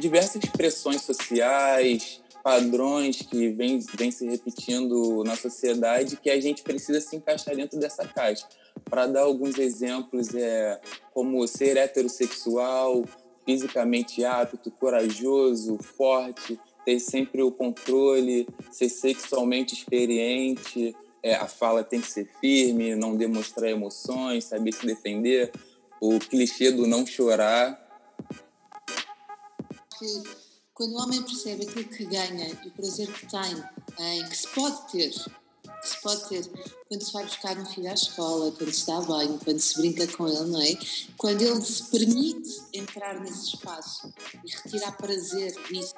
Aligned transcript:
diversas 0.00 0.42
pressões 0.46 1.02
sociais, 1.02 2.20
padrões 2.42 3.22
que 3.22 3.50
vêm 3.50 3.78
vem 3.96 4.10
se 4.10 4.26
repetindo 4.26 5.22
na 5.24 5.36
sociedade 5.36 6.16
que 6.16 6.30
a 6.30 6.40
gente 6.40 6.62
precisa 6.62 7.00
se 7.00 7.14
encaixar 7.16 7.54
dentro 7.54 7.78
dessa 7.78 8.06
caixa. 8.06 8.46
Para 8.84 9.06
dar 9.06 9.22
alguns 9.22 9.58
exemplos, 9.58 10.34
é 10.34 10.80
como 11.12 11.46
ser 11.46 11.76
heterossexual, 11.76 13.04
fisicamente 13.44 14.24
apto, 14.24 14.70
corajoso, 14.70 15.78
forte, 15.78 16.58
ter 16.84 16.98
sempre 16.98 17.42
o 17.42 17.50
controle, 17.50 18.48
ser 18.70 18.88
sexualmente 18.88 19.74
experiente, 19.74 20.94
é, 21.22 21.34
a 21.34 21.46
fala 21.46 21.84
tem 21.84 22.00
que 22.00 22.10
ser 22.10 22.28
firme, 22.40 22.94
não 22.94 23.16
demonstrar 23.16 23.70
emoções, 23.70 24.44
saber 24.44 24.72
se 24.72 24.86
defender, 24.86 25.52
o 26.00 26.18
clichê 26.18 26.70
do 26.70 26.86
não 26.86 27.06
chorar. 27.06 27.78
Que 30.00 30.22
quando 30.72 30.94
o 30.94 31.02
homem 31.02 31.22
percebe 31.22 31.64
aquilo 31.68 31.90
que 31.90 32.06
ganha 32.06 32.48
e 32.48 32.68
o 32.68 32.70
prazer 32.70 33.12
que 33.12 33.26
tem, 33.26 33.64
em, 33.98 34.26
que 34.26 34.34
se 34.34 34.48
pode 34.48 34.90
ter, 34.90 35.10
que 35.10 35.88
se 35.88 36.00
pode 36.00 36.26
ter 36.26 36.50
quando 36.88 37.02
se 37.02 37.12
vai 37.12 37.24
buscar 37.24 37.58
um 37.58 37.66
filho 37.66 37.90
à 37.90 37.92
escola, 37.92 38.50
quando 38.52 38.72
se 38.72 38.86
dá 38.86 38.98
banho, 39.02 39.38
quando 39.44 39.60
se 39.60 39.76
brinca 39.76 40.06
com 40.16 40.26
ele, 40.26 40.50
não 40.50 40.62
é? 40.62 40.72
Quando 41.18 41.42
ele 41.42 41.62
se 41.62 41.84
permite 41.90 42.62
entrar 42.72 43.20
nesse 43.20 43.48
espaço 43.48 44.10
e 44.42 44.50
retirar 44.50 44.92
prazer 44.92 45.52
disso. 45.68 45.94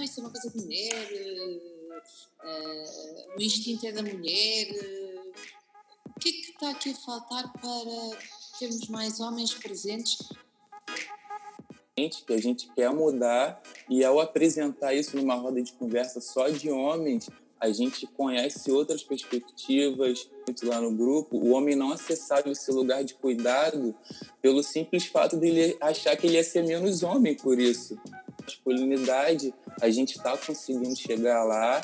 Isso 0.00 0.20
é 0.20 0.22
uma 0.22 0.30
coisa 0.30 0.50
de 0.50 0.56
mulher, 0.62 1.08
uh, 2.44 3.36
o 3.36 3.42
instinto 3.42 3.84
é 3.88 3.90
da 3.90 4.02
mulher. 4.02 4.70
Uh, 4.70 5.32
o 6.14 6.20
que 6.20 6.28
é 6.28 6.32
que 6.32 6.50
está 6.52 6.70
aqui 6.70 6.90
a 6.92 6.94
faltar 6.94 7.52
para 7.54 8.45
termos 8.58 8.88
mais 8.88 9.20
homens 9.20 9.52
presentes 9.54 10.18
que 12.26 12.34
a 12.34 12.38
gente 12.38 12.70
quer 12.74 12.90
mudar 12.92 13.62
e 13.88 14.04
ao 14.04 14.20
apresentar 14.20 14.92
isso 14.92 15.16
numa 15.16 15.34
roda 15.34 15.62
de 15.62 15.72
conversa 15.72 16.20
só 16.20 16.50
de 16.50 16.70
homens, 16.70 17.30
a 17.58 17.72
gente 17.72 18.06
conhece 18.06 18.70
outras 18.70 19.02
perspectivas 19.02 20.28
lá 20.62 20.78
no 20.78 20.92
grupo. 20.92 21.38
O 21.38 21.52
homem 21.52 21.74
não 21.74 21.90
acessava 21.90 22.50
esse 22.50 22.70
lugar 22.70 23.02
de 23.02 23.14
cuidado 23.14 23.94
pelo 24.42 24.62
simples 24.62 25.06
fato 25.06 25.38
de 25.38 25.46
ele 25.46 25.76
achar 25.80 26.14
que 26.16 26.26
ele 26.26 26.34
ia 26.34 26.44
ser 26.44 26.64
menos 26.64 27.02
homem 27.02 27.34
por 27.34 27.58
isso. 27.58 27.98
Masculinidade, 28.42 29.54
a 29.80 29.88
gente 29.88 30.18
está 30.18 30.36
conseguindo 30.36 30.94
chegar 30.96 31.44
lá, 31.44 31.80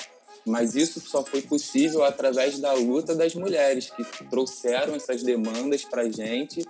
mas 0.46 0.74
isso 0.74 1.00
só 1.00 1.24
foi 1.24 1.42
possível 1.42 2.04
através 2.04 2.58
da 2.58 2.72
luta 2.72 3.14
das 3.14 3.34
mulheres 3.34 3.90
que 3.90 4.04
trouxeram 4.24 4.94
essas 4.94 5.22
demandas 5.22 5.84
para 5.84 6.10
gente 6.10 6.64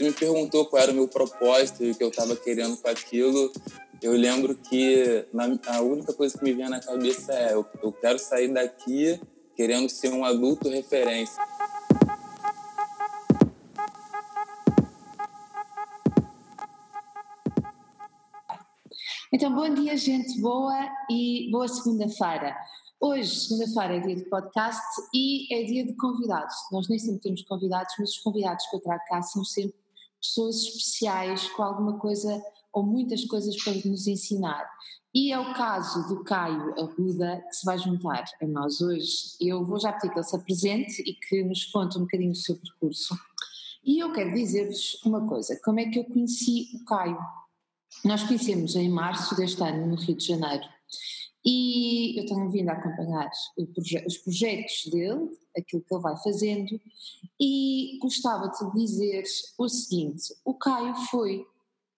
me 0.00 0.12
perguntou 0.12 0.64
qual 0.66 0.82
era 0.82 0.92
o 0.92 0.94
meu 0.94 1.08
propósito 1.08 1.84
e 1.84 1.90
o 1.90 1.94
que 1.94 2.02
eu 2.02 2.08
estava 2.08 2.36
querendo 2.36 2.76
com 2.76 2.88
aquilo. 2.88 3.52
Eu 4.00 4.12
lembro 4.12 4.54
que 4.54 5.26
a 5.66 5.80
única 5.80 6.12
coisa 6.12 6.38
que 6.38 6.44
me 6.44 6.52
vinha 6.52 6.68
na 6.68 6.80
cabeça 6.80 7.32
é: 7.32 7.54
eu 7.54 7.92
quero 8.00 8.18
sair 8.18 8.48
daqui 8.48 9.20
querendo 9.56 9.88
ser 9.88 10.12
um 10.12 10.24
adulto 10.24 10.68
referência. 10.68 11.42
Então, 19.30 19.54
bom 19.54 19.68
dia, 19.74 19.94
gente 19.94 20.40
boa 20.40 20.88
e 21.10 21.50
boa 21.50 21.68
segunda-feira. 21.68 22.56
Hoje, 22.98 23.28
segunda-feira, 23.28 23.96
é 23.96 24.00
dia 24.00 24.16
de 24.16 24.24
podcast 24.24 24.80
e 25.12 25.54
é 25.54 25.64
dia 25.64 25.84
de 25.84 25.92
convidados. 25.96 26.54
Nós 26.72 26.88
nem 26.88 26.98
sempre 26.98 27.20
temos 27.20 27.42
convidados, 27.42 27.94
mas 27.98 28.12
os 28.12 28.18
convidados 28.20 28.66
que 28.66 28.76
eu 28.76 28.80
trago 28.80 29.02
cá 29.06 29.20
são 29.20 29.44
sempre 29.44 29.76
pessoas 30.18 30.56
especiais 30.56 31.46
com 31.50 31.62
alguma 31.62 31.98
coisa 31.98 32.42
ou 32.72 32.82
muitas 32.82 33.22
coisas 33.26 33.54
para 33.62 33.74
nos 33.74 34.06
ensinar. 34.06 34.66
E 35.14 35.30
é 35.30 35.38
o 35.38 35.52
caso 35.52 36.08
do 36.08 36.24
Caio 36.24 36.72
Arruda 36.80 37.44
que 37.50 37.54
se 37.54 37.66
vai 37.66 37.76
juntar 37.76 38.24
a 38.40 38.46
nós 38.46 38.80
hoje. 38.80 39.36
Eu 39.38 39.62
vou 39.62 39.78
já 39.78 39.92
pedir 39.92 40.10
que 40.10 40.18
ele 40.20 40.26
se 40.26 40.36
apresente 40.36 41.02
e 41.02 41.12
que 41.12 41.44
nos 41.44 41.66
conte 41.66 41.98
um 41.98 42.02
bocadinho 42.02 42.32
do 42.32 42.38
seu 42.38 42.56
percurso. 42.56 43.14
E 43.84 43.98
eu 43.98 44.10
quero 44.10 44.32
dizer-vos 44.32 45.02
uma 45.04 45.28
coisa: 45.28 45.60
como 45.62 45.80
é 45.80 45.84
que 45.84 45.98
eu 45.98 46.04
conheci 46.06 46.70
o 46.74 46.84
Caio? 46.86 47.18
Nós 48.04 48.22
conhecemos 48.22 48.76
em 48.76 48.88
março 48.88 49.34
deste 49.36 49.62
ano, 49.62 49.86
no 49.86 49.96
Rio 49.96 50.16
de 50.16 50.26
Janeiro. 50.26 50.64
E 51.44 52.20
eu 52.20 52.26
tenho 52.26 52.50
vindo 52.50 52.68
a 52.68 52.72
acompanhar 52.72 53.30
os 54.06 54.18
projetos 54.18 54.90
dele, 54.90 55.30
aquilo 55.56 55.82
que 55.82 55.94
ele 55.94 56.02
vai 56.02 56.16
fazendo, 56.22 56.80
e 57.40 57.98
gostava 58.02 58.48
de 58.48 58.72
dizer 58.78 59.22
o 59.56 59.68
seguinte: 59.68 60.34
o 60.44 60.54
Caio 60.54 60.94
foi 61.10 61.46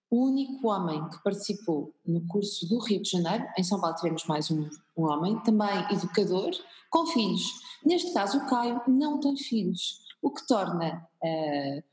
o 0.09 0.25
único 0.25 0.67
homem 0.67 1.09
que 1.09 1.23
participou 1.23 1.93
no 2.05 2.25
curso 2.27 2.67
do 2.67 2.79
Rio 2.79 3.01
de 3.01 3.09
Janeiro, 3.09 3.45
em 3.57 3.63
São 3.63 3.79
Paulo 3.79 3.95
tivemos 3.95 4.25
mais 4.25 4.51
um, 4.51 4.69
um 4.97 5.03
homem, 5.03 5.39
também 5.43 5.91
educador, 5.91 6.51
com 6.89 7.07
filhos. 7.07 7.43
Neste 7.83 8.13
caso, 8.13 8.37
o 8.37 8.45
Caio 8.47 8.81
não 8.87 9.19
tem 9.19 9.35
filhos, 9.37 10.01
o 10.21 10.29
que 10.29 10.45
torna. 10.45 11.07
Uh, 11.23 11.90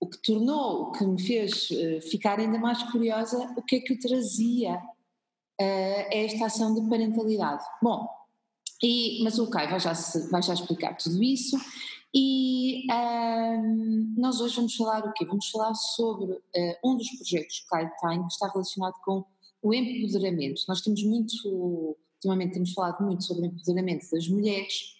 o 0.00 0.06
que 0.06 0.18
tornou, 0.22 0.82
o 0.82 0.92
que 0.92 1.04
me 1.04 1.20
fez 1.20 1.70
uh, 1.70 2.00
ficar 2.02 2.38
ainda 2.38 2.58
mais 2.58 2.82
curiosa, 2.84 3.52
o 3.56 3.62
que 3.62 3.76
é 3.76 3.80
que 3.80 3.94
o 3.94 3.98
trazia 3.98 4.80
é 5.60 6.24
esta 6.24 6.46
ação 6.46 6.72
de 6.72 6.88
parentalidade. 6.88 7.64
Bom, 7.82 8.08
e, 8.82 9.22
mas 9.24 9.38
o 9.40 9.50
Caio 9.50 9.70
vai 9.70 9.80
já, 9.80 9.92
vai 10.30 10.40
já 10.40 10.54
explicar 10.54 10.96
tudo 10.96 11.20
isso 11.20 11.58
e 12.14 12.86
um, 12.90 14.14
nós 14.16 14.40
hoje 14.40 14.56
vamos 14.56 14.74
falar 14.74 15.04
o 15.04 15.12
quê? 15.12 15.26
Vamos 15.26 15.50
falar 15.50 15.74
sobre 15.74 16.32
uh, 16.32 16.76
um 16.84 16.96
dos 16.96 17.08
projetos 17.10 17.60
que 17.60 17.66
o 17.66 17.68
Caio 17.68 17.90
tem 18.00 18.22
que 18.22 18.32
está 18.32 18.48
relacionado 18.48 18.94
com 19.04 19.24
o 19.62 19.74
empoderamento. 19.74 20.62
Nós 20.68 20.80
temos 20.80 21.02
muito, 21.02 21.96
ultimamente 22.16 22.54
temos 22.54 22.72
falado 22.72 23.04
muito 23.04 23.24
sobre 23.24 23.42
o 23.42 23.46
empoderamento 23.46 24.10
das 24.10 24.26
mulheres 24.28 24.94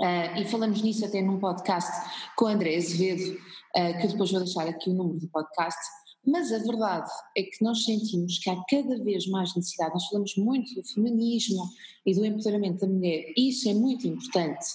uh, 0.00 0.38
e 0.38 0.44
falamos 0.44 0.82
nisso 0.82 1.04
até 1.04 1.20
num 1.20 1.40
podcast 1.40 1.90
com 2.36 2.44
o 2.44 2.48
André 2.48 2.76
Azevedo, 2.76 3.40
uh, 3.76 4.00
que 4.00 4.08
depois 4.08 4.30
vou 4.30 4.40
deixar 4.40 4.68
aqui 4.68 4.90
o 4.90 4.94
número 4.94 5.20
do 5.20 5.28
podcast, 5.28 5.80
mas 6.26 6.52
a 6.52 6.58
verdade 6.58 7.10
é 7.36 7.42
que 7.42 7.64
nós 7.64 7.84
sentimos 7.84 8.38
que 8.38 8.50
há 8.50 8.56
cada 8.68 9.02
vez 9.02 9.26
mais 9.26 9.54
necessidade. 9.54 9.94
Nós 9.94 10.06
falamos 10.06 10.36
muito 10.36 10.74
do 10.74 10.86
feminismo 10.86 11.64
e 12.04 12.14
do 12.14 12.24
empoderamento 12.24 12.80
da 12.80 12.86
mulher, 12.86 13.32
isso 13.36 13.68
é 13.68 13.74
muito 13.74 14.06
importante. 14.06 14.66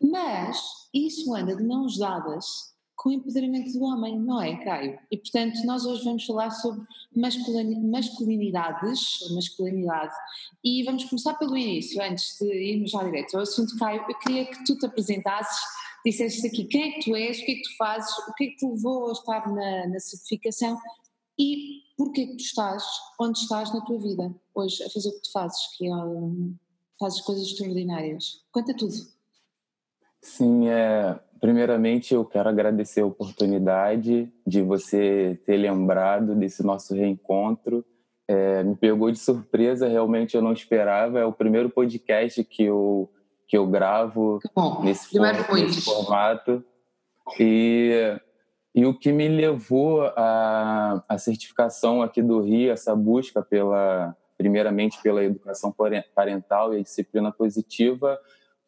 Mas 0.00 0.60
isso 0.92 1.32
anda 1.34 1.54
de 1.54 1.62
mãos 1.62 1.98
dadas 1.98 2.72
com 2.96 3.08
o 3.08 3.12
empoderamento 3.12 3.72
do 3.72 3.84
homem, 3.84 4.18
não 4.18 4.40
é, 4.40 4.56
Caio? 4.64 4.98
E 5.10 5.16
portanto, 5.16 5.64
nós 5.64 5.84
hoje 5.84 6.04
vamos 6.04 6.24
falar 6.24 6.50
sobre 6.50 6.84
masculinidades, 7.14 9.18
masculinidade, 9.34 10.14
e 10.62 10.84
vamos 10.84 11.04
começar 11.04 11.34
pelo 11.34 11.56
início, 11.56 12.00
antes 12.00 12.38
de 12.38 12.46
irmos 12.46 12.92
já 12.92 13.02
direto 13.02 13.34
ao 13.34 13.42
assunto, 13.42 13.76
Caio. 13.76 14.04
Eu 14.08 14.18
queria 14.18 14.46
que 14.46 14.64
tu 14.64 14.78
te 14.78 14.86
apresentasses 14.86 15.60
disseste 16.04 16.46
aqui 16.46 16.64
quem 16.64 16.82
é 16.82 16.92
que 16.92 17.04
tu 17.04 17.16
és, 17.16 17.40
o 17.40 17.44
que 17.44 17.52
é 17.52 17.54
que 17.56 17.62
tu 17.62 17.76
fazes, 17.76 18.10
o 18.28 18.34
que 18.34 18.44
é 18.44 18.46
que 18.48 18.56
te 18.56 18.66
levou 18.66 19.08
a 19.08 19.12
estar 19.12 19.52
na, 19.52 19.88
na 19.88 20.00
certificação 20.00 20.78
e 21.38 21.82
porquê 21.96 22.26
que 22.26 22.36
tu 22.36 22.42
estás 22.42 22.84
onde 23.20 23.38
estás 23.38 23.72
na 23.72 23.80
tua 23.80 23.98
vida 23.98 24.34
hoje 24.54 24.82
a 24.82 24.90
fazer 24.90 25.08
o 25.08 25.12
que 25.12 25.22
tu 25.22 25.32
fazes, 25.32 25.76
que 25.76 25.86
é 25.86 25.94
um, 25.94 26.54
fazes 26.98 27.20
coisas 27.22 27.46
extraordinárias. 27.46 28.42
Conta 28.50 28.74
tudo. 28.76 28.94
Sim, 30.20 30.68
é, 30.68 31.18
primeiramente 31.40 32.14
eu 32.14 32.24
quero 32.24 32.48
agradecer 32.48 33.00
a 33.00 33.06
oportunidade 33.06 34.32
de 34.46 34.62
você 34.62 35.40
ter 35.44 35.56
lembrado 35.56 36.34
desse 36.36 36.62
nosso 36.62 36.94
reencontro. 36.94 37.84
É, 38.28 38.62
me 38.62 38.76
pegou 38.76 39.10
de 39.10 39.18
surpresa, 39.18 39.88
realmente 39.88 40.36
eu 40.36 40.42
não 40.42 40.52
esperava. 40.52 41.18
É 41.18 41.24
o 41.24 41.32
primeiro 41.32 41.68
podcast 41.68 42.42
que 42.44 42.62
eu 42.62 43.10
que 43.52 43.58
eu 43.58 43.66
gravo 43.66 44.40
nesse, 44.82 45.10
for, 45.10 45.54
nesse 45.54 45.82
formato. 45.82 46.64
E, 47.38 48.18
e 48.74 48.86
o 48.86 48.98
que 48.98 49.12
me 49.12 49.28
levou 49.28 50.04
à, 50.16 51.04
à 51.06 51.18
certificação 51.18 52.00
aqui 52.00 52.22
do 52.22 52.40
Rio, 52.40 52.72
essa 52.72 52.96
busca 52.96 53.42
pela, 53.42 54.16
primeiramente 54.38 54.98
pela 55.02 55.22
educação 55.22 55.70
parental 56.14 56.72
e 56.72 56.78
a 56.78 56.82
disciplina 56.82 57.30
positiva, 57.30 58.18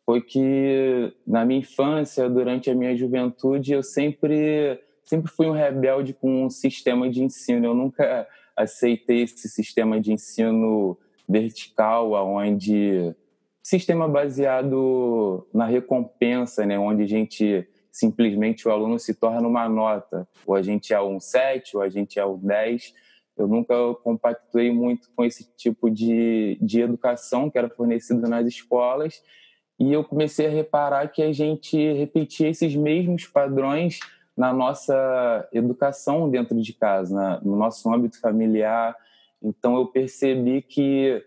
foi 0.04 0.20
que 0.20 1.16
na 1.26 1.46
minha 1.46 1.60
infância, 1.60 2.28
durante 2.28 2.70
a 2.70 2.75
minha 2.75 2.94
juventude, 2.94 3.72
eu 3.72 3.82
sempre 3.82 4.78
sempre 5.02 5.30
fui 5.32 5.46
um 5.46 5.52
rebelde 5.52 6.12
com 6.12 6.44
um 6.44 6.50
sistema 6.50 7.08
de 7.08 7.25
ensino. 7.25 7.64
Eu 7.64 7.75
nunca 7.75 8.28
aceitei 8.54 9.22
esse 9.22 9.48
sistema 9.48 9.98
de 9.98 10.12
ensino 10.12 10.98
vertical, 11.26 12.14
aonde 12.14 13.16
sistema 13.64 14.06
baseado 14.06 15.49
na 15.52 15.64
recompensa, 15.64 16.66
né, 16.66 16.78
onde 16.78 17.02
a 17.02 17.08
gente 17.08 17.66
simplesmente 17.90 18.69
o 18.69 18.70
aluno 18.70 18.99
se 18.99 19.14
torna 19.14 19.49
uma 19.49 19.66
nota, 19.69 20.28
ou 20.46 20.55
a 20.55 20.61
gente 20.61 20.93
é 20.93 21.00
um 21.00 21.19
7, 21.19 21.78
ou 21.78 21.82
a 21.82 21.88
gente 21.88 22.19
é 22.19 22.26
um 22.26 22.37
10. 22.37 22.93
Eu 23.38 23.49
nunca 23.49 23.75
compactuei 24.02 24.70
muito 24.70 25.08
com 25.16 25.25
esse 25.25 25.49
tipo 25.56 25.90
de, 25.90 26.58
de 26.61 26.82
educação 26.82 27.49
que 27.49 27.56
era 27.56 27.70
fornecido 27.70 28.28
nas 28.28 28.46
escolas, 28.46 29.22
e 29.81 29.93
eu 29.93 30.05
comecei 30.05 30.46
a 30.46 30.50
reparar 30.50 31.08
que 31.08 31.22
a 31.22 31.32
gente 31.32 31.76
repetia 31.94 32.49
esses 32.49 32.76
mesmos 32.76 33.26
padrões 33.26 33.99
na 34.37 34.52
nossa 34.52 35.49
educação 35.52 36.28
dentro 36.28 36.61
de 36.61 36.72
casa, 36.75 37.40
no 37.43 37.56
nosso 37.56 37.93
âmbito 37.93 38.20
familiar. 38.20 38.94
Então 39.43 39.76
eu 39.76 39.87
percebi 39.87 40.62
que 40.62 41.25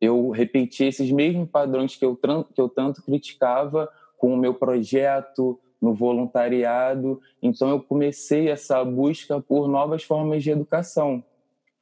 eu 0.00 0.30
repeti 0.30 0.84
esses 0.84 1.10
mesmos 1.10 1.48
padrões 1.48 1.96
que 1.96 2.04
eu, 2.04 2.16
que 2.16 2.60
eu 2.60 2.68
tanto 2.68 3.02
criticava 3.02 3.90
com 4.16 4.32
o 4.32 4.36
meu 4.36 4.54
projeto, 4.54 5.58
no 5.80 5.94
voluntariado. 5.94 7.20
Então 7.42 7.68
eu 7.68 7.80
comecei 7.80 8.48
essa 8.48 8.84
busca 8.84 9.40
por 9.40 9.68
novas 9.68 10.02
formas 10.02 10.42
de 10.42 10.50
educação. 10.50 11.22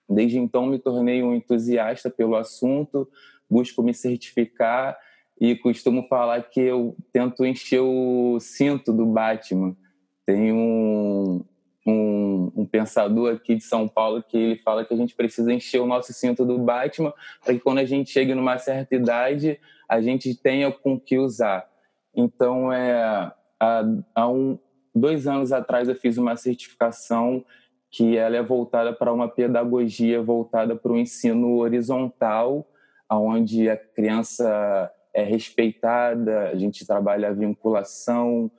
Desde 0.09 0.39
então 0.39 0.67
me 0.67 0.79
tornei 0.79 1.23
um 1.23 1.35
entusiasta 1.35 2.11
pelo 2.11 2.37
assunto, 2.37 3.09
busco 3.51 3.83
me 3.83 3.93
certificar 3.93 4.97
e 5.41 5.57
costumo 5.57 6.07
falar 6.09 6.43
que 6.43 6.61
eu 6.61 6.97
tento 7.13 7.45
encher 7.45 7.81
o 7.81 8.39
cinto 8.41 8.93
do 8.93 9.05
Batman. 9.05 9.77
Tem 10.25 10.53
um, 10.53 11.45
um, 11.87 12.53
um, 12.57 12.67
pensador 12.67 13.35
aqui 13.35 13.55
de 13.55 13.63
São 13.63 13.87
Paulo 13.87 14.23
que 14.23 14.37
ele 14.37 14.57
fala 14.57 14.85
que 14.85 14.93
a 14.93 14.97
gente 14.97 15.15
precisa 15.15 15.53
encher 15.53 15.81
o 15.81 15.87
nosso 15.87 16.13
cinto 16.13 16.45
do 16.45 16.59
Batman 16.59 17.15
para 17.45 17.55
que 17.55 17.61
quando 17.61 17.79
a 17.79 17.85
gente 17.85 18.11
chegue 18.11 18.35
numa 18.35 18.59
certa 18.59 18.95
idade 18.97 19.61
a 19.89 20.01
gente 20.01 20.35
tenha 20.35 20.73
com 20.73 20.99
que 20.99 21.17
usar. 21.17 21.69
Então, 22.15 22.73
é, 22.73 23.33
há, 23.61 23.85
há 24.15 24.29
um, 24.29 24.59
dois 24.95 25.27
anos 25.27 25.53
atrás 25.53 25.89
eu 25.89 25.95
fiz 25.95 26.17
uma 26.17 26.37
certificação 26.37 27.45
que 27.91 28.17
ela 28.17 28.37
é 28.37 28.43
voltada 28.43 28.93
para 28.93 29.13
uma 29.13 29.29
pedagogia 29.29 30.21
voltada 30.21 30.75
para 30.75 30.93
o 30.93 30.99
ensino 30.99 31.57
horizontal, 31.59 32.67
onde 33.11 33.71
a 33.71 33.77
criança 33.77 34.91
é 35.15 35.23
respeitada, 35.23 36.49
a 36.49 36.57
gente 36.57 36.87
trabalha 36.87 37.29
a 37.29 37.33
vinculação, 37.33 38.51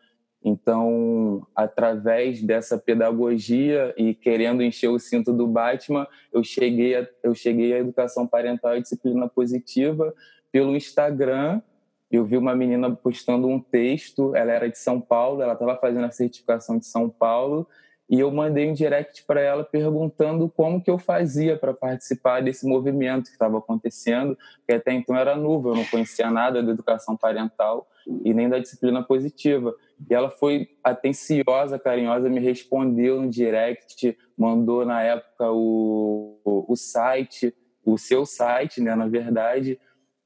então, 0.48 1.46
através 1.54 2.42
dessa 2.42 2.78
pedagogia 2.78 3.94
e 3.98 4.14
querendo 4.14 4.64
encher 4.64 4.88
o 4.88 4.98
cinto 4.98 5.34
do 5.34 5.46
Batman, 5.46 6.08
eu 6.32 6.42
cheguei 6.42 6.96
a, 6.96 7.06
eu 7.22 7.36
cheguei 7.36 7.74
à 7.74 7.80
educação 7.80 8.26
parental 8.26 8.78
e 8.78 8.82
disciplina 8.82 9.28
positiva 9.28 10.14
pelo 10.50 10.74
Instagram. 10.74 11.62
Eu 12.10 12.24
vi 12.24 12.38
uma 12.38 12.56
menina 12.56 12.90
postando 12.96 13.46
um 13.46 13.60
texto, 13.60 14.34
ela 14.38 14.54
era 14.54 14.70
de 14.70 14.78
São 14.78 15.02
Paulo, 15.02 15.42
ela 15.42 15.52
estava 15.52 15.76
fazendo 15.76 16.06
a 16.06 16.12
certificação 16.12 16.78
de 16.78 16.86
São 16.86 17.10
Paulo, 17.10 17.68
e 18.10 18.18
eu 18.18 18.32
mandei 18.32 18.70
um 18.70 18.74
direct 18.74 19.26
para 19.26 19.42
ela 19.42 19.66
perguntando 19.66 20.48
como 20.48 20.82
que 20.82 20.90
eu 20.90 20.98
fazia 20.98 21.58
para 21.58 21.74
participar 21.74 22.42
desse 22.42 22.66
movimento 22.66 23.26
que 23.26 23.32
estava 23.32 23.58
acontecendo, 23.58 24.38
que 24.66 24.74
até 24.74 24.94
então 24.94 25.14
era 25.14 25.36
novo, 25.36 25.72
eu 25.72 25.76
não 25.76 25.84
conhecia 25.84 26.32
nada 26.32 26.64
da 26.64 26.72
educação 26.72 27.18
parental 27.18 27.86
e 28.24 28.34
nem 28.34 28.50
da 28.50 28.60
disciplina 28.60 29.04
positiva. 29.04 29.76
E 30.10 30.14
ela 30.14 30.30
foi 30.30 30.70
atenciosa, 30.84 31.80
carinhosa, 31.80 32.30
me 32.30 32.40
respondeu 32.40 33.22
no 33.22 33.30
direct, 33.30 34.18
mandou 34.38 34.86
na 34.86 35.02
época 35.02 35.52
o, 35.52 36.40
o, 36.44 36.72
o 36.72 36.76
site, 36.76 37.54
o 37.86 37.98
seu 37.98 38.26
site, 38.26 38.82
né, 38.82 38.96
na 38.96 39.08
verdade. 39.08 39.80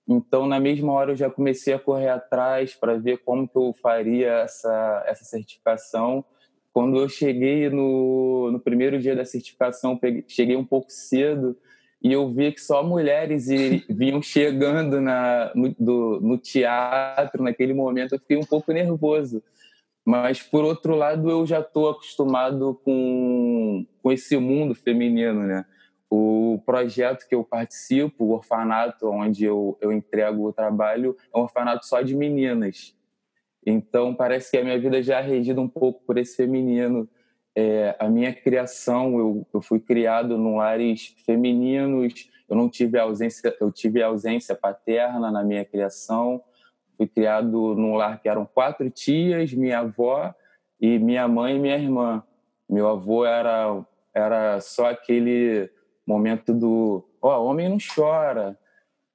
Então, 0.07 0.45
na 0.45 0.60
mesma 0.60 0.92
hora, 0.92 1.12
eu 1.12 1.16
já 1.16 1.30
comecei 1.30 1.74
a 1.74 1.80
correr 1.80 2.10
atrás 2.10 2.74
para 2.74 2.98
ver 2.98 3.19
como 3.19 3.48
que 3.48 3.57
eu 3.57 3.74
faria 3.81 4.31
essa, 4.42 5.04
essa 5.07 5.24
certificação. 5.24 6.25
Quando 6.74 7.00
eu 7.00 7.07
cheguei 7.07 7.69
no, 7.69 8.50
no 8.51 8.60
primeiro 8.60 9.00
dia 9.00 9.16
da 9.16 9.25
certificação, 9.25 9.98
peguei, 9.98 10.24
cheguei 10.28 10.56
um 10.56 10.66
pouco 10.66 10.92
cedo, 10.92 11.57
e 12.03 12.12
eu 12.12 12.27
vi 12.33 12.51
que 12.51 12.62
só 12.62 12.83
mulheres 12.83 13.48
vinham 13.88 14.21
chegando 14.21 15.00
na, 15.00 15.51
no, 15.53 15.75
do, 15.80 16.19
no 16.21 16.38
teatro 16.38 17.44
naquele 17.44 17.74
momento. 17.74 18.13
Eu 18.15 18.19
fiquei 18.19 18.38
um 18.38 18.45
pouco 18.45 18.71
nervoso. 18.71 19.44
Mas, 20.03 20.42
por 20.42 20.63
outro 20.63 20.95
lado, 20.95 21.30
eu 21.30 21.45
já 21.45 21.59
estou 21.59 21.89
acostumado 21.89 22.80
com, 22.83 23.86
com 24.01 24.12
esse 24.12 24.36
mundo 24.38 24.74
feminino, 24.74 25.44
né? 25.44 25.63
O 26.09 26.62
projeto 26.65 27.27
que 27.27 27.36
eu 27.36 27.44
participo, 27.44 28.25
o 28.25 28.31
orfanato 28.31 29.07
onde 29.07 29.45
eu, 29.45 29.77
eu 29.80 29.92
entrego 29.92 30.47
o 30.47 30.51
trabalho, 30.51 31.15
é 31.33 31.38
um 31.38 31.44
orfanato 31.44 31.86
só 31.86 32.01
de 32.01 32.15
meninas. 32.15 32.95
Então, 33.65 34.15
parece 34.15 34.50
que 34.50 34.57
a 34.57 34.63
minha 34.63 34.80
vida 34.80 35.04
já 35.04 35.19
é 35.19 35.21
regida 35.21 35.62
um 35.62 35.69
pouco 35.69 36.01
por 36.04 36.18
esse 36.18 36.36
feminino 36.36 37.07
é, 37.56 37.95
a 38.00 38.09
minha 38.09 38.33
criação, 38.33 39.18
eu, 39.18 39.48
eu 39.53 39.62
fui 39.62 39.80
criado 39.80 40.36
em 40.36 40.56
lares 40.56 41.15
femininos, 41.25 42.30
eu 42.50 42.56
não 42.56 42.69
tive 42.69 42.98
ausência, 43.00 43.56
eu 43.59 43.71
tive 43.71 44.01
ausência 44.01 44.56
paterna 44.56 45.31
na 45.31 45.44
minha 45.44 45.65
criação, 45.65 46.42
fui 46.98 47.07
criado 47.07 47.75
num 47.75 47.95
lar 47.95 48.21
que 48.21 48.30
eram 48.30 48.45
quatro 48.45 48.89
tias, 48.89 49.53
minha 49.53 49.80
avó 49.80 50.33
e 50.80 51.00
minha 51.00 51.27
mãe 51.27 51.56
e 51.56 51.59
minha 51.59 51.77
irmã. 51.77 52.24
Meu 52.69 52.88
avô 52.88 53.25
era 53.25 53.83
era 54.13 54.59
só 54.59 54.89
aquele 54.89 55.69
momento 56.06 56.54
do, 56.54 57.07
ó, 57.21 57.39
oh, 57.39 57.45
homem 57.45 57.69
não 57.69 57.77
chora. 57.77 58.57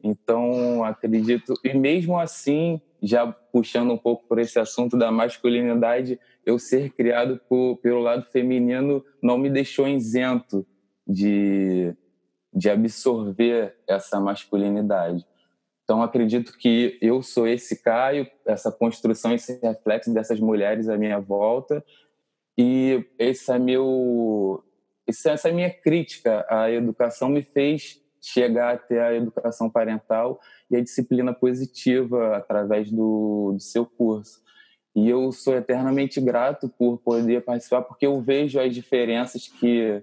Então, 0.03 0.85
acredito, 0.85 1.55
e 1.65 1.75
mesmo 1.75 2.19
assim, 2.19 2.81
já 3.03 3.27
puxando 3.27 3.93
um 3.93 3.99
pouco 3.99 4.27
por 4.27 4.39
esse 4.39 4.59
assunto 4.59 4.97
da 4.97 5.11
masculinidade, 5.11 6.19
eu 6.45 6.59
ser 6.59 6.91
criado 6.91 7.41
por, 7.49 7.77
pelo 7.79 8.01
lado 8.01 8.25
feminino 8.31 9.05
não 9.23 9.37
me 9.37 9.51
deixou 9.51 9.89
isento 9.89 10.67
de, 11.07 11.95
de 12.53 12.71
absorver 12.71 13.77
essa 13.87 14.21
masculinidade. 14.21 15.27
Então, 15.85 16.03
acredito 16.03 16.57
que 16.59 16.99
eu 17.01 17.23
sou 17.23 17.47
esse 17.47 17.81
Caio, 17.81 18.29
essa 18.45 18.73
construção, 18.73 19.33
esse 19.33 19.61
reflexo 19.61 20.13
dessas 20.13 20.41
mulheres 20.41 20.89
à 20.89 20.97
minha 20.99 21.21
volta, 21.21 21.85
e 22.59 23.05
esse 23.19 23.53
é 23.53 23.59
meu, 23.59 24.65
essa 25.07 25.53
minha 25.53 25.71
crítica 25.71 26.45
à 26.49 26.71
educação 26.71 27.29
me 27.29 27.43
fez 27.43 28.03
chegar 28.27 28.75
até 28.75 29.01
a 29.01 29.15
educação 29.15 29.71
parental 29.71 30.41
e 30.69 30.77
a 30.77 30.83
disciplina 30.83 31.33
positiva 31.33 32.37
através 32.37 32.91
do, 32.91 33.53
do 33.55 33.61
seu 33.61 33.87
curso. 33.87 34.43
E 34.95 35.09
eu 35.09 35.31
sou 35.31 35.55
eternamente 35.55 36.21
grato 36.21 36.69
por 36.69 36.99
poder 36.99 37.45
participar, 37.45 37.83
porque 37.83 38.07
eu 38.07 38.21
vejo 38.21 38.59
as 38.59 38.75
diferenças 38.75 39.47
que, 39.47 40.03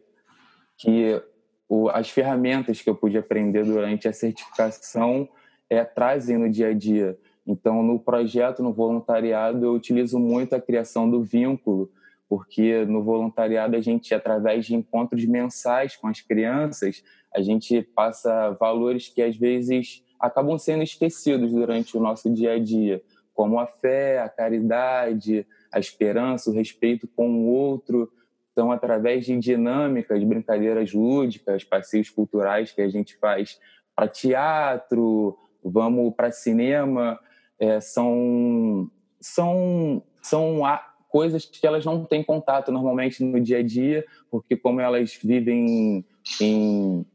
que 0.77 1.21
o, 1.67 1.89
as 1.89 2.09
ferramentas 2.09 2.81
que 2.81 2.89
eu 2.89 2.95
pude 2.95 3.17
aprender 3.17 3.65
durante 3.65 4.07
a 4.07 4.13
certificação 4.13 5.27
é, 5.69 5.83
trazem 5.83 6.37
no 6.37 6.49
dia 6.49 6.69
a 6.69 6.73
dia. 6.73 7.17
Então, 7.45 7.83
no 7.83 7.99
projeto, 7.99 8.63
no 8.63 8.71
voluntariado, 8.71 9.65
eu 9.65 9.73
utilizo 9.73 10.17
muito 10.17 10.55
a 10.55 10.61
criação 10.61 11.09
do 11.09 11.21
vínculo, 11.21 11.91
porque 12.33 12.83
no 12.85 13.03
voluntariado 13.03 13.75
a 13.75 13.79
gente, 13.79 14.11
através 14.11 14.65
de 14.65 14.73
encontros 14.73 15.23
mensais 15.23 15.95
com 15.95 16.07
as 16.07 16.19
crianças, 16.19 17.03
a 17.31 17.43
gente 17.43 17.83
passa 17.83 18.57
valores 18.59 19.07
que 19.07 19.21
às 19.21 19.37
vezes 19.37 20.03
acabam 20.19 20.57
sendo 20.57 20.81
esquecidos 20.81 21.51
durante 21.51 21.95
o 21.95 21.99
nosso 22.01 22.33
dia 22.33 22.53
a 22.53 22.59
dia 22.59 23.03
como 23.35 23.59
a 23.59 23.67
fé, 23.67 24.19
a 24.19 24.27
caridade, 24.27 25.45
a 25.71 25.77
esperança, 25.77 26.49
o 26.49 26.53
respeito 26.55 27.07
com 27.07 27.29
o 27.29 27.45
outro. 27.45 28.11
Então, 28.51 28.71
através 28.71 29.27
de 29.27 29.37
dinâmicas, 29.37 30.23
brincadeiras 30.23 30.91
lúdicas, 30.91 31.63
passeios 31.63 32.09
culturais 32.09 32.71
que 32.71 32.81
a 32.81 32.89
gente 32.89 33.15
faz 33.17 33.59
para 33.95 34.07
teatro, 34.07 35.37
vamos 35.63 36.11
para 36.15 36.31
cinema, 36.31 37.19
é, 37.59 37.79
são, 37.79 38.89
são, 39.21 40.01
são 40.19 40.65
coisas 41.13 41.45
que 41.45 41.67
elas 41.67 41.85
não 41.85 42.03
têm 42.05 42.23
contato 42.23 42.71
normalmente 42.71 43.23
no 43.23 43.39
dia 43.39 43.59
a 43.59 43.63
dia, 43.63 44.03
porque 44.31 44.57
como 44.57 44.81
elas 44.81 45.15
vivem 45.23 46.03
em 46.41 47.05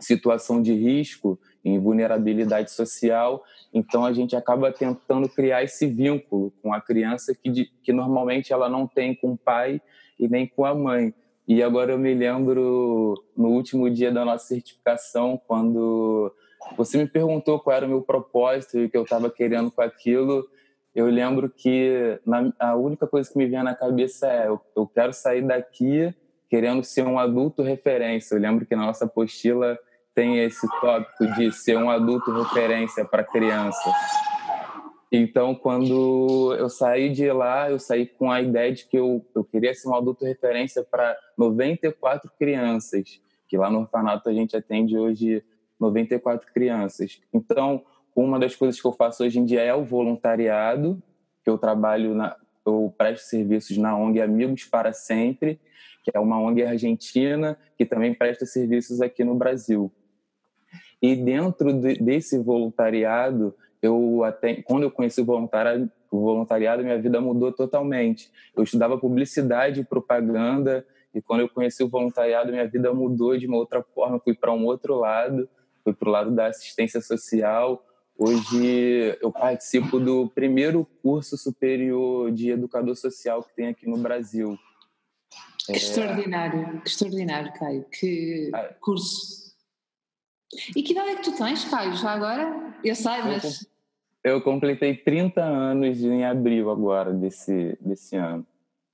situação 0.00 0.62
de 0.62 0.72
risco, 0.72 1.38
em 1.62 1.78
vulnerabilidade 1.78 2.70
social, 2.70 3.44
então 3.74 4.06
a 4.06 4.14
gente 4.14 4.34
acaba 4.34 4.72
tentando 4.72 5.28
criar 5.28 5.62
esse 5.62 5.86
vínculo 5.86 6.54
com 6.62 6.72
a 6.72 6.80
criança 6.80 7.34
que, 7.34 7.70
que 7.82 7.92
normalmente 7.92 8.50
ela 8.50 8.66
não 8.66 8.86
tem 8.86 9.14
com 9.14 9.32
o 9.32 9.36
pai 9.36 9.78
e 10.18 10.26
nem 10.26 10.46
com 10.46 10.64
a 10.64 10.74
mãe. 10.74 11.12
E 11.46 11.62
agora 11.62 11.92
eu 11.92 11.98
me 11.98 12.14
lembro 12.14 13.14
no 13.36 13.48
último 13.48 13.90
dia 13.90 14.10
da 14.10 14.24
nossa 14.24 14.46
certificação, 14.46 15.38
quando 15.46 16.32
você 16.78 16.96
me 16.96 17.06
perguntou 17.06 17.60
qual 17.60 17.76
era 17.76 17.84
o 17.84 17.90
meu 17.90 18.00
propósito 18.00 18.78
e 18.78 18.86
o 18.86 18.90
que 18.90 18.96
eu 18.96 19.02
estava 19.02 19.30
querendo 19.30 19.70
com 19.70 19.82
aquilo, 19.82 20.48
eu 20.98 21.06
lembro 21.06 21.48
que 21.48 22.18
na, 22.26 22.52
a 22.58 22.74
única 22.74 23.06
coisa 23.06 23.30
que 23.30 23.38
me 23.38 23.46
vinha 23.46 23.62
na 23.62 23.72
cabeça 23.72 24.26
é 24.26 24.48
eu, 24.48 24.60
eu 24.74 24.84
quero 24.84 25.12
sair 25.12 25.42
daqui 25.42 26.12
querendo 26.50 26.82
ser 26.82 27.06
um 27.06 27.20
adulto 27.20 27.62
referência. 27.62 28.34
Eu 28.34 28.40
lembro 28.40 28.66
que 28.66 28.74
na 28.74 28.86
nossa 28.86 29.04
apostila 29.04 29.78
tem 30.12 30.40
esse 30.40 30.66
tópico 30.80 31.24
de 31.36 31.52
ser 31.52 31.78
um 31.78 31.88
adulto 31.88 32.32
referência 32.32 33.04
para 33.04 33.22
criança. 33.22 33.92
Então, 35.12 35.54
quando 35.54 36.56
eu 36.58 36.68
saí 36.68 37.10
de 37.10 37.30
lá, 37.30 37.70
eu 37.70 37.78
saí 37.78 38.04
com 38.04 38.28
a 38.28 38.42
ideia 38.42 38.72
de 38.72 38.84
que 38.84 38.98
eu, 38.98 39.24
eu 39.36 39.44
queria 39.44 39.72
ser 39.74 39.88
um 39.88 39.94
adulto 39.94 40.24
referência 40.24 40.82
para 40.82 41.16
94 41.36 42.28
crianças, 42.36 43.20
que 43.46 43.56
lá 43.56 43.70
no 43.70 43.82
orfanato 43.82 44.28
a 44.28 44.32
gente 44.32 44.56
atende 44.56 44.98
hoje 44.98 45.44
94 45.78 46.52
crianças. 46.52 47.20
Então, 47.32 47.84
uma 48.20 48.38
das 48.38 48.56
coisas 48.56 48.80
que 48.80 48.86
eu 48.86 48.92
faço 48.92 49.22
hoje 49.22 49.38
em 49.38 49.44
dia 49.44 49.62
é 49.62 49.72
o 49.72 49.84
voluntariado, 49.84 51.00
que 51.44 51.48
eu 51.48 51.56
trabalho 51.56 52.14
na, 52.14 52.36
eu 52.66 52.92
presto 52.98 53.26
serviços 53.26 53.76
na 53.78 53.96
ONG 53.96 54.20
Amigos 54.20 54.64
para 54.64 54.92
Sempre, 54.92 55.60
que 56.02 56.10
é 56.12 56.18
uma 56.18 56.40
ONG 56.40 56.64
argentina 56.64 57.56
que 57.76 57.86
também 57.86 58.12
presta 58.12 58.44
serviços 58.44 59.00
aqui 59.00 59.22
no 59.22 59.36
Brasil. 59.36 59.92
E 61.00 61.14
dentro 61.14 61.72
de, 61.72 61.94
desse 62.02 62.38
voluntariado, 62.38 63.54
eu 63.80 64.24
até 64.24 64.62
quando 64.62 64.82
eu 64.82 64.90
conheci 64.90 65.20
o 65.20 65.24
voluntariado, 65.24 65.88
o 66.10 66.20
voluntariado, 66.20 66.82
minha 66.82 67.00
vida 67.00 67.20
mudou 67.20 67.52
totalmente. 67.52 68.32
Eu 68.56 68.64
estudava 68.64 68.98
publicidade 68.98 69.80
e 69.82 69.84
propaganda 69.84 70.84
e 71.14 71.22
quando 71.22 71.40
eu 71.40 71.48
conheci 71.48 71.84
o 71.84 71.88
voluntariado, 71.88 72.50
minha 72.50 72.66
vida 72.66 72.92
mudou 72.92 73.38
de 73.38 73.46
uma 73.46 73.58
outra 73.58 73.80
forma. 73.80 74.18
Fui 74.18 74.34
para 74.34 74.52
um 74.52 74.64
outro 74.64 74.96
lado, 74.96 75.48
fui 75.84 75.92
para 75.92 76.08
o 76.08 76.12
lado 76.12 76.30
da 76.32 76.46
assistência 76.46 77.00
social. 77.00 77.84
Hoje 78.18 79.16
eu 79.22 79.30
participo 79.30 80.00
do 80.00 80.28
primeiro 80.28 80.84
curso 81.02 81.38
superior 81.38 82.32
de 82.32 82.50
educador 82.50 82.96
social 82.96 83.44
que 83.44 83.54
tem 83.54 83.68
aqui 83.68 83.88
no 83.88 83.96
Brasil. 83.96 84.58
Que 85.64 85.72
é... 85.72 85.76
extraordinário, 85.76 86.80
que 86.80 86.88
extraordinário, 86.88 87.52
Caio. 87.54 87.84
Que 87.84 88.50
ah. 88.52 88.74
curso 88.80 89.48
e 90.74 90.82
que 90.82 90.92
idade 90.92 91.10
é 91.10 91.16
que 91.16 91.22
tu 91.22 91.36
tens, 91.36 91.64
Caio, 91.64 91.94
já 91.94 92.10
agora? 92.10 92.74
Eu 92.82 92.94
sei, 92.94 93.22
mas... 93.22 93.66
Eu 94.24 94.42
completei 94.42 94.96
30 94.96 95.42
anos 95.42 96.02
em 96.02 96.24
abril 96.24 96.70
agora 96.70 97.12
desse, 97.12 97.78
desse 97.80 98.16
ano. 98.16 98.46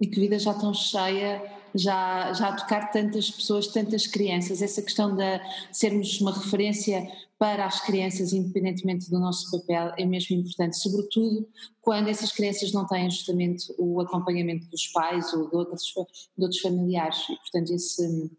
E 0.04 0.06
que 0.06 0.20
vida 0.20 0.38
já 0.38 0.52
tão 0.52 0.74
cheia, 0.74 1.42
já, 1.74 2.30
já 2.34 2.48
a 2.48 2.56
tocar 2.56 2.90
tantas 2.90 3.30
pessoas, 3.30 3.68
tantas 3.68 4.06
crianças. 4.06 4.60
Essa 4.60 4.82
questão 4.82 5.16
de 5.16 5.40
sermos 5.72 6.20
uma 6.20 6.32
referência 6.32 7.10
para 7.38 7.64
as 7.64 7.80
crianças, 7.80 8.34
independentemente 8.34 9.10
do 9.10 9.18
nosso 9.18 9.50
papel, 9.50 9.94
é 9.96 10.04
mesmo 10.04 10.36
importante, 10.36 10.76
sobretudo 10.78 11.48
quando 11.80 12.08
essas 12.08 12.30
crianças 12.30 12.70
não 12.72 12.86
têm 12.86 13.10
justamente 13.10 13.74
o 13.78 13.98
acompanhamento 14.02 14.66
dos 14.66 14.86
pais 14.88 15.32
ou 15.32 15.48
de 15.48 15.56
outros, 15.56 15.84
de 16.36 16.44
outros 16.44 16.60
familiares. 16.60 17.18
E, 17.30 17.36
portanto, 17.36 17.72
esse 17.72 18.30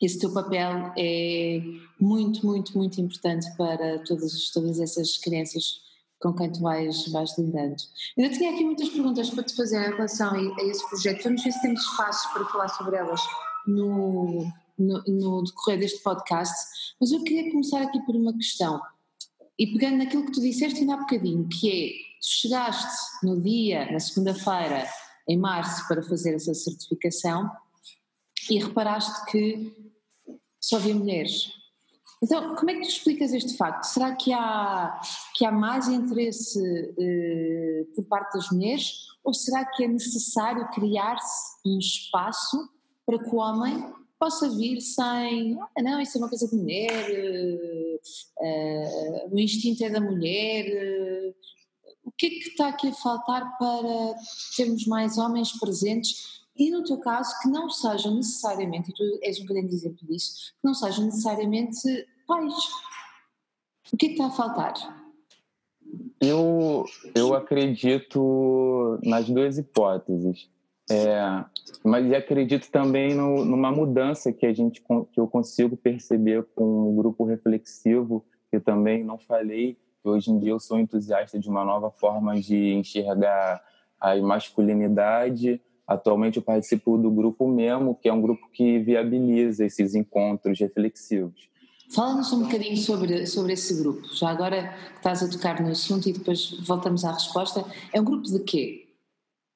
esse 0.00 0.18
teu 0.18 0.32
papel 0.32 0.92
é 0.96 1.60
muito, 1.98 2.46
muito, 2.46 2.76
muito 2.76 3.00
importante 3.00 3.46
para 3.56 3.98
todas, 4.00 4.50
todas 4.50 4.78
essas 4.78 5.16
crianças 5.16 5.85
com 6.20 6.32
quem 6.34 6.50
tu 6.50 6.60
vais, 6.60 7.06
vais 7.08 7.36
lidando. 7.38 7.76
Eu 8.16 8.30
tinha 8.30 8.52
aqui 8.52 8.64
muitas 8.64 8.88
perguntas 8.88 9.30
para 9.30 9.44
te 9.44 9.54
fazer 9.54 9.88
em 9.88 9.94
relação 9.94 10.30
a, 10.30 10.60
a 10.60 10.64
esse 10.64 10.88
projeto. 10.88 11.24
Vamos 11.24 11.42
ver 11.42 11.52
se 11.52 11.62
temos 11.62 11.80
espaço 11.80 12.32
para 12.32 12.44
falar 12.46 12.68
sobre 12.68 12.96
elas 12.96 13.20
no, 13.66 14.46
no, 14.78 15.02
no, 15.06 15.44
decorrer 15.44 15.80
deste 15.80 16.02
podcast. 16.02 16.54
Mas 17.00 17.12
eu 17.12 17.22
queria 17.22 17.50
começar 17.50 17.82
aqui 17.82 18.00
por 18.02 18.16
uma 18.16 18.32
questão. 18.32 18.80
E 19.58 19.66
pegando 19.66 19.98
naquilo 19.98 20.26
que 20.26 20.32
tu 20.32 20.40
disseste 20.40 20.80
ainda 20.80 20.94
há 20.94 20.98
bocadinho, 20.98 21.48
que 21.48 21.70
é, 21.70 21.88
tu 22.20 22.26
chegaste 22.26 22.96
no 23.22 23.40
dia, 23.40 23.90
na 23.90 24.00
segunda-feira, 24.00 24.86
em 25.28 25.38
março, 25.38 25.86
para 25.88 26.02
fazer 26.02 26.34
essa 26.34 26.54
certificação 26.54 27.50
e 28.50 28.58
reparaste 28.58 29.30
que 29.30 29.74
só 30.60 30.76
havia 30.76 30.94
mulheres. 30.94 31.50
Então, 32.22 32.54
como 32.54 32.70
é 32.70 32.74
que 32.74 32.80
tu 32.80 32.88
explicas 32.88 33.32
este 33.32 33.56
facto? 33.56 33.84
Será 33.84 34.14
que 34.14 34.32
há, 34.32 35.00
que 35.34 35.44
há 35.44 35.52
mais 35.52 35.86
interesse 35.88 36.58
uh, 36.58 37.94
por 37.94 38.04
parte 38.06 38.32
das 38.32 38.50
mulheres 38.50 38.92
ou 39.22 39.34
será 39.34 39.64
que 39.64 39.84
é 39.84 39.88
necessário 39.88 40.68
criar-se 40.70 41.58
um 41.66 41.78
espaço 41.78 42.70
para 43.04 43.18
que 43.18 43.28
o 43.28 43.36
homem 43.36 43.92
possa 44.18 44.48
vir 44.56 44.80
sem, 44.80 45.58
ah, 45.60 45.82
não, 45.82 46.00
isso 46.00 46.16
é 46.16 46.20
uma 46.20 46.28
coisa 46.28 46.48
de 46.48 46.56
mulher, 46.56 47.10
uh, 47.10 48.00
uh, 48.40 49.34
o 49.34 49.38
instinto 49.38 49.84
é 49.84 49.90
da 49.90 50.00
mulher. 50.00 51.34
o 52.02 52.10
que 52.12 52.26
é 52.26 52.30
que 52.30 52.48
está 52.48 52.68
aqui 52.68 52.88
a 52.88 52.94
faltar 52.94 53.58
para 53.58 54.14
termos 54.56 54.86
mais 54.86 55.18
homens 55.18 55.52
presentes 55.58 56.45
e 56.58 56.70
no 56.70 56.82
teu 56.84 56.98
caso 56.98 57.34
que 57.40 57.48
não 57.48 57.68
sejam 57.68 58.14
necessariamente, 58.14 58.90
e 58.90 58.94
tu 58.94 59.02
és 59.22 59.40
um 59.40 59.46
grande 59.46 59.74
exemplo 59.74 60.06
disso, 60.06 60.52
que 60.52 60.64
não 60.64 60.74
sejam 60.74 61.04
necessariamente 61.04 62.06
pais. 62.26 62.54
O 63.92 63.96
que 63.96 64.06
é 64.06 64.08
que 64.08 64.14
está 64.14 64.26
a 64.26 64.30
faltar? 64.30 64.74
Eu, 66.20 66.84
eu 67.14 67.34
acredito 67.34 68.98
nas 69.02 69.28
duas 69.28 69.58
hipóteses. 69.58 70.48
É, 70.88 71.44
mas 71.84 72.12
acredito 72.12 72.70
também 72.70 73.12
no, 73.12 73.44
numa 73.44 73.72
mudança 73.72 74.32
que 74.32 74.46
a 74.46 74.52
gente 74.52 74.80
que 75.12 75.20
eu 75.20 75.26
consigo 75.26 75.76
perceber 75.76 76.44
com 76.54 76.90
o 76.90 76.94
grupo 76.94 77.24
reflexivo 77.24 78.24
que 78.48 78.60
também 78.60 79.02
não 79.02 79.18
falei 79.18 79.76
hoje 80.04 80.30
em 80.30 80.38
dia 80.38 80.52
eu 80.52 80.60
sou 80.60 80.78
entusiasta 80.78 81.40
de 81.40 81.48
uma 81.48 81.64
nova 81.64 81.90
forma 81.90 82.40
de 82.40 82.72
enxergar 82.74 83.60
a 84.00 84.14
masculinidade 84.18 85.60
Atualmente 85.86 86.38
eu 86.38 86.42
participo 86.42 86.98
do 86.98 87.10
grupo 87.10 87.46
Memo, 87.46 87.94
que 87.94 88.08
é 88.08 88.12
um 88.12 88.20
grupo 88.20 88.48
que 88.52 88.78
viabiliza 88.80 89.64
esses 89.64 89.94
encontros 89.94 90.58
reflexivos. 90.58 91.48
Fala-nos 91.94 92.32
um 92.32 92.42
bocadinho 92.42 92.76
sobre, 92.76 93.26
sobre 93.26 93.52
esse 93.52 93.80
grupo. 93.80 94.02
Já 94.12 94.30
agora 94.30 94.74
que 94.90 94.96
estás 94.96 95.22
a 95.22 95.30
tocar 95.30 95.62
no 95.62 95.70
assunto 95.70 96.08
e 96.08 96.12
depois 96.12 96.58
voltamos 96.66 97.04
à 97.04 97.12
resposta. 97.12 97.64
É 97.92 98.00
um 98.00 98.04
grupo 98.04 98.24
de 98.24 98.40
quê? 98.40 98.88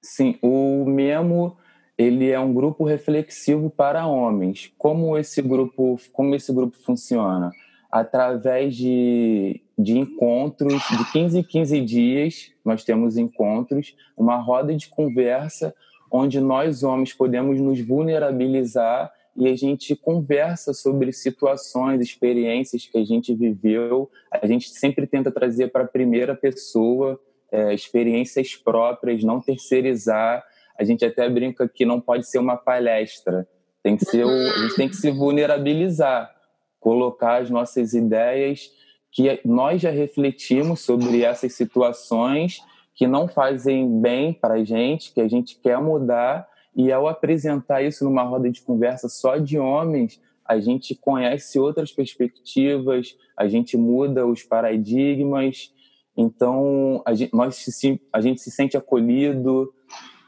Sim, 0.03 0.39
o 0.41 0.85
Memo 0.85 1.57
ele 1.99 2.31
é 2.31 2.39
um 2.39 2.55
grupo 2.55 2.85
reflexivo 2.85 3.69
para 3.69 4.07
homens. 4.07 4.73
Como 4.79 5.19
esse 5.19 5.43
grupo, 5.43 6.01
como 6.13 6.35
esse 6.35 6.53
grupo 6.53 6.77
funciona? 6.79 7.51
Através 7.91 8.77
de, 8.77 9.61
de 9.77 9.99
encontros, 9.99 10.81
de 10.97 11.13
15 11.13 11.39
em 11.41 11.43
15 11.43 11.81
dias, 11.81 12.53
nós 12.65 12.85
temos 12.85 13.19
encontros, 13.19 13.97
uma 14.17 14.37
roda 14.37 14.75
de 14.75 14.89
conversa 14.89 15.75
onde 16.11 16.41
nós 16.41 16.83
homens 16.83 17.13
podemos 17.13 17.61
nos 17.61 17.81
vulnerabilizar 17.81 19.13
e 19.37 19.49
a 19.49 19.57
gente 19.57 19.95
conversa 19.95 20.75
sobre 20.75 21.13
situações, 21.13 22.01
experiências 22.01 22.87
que 22.87 22.99
a 22.99 23.05
gente 23.05 23.35
viveu. 23.35 24.11
A 24.31 24.47
gente 24.47 24.69
sempre 24.71 25.07
tenta 25.07 25.31
trazer 25.31 25.69
para 25.69 25.85
a 25.85 25.89
primeira 25.89 26.35
pessoa 26.35 27.19
é, 27.51 27.73
experiências 27.73 28.57
próprias, 28.57 29.23
não 29.23 29.41
terceirizar. 29.41 30.45
A 30.79 30.85
gente 30.85 31.05
até 31.05 31.29
brinca 31.29 31.69
que 31.69 31.85
não 31.85 32.01
pode 32.01 32.29
ser 32.29 32.39
uma 32.39 32.57
palestra, 32.57 33.47
tem 33.83 33.97
que 33.97 34.05
ser 34.05 34.25
o, 34.25 34.29
a 34.29 34.59
gente 34.63 34.77
tem 34.77 34.89
que 34.89 34.97
se 34.97 35.11
vulnerabilizar, 35.11 36.31
colocar 36.79 37.41
as 37.41 37.51
nossas 37.51 37.95
ideias 37.95 38.71
que 39.13 39.41
nós 39.45 39.81
já 39.81 39.91
refletimos 39.91 40.81
sobre 40.81 41.23
essas 41.23 41.55
situações 41.55 42.61
que 43.01 43.07
não 43.07 43.27
fazem 43.27 43.99
bem 43.99 44.31
para 44.31 44.57
a 44.57 44.63
gente, 44.63 45.15
que 45.15 45.23
a 45.23 45.27
gente 45.27 45.59
quer 45.59 45.81
mudar, 45.81 46.47
e 46.77 46.93
ao 46.93 47.09
apresentar 47.09 47.81
isso 47.81 48.05
numa 48.05 48.23
roda 48.23 48.51
de 48.51 48.61
conversa 48.61 49.09
só 49.09 49.39
de 49.39 49.59
homens, 49.59 50.21
a 50.45 50.61
gente 50.61 50.95
conhece 50.95 51.59
outras 51.59 51.91
perspectivas, 51.93 53.17
a 53.35 53.49
gente 53.49 53.75
muda 53.75 54.27
os 54.27 54.43
paradigmas, 54.43 55.73
então 56.15 57.03
a 57.07 57.15
gente, 57.15 57.35
nós 57.35 57.57
se, 57.57 57.99
a 58.13 58.21
gente 58.21 58.43
se 58.43 58.51
sente 58.51 58.77
acolhido, 58.77 59.73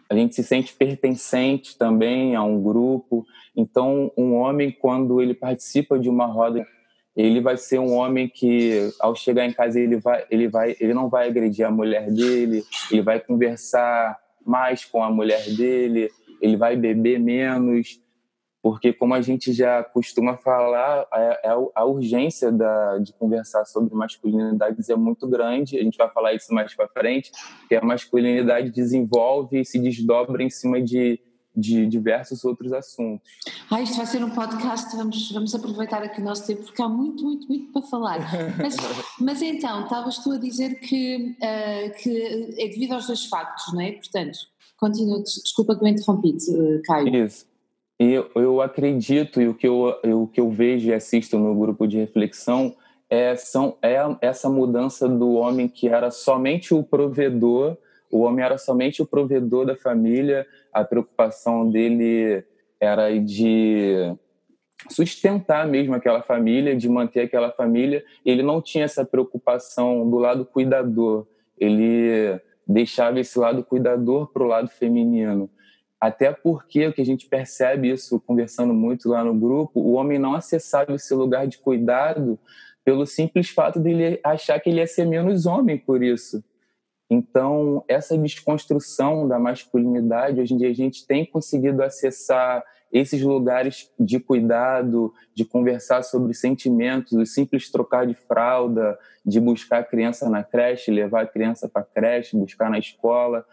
a 0.08 0.14
gente 0.14 0.34
se 0.34 0.42
sente 0.42 0.72
pertencente 0.72 1.76
também 1.76 2.34
a 2.34 2.42
um 2.42 2.62
grupo. 2.62 3.26
Então, 3.54 4.10
um 4.16 4.32
homem, 4.36 4.72
quando 4.72 5.20
ele 5.20 5.34
participa 5.34 5.98
de 5.98 6.08
uma 6.08 6.24
roda 6.24 6.66
ele 7.14 7.40
vai 7.40 7.56
ser 7.56 7.78
um 7.78 7.92
homem 7.92 8.28
que 8.28 8.90
ao 8.98 9.14
chegar 9.14 9.46
em 9.46 9.52
casa 9.52 9.78
ele 9.78 9.96
vai 9.98 10.24
ele 10.30 10.48
vai 10.48 10.76
ele 10.80 10.94
não 10.94 11.08
vai 11.08 11.28
agredir 11.28 11.66
a 11.66 11.70
mulher 11.70 12.10
dele 12.10 12.64
ele 12.90 13.02
vai 13.02 13.20
conversar 13.20 14.18
mais 14.44 14.84
com 14.84 15.02
a 15.02 15.10
mulher 15.10 15.44
dele 15.54 16.10
ele 16.40 16.56
vai 16.56 16.76
beber 16.76 17.20
menos 17.20 18.00
porque 18.62 18.92
como 18.92 19.12
a 19.12 19.20
gente 19.20 19.52
já 19.52 19.82
costuma 19.82 20.36
falar 20.36 21.06
a, 21.10 21.58
a 21.74 21.84
urgência 21.84 22.50
da, 22.50 22.98
de 22.98 23.12
conversar 23.12 23.64
sobre 23.66 23.94
masculinidades 23.94 24.88
é 24.88 24.96
muito 24.96 25.28
grande 25.28 25.78
a 25.78 25.82
gente 25.82 25.98
vai 25.98 26.08
falar 26.08 26.32
isso 26.32 26.52
mais 26.54 26.74
para 26.74 26.88
frente 26.88 27.30
que 27.68 27.74
a 27.74 27.84
masculinidade 27.84 28.70
desenvolve 28.70 29.60
e 29.60 29.64
se 29.64 29.78
desdobra 29.78 30.42
em 30.42 30.50
cima 30.50 30.80
de 30.80 31.20
de 31.54 31.86
diversos 31.86 32.44
outros 32.44 32.72
assuntos. 32.72 33.28
Ah, 33.70 33.80
isto 33.80 33.96
vai 33.96 34.06
ser 34.06 34.24
um 34.24 34.30
podcast, 34.30 34.96
vamos, 34.96 35.30
vamos 35.30 35.54
aproveitar 35.54 36.02
aqui 36.02 36.20
o 36.20 36.24
nosso 36.24 36.46
tempo, 36.46 36.62
porque 36.62 36.80
há 36.80 36.88
muito, 36.88 37.22
muito, 37.22 37.46
muito 37.46 37.72
para 37.72 37.82
falar. 37.82 38.20
Mas, 38.56 38.76
mas 39.20 39.42
então, 39.42 39.84
estavas 39.84 40.18
tu 40.18 40.32
a 40.32 40.38
dizer 40.38 40.80
que, 40.80 41.36
uh, 41.36 42.02
que 42.02 42.54
é 42.58 42.68
devido 42.68 42.92
aos 42.92 43.06
dois 43.06 43.26
factos, 43.26 43.72
não 43.72 43.80
é? 43.80 43.92
Portanto, 43.92 44.38
continua, 44.78 45.22
desculpa 45.22 45.76
que 45.76 45.84
eu 45.84 45.88
interrompi 45.88 46.30
uh, 46.30 46.82
Caio. 46.84 47.24
Isso. 47.26 47.46
E 48.00 48.12
eu, 48.12 48.30
eu 48.34 48.60
acredito, 48.60 49.40
e 49.40 49.46
o 49.46 49.54
que 49.54 49.68
eu, 49.68 49.94
o 50.04 50.26
que 50.26 50.40
eu 50.40 50.50
vejo 50.50 50.88
e 50.88 50.94
assisto 50.94 51.38
no 51.38 51.54
grupo 51.54 51.86
de 51.86 51.98
reflexão 51.98 52.74
é, 53.08 53.36
são, 53.36 53.76
é 53.82 53.98
essa 54.22 54.48
mudança 54.48 55.06
do 55.06 55.34
homem 55.34 55.68
que 55.68 55.86
era 55.86 56.10
somente 56.10 56.72
o 56.72 56.82
provedor 56.82 57.76
o 58.12 58.20
homem 58.20 58.44
era 58.44 58.58
somente 58.58 59.00
o 59.00 59.06
provedor 59.06 59.64
da 59.64 59.74
família, 59.74 60.46
a 60.72 60.84
preocupação 60.84 61.68
dele 61.68 62.44
era 62.78 63.08
de 63.18 64.14
sustentar 64.90 65.66
mesmo 65.66 65.94
aquela 65.94 66.22
família, 66.22 66.76
de 66.76 66.88
manter 66.88 67.20
aquela 67.20 67.50
família. 67.50 68.04
Ele 68.24 68.42
não 68.42 68.60
tinha 68.60 68.84
essa 68.84 69.04
preocupação 69.04 70.08
do 70.08 70.18
lado 70.18 70.44
cuidador. 70.44 71.26
Ele 71.58 72.38
deixava 72.66 73.18
esse 73.18 73.38
lado 73.38 73.64
cuidador 73.64 74.30
para 74.30 74.42
o 74.42 74.46
lado 74.46 74.68
feminino. 74.68 75.48
Até 76.00 76.32
porque 76.32 76.88
o 76.88 76.92
que 76.92 77.00
a 77.00 77.06
gente 77.06 77.28
percebe 77.28 77.88
isso 77.88 78.20
conversando 78.20 78.74
muito 78.74 79.08
lá 79.08 79.22
no 79.22 79.34
grupo, 79.34 79.80
o 79.80 79.92
homem 79.92 80.18
não 80.18 80.34
acessava 80.34 80.94
esse 80.94 81.14
lugar 81.14 81.46
de 81.46 81.58
cuidado 81.58 82.38
pelo 82.84 83.06
simples 83.06 83.50
fato 83.50 83.78
de 83.78 83.90
ele 83.90 84.20
achar 84.24 84.58
que 84.58 84.68
ele 84.68 84.80
ia 84.80 84.86
ser 84.86 85.06
menos 85.06 85.46
homem 85.46 85.78
por 85.78 86.02
isso. 86.02 86.42
Então, 87.14 87.84
essa 87.86 88.16
desconstrução 88.16 89.28
da 89.28 89.38
masculinidade, 89.38 90.40
hoje 90.40 90.54
em 90.54 90.56
dia 90.56 90.70
a 90.70 90.74
gente 90.74 91.06
tem 91.06 91.26
conseguido 91.26 91.82
acessar 91.82 92.64
esses 92.90 93.20
lugares 93.20 93.92
de 94.00 94.18
cuidado, 94.18 95.12
de 95.34 95.44
conversar 95.44 96.02
sobre 96.04 96.32
sentimentos, 96.32 97.12
o 97.12 97.26
simples 97.26 97.70
trocar 97.70 98.06
de 98.06 98.14
fralda, 98.14 98.98
de 99.26 99.38
buscar 99.38 99.80
a 99.80 99.84
criança 99.84 100.30
na 100.30 100.42
creche, 100.42 100.90
levar 100.90 101.24
a 101.24 101.26
criança 101.26 101.68
para 101.68 101.82
a 101.82 101.84
creche, 101.84 102.34
buscar 102.34 102.70
na 102.70 102.78
escola. 102.78 103.44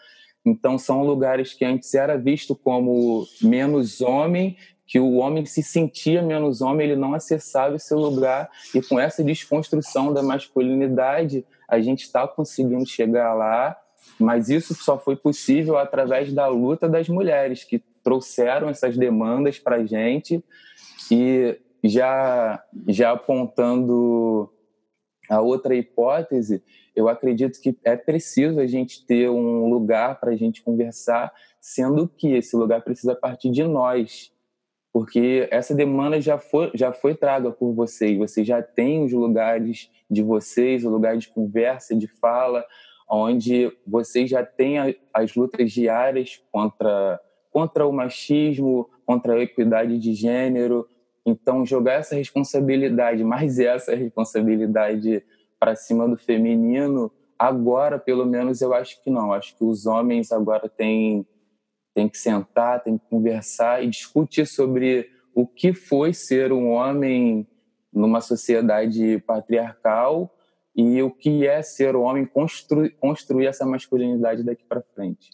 Então, 0.46 0.78
são 0.78 1.04
lugares 1.04 1.54
que 1.54 1.66
antes 1.66 1.94
era 1.94 2.18
visto 2.18 2.56
como 2.56 3.26
menos 3.42 4.00
homem, 4.00 4.56
que 4.88 5.02
o 5.02 5.16
homem 5.16 5.46
se 5.46 5.62
sentia 5.62 6.22
menos 6.22 6.62
homem, 6.62 6.88
ele 6.88 7.00
não 7.00 7.14
acessava 7.14 7.76
esse 7.76 7.94
lugar. 7.94 8.50
E 8.74 8.82
com 8.82 8.98
essa 8.98 9.22
desconstrução 9.22 10.14
da 10.14 10.24
masculinidade, 10.24 11.46
a 11.70 11.80
gente 11.80 12.02
está 12.02 12.28
conseguindo 12.28 12.86
chegar 12.86 13.34
lá, 13.34 13.78
mas 14.20 14.50
isso 14.50 14.74
só 14.74 14.98
foi 14.98 15.16
possível 15.16 15.78
através 15.78 16.34
da 16.34 16.48
luta 16.48 16.90
das 16.90 17.08
mulheres, 17.08 17.64
que 17.64 17.80
trouxeram 18.04 18.70
essas 18.70 18.98
demandas 18.98 19.60
para 19.60 19.78
a 19.78 19.86
gente 19.86 20.44
e 21.12 21.58
já, 21.84 22.64
já 22.88 23.12
apontando 23.12 24.52
a 25.30 25.42
outra 25.42 25.76
hipótese, 25.76 26.64
eu 26.96 27.08
acredito 27.08 27.62
que 27.62 27.78
é 27.84 27.96
preciso 27.96 28.60
a 28.60 28.66
gente 28.66 29.06
ter 29.06 29.30
um 29.30 29.70
lugar 29.70 30.20
para 30.20 30.32
a 30.32 30.36
gente 30.36 30.64
conversar, 30.64 31.32
sendo 31.62 32.08
que 32.08 32.34
esse 32.34 32.56
lugar 32.58 32.82
precisa 32.84 33.16
partir 33.16 33.52
de 33.52 33.64
nós, 33.64 34.34
porque 34.92 35.48
essa 35.52 35.76
demanda 35.76 36.20
já 36.20 36.38
foi, 36.38 36.72
já 36.74 36.92
foi 36.92 37.16
traga 37.16 37.52
por 37.52 37.74
vocês, 37.74 38.18
vocês 38.18 38.46
já 38.46 38.62
têm 38.62 39.04
os 39.04 39.14
lugares 39.14 39.90
de 40.10 40.24
vocês, 40.24 40.84
o 40.84 40.90
lugar 40.90 41.18
de 41.18 41.28
conversa, 41.30 41.96
de 41.96 42.08
fala, 42.08 42.66
onde 43.10 43.72
vocês 43.86 44.30
já 44.30 44.44
têm 44.44 44.96
as 45.14 45.36
lutas 45.36 45.72
diárias 45.72 46.42
contra 46.52 47.20
contra 47.52 47.86
o 47.86 47.92
machismo, 47.92 48.90
contra 49.06 49.34
a 49.34 49.40
equidade 49.40 49.98
de 49.98 50.14
gênero. 50.14 50.88
Então, 51.26 51.66
jogar 51.66 51.94
essa 51.94 52.16
responsabilidade, 52.16 53.24
mais 53.24 53.60
essa 53.60 53.96
responsabilidade 53.96 55.24
para 55.60 55.76
cima 55.76 56.08
do 56.08 56.18
feminino, 56.18 57.12
agora, 57.38 58.00
pelo 58.00 58.26
menos, 58.26 58.62
eu 58.62 58.74
acho 58.74 59.02
que 59.04 59.10
não. 59.10 59.34
Acho 59.34 59.56
que 59.58 59.64
os 59.64 59.86
homens 59.86 60.32
agora 60.32 60.70
têm, 60.70 61.26
têm 61.94 62.08
que 62.08 62.18
sentar, 62.18 62.84
têm 62.84 62.98
que 62.98 63.06
conversar 63.10 63.84
e 63.84 63.90
discutir 63.90 64.46
sobre 64.46 65.10
o 65.34 65.46
que 65.46 65.74
foi 65.74 66.14
ser 66.14 66.52
um 66.52 66.70
homem 66.70 67.48
numa 67.92 68.22
sociedade 68.22 69.20
patriarcal 69.20 70.34
e 70.76 71.02
o 71.02 71.12
que 71.12 71.46
é 71.46 71.62
ser 71.62 71.96
um 71.96 72.02
homem 72.02 72.26
construir, 72.26 72.92
construir 72.92 73.48
essa 73.48 73.66
masculinidade 73.66 74.44
daqui 74.44 74.64
para 74.64 74.82
frente. 74.82 75.30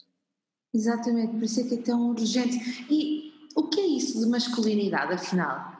Exatamente, 0.73 1.33
por 1.33 1.43
isso 1.43 1.61
é 1.61 1.63
que 1.63 1.75
é 1.75 1.81
tão 1.81 2.09
urgente. 2.09 2.85
E 2.89 3.31
o 3.55 3.69
que 3.69 3.79
é 3.79 3.85
isso 3.85 4.19
de 4.19 4.27
masculinidade, 4.27 5.13
afinal? 5.13 5.74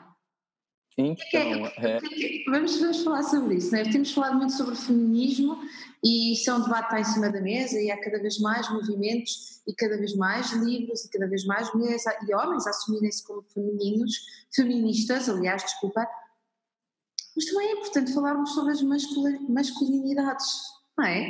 Então, 0.98 1.66
é, 1.66 2.00
vamos, 2.48 2.80
vamos 2.80 3.04
falar 3.04 3.22
sobre 3.24 3.56
isso. 3.56 3.70
Né? 3.72 3.84
Temos 3.84 4.12
falado 4.12 4.36
muito 4.36 4.54
sobre 4.54 4.74
feminismo 4.74 5.58
e 6.02 6.32
isso 6.32 6.48
é 6.50 6.54
um 6.54 6.62
debate 6.62 6.88
que 6.88 6.94
está 6.94 7.00
em 7.00 7.12
cima 7.12 7.30
da 7.30 7.40
mesa 7.40 7.78
e 7.78 7.90
há 7.90 8.00
cada 8.00 8.18
vez 8.18 8.38
mais 8.38 8.70
movimentos 8.70 9.60
e 9.66 9.74
cada 9.74 9.98
vez 9.98 10.16
mais 10.16 10.52
livros 10.52 11.04
e 11.04 11.10
cada 11.10 11.26
vez 11.26 11.44
mais 11.44 11.72
mulheres 11.74 12.04
e 12.26 12.34
homens 12.34 12.66
a 12.66 12.70
assumirem-se 12.70 13.24
como 13.26 13.42
femininos, 13.42 14.14
feministas, 14.54 15.28
aliás, 15.28 15.62
desculpa. 15.62 16.08
Mas 17.34 17.44
também 17.44 17.68
é 17.68 17.72
importante 17.72 18.14
falarmos 18.14 18.54
sobre 18.54 18.72
as 18.72 18.80
masculinidades, 18.82 20.46
não 20.96 21.04
é? 21.04 21.28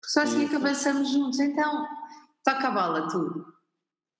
Porque 0.00 0.12
só 0.12 0.22
assim 0.22 0.46
é 0.46 0.48
que 0.48 0.56
avançamos 0.56 1.10
juntos. 1.10 1.38
Então, 1.38 1.86
Toca 2.44 2.68
a 2.68 2.70
bola, 2.70 3.08
tu. 3.08 3.46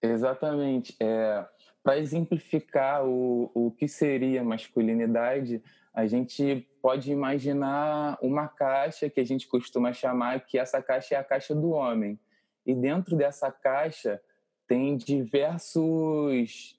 Exatamente. 0.00 0.94
É, 1.00 1.44
Para 1.82 1.98
exemplificar 1.98 3.04
o, 3.04 3.50
o 3.54 3.70
que 3.72 3.88
seria 3.88 4.44
masculinidade, 4.44 5.62
a 5.92 6.06
gente 6.06 6.66
pode 6.80 7.10
imaginar 7.12 8.18
uma 8.22 8.48
caixa 8.48 9.10
que 9.10 9.20
a 9.20 9.24
gente 9.24 9.46
costuma 9.46 9.92
chamar 9.92 10.46
que 10.46 10.58
essa 10.58 10.80
caixa 10.80 11.16
é 11.16 11.18
a 11.18 11.24
caixa 11.24 11.54
do 11.54 11.70
homem. 11.70 12.18
E 12.64 12.74
dentro 12.74 13.16
dessa 13.16 13.50
caixa 13.50 14.20
tem 14.66 14.96
diversos 14.96 16.78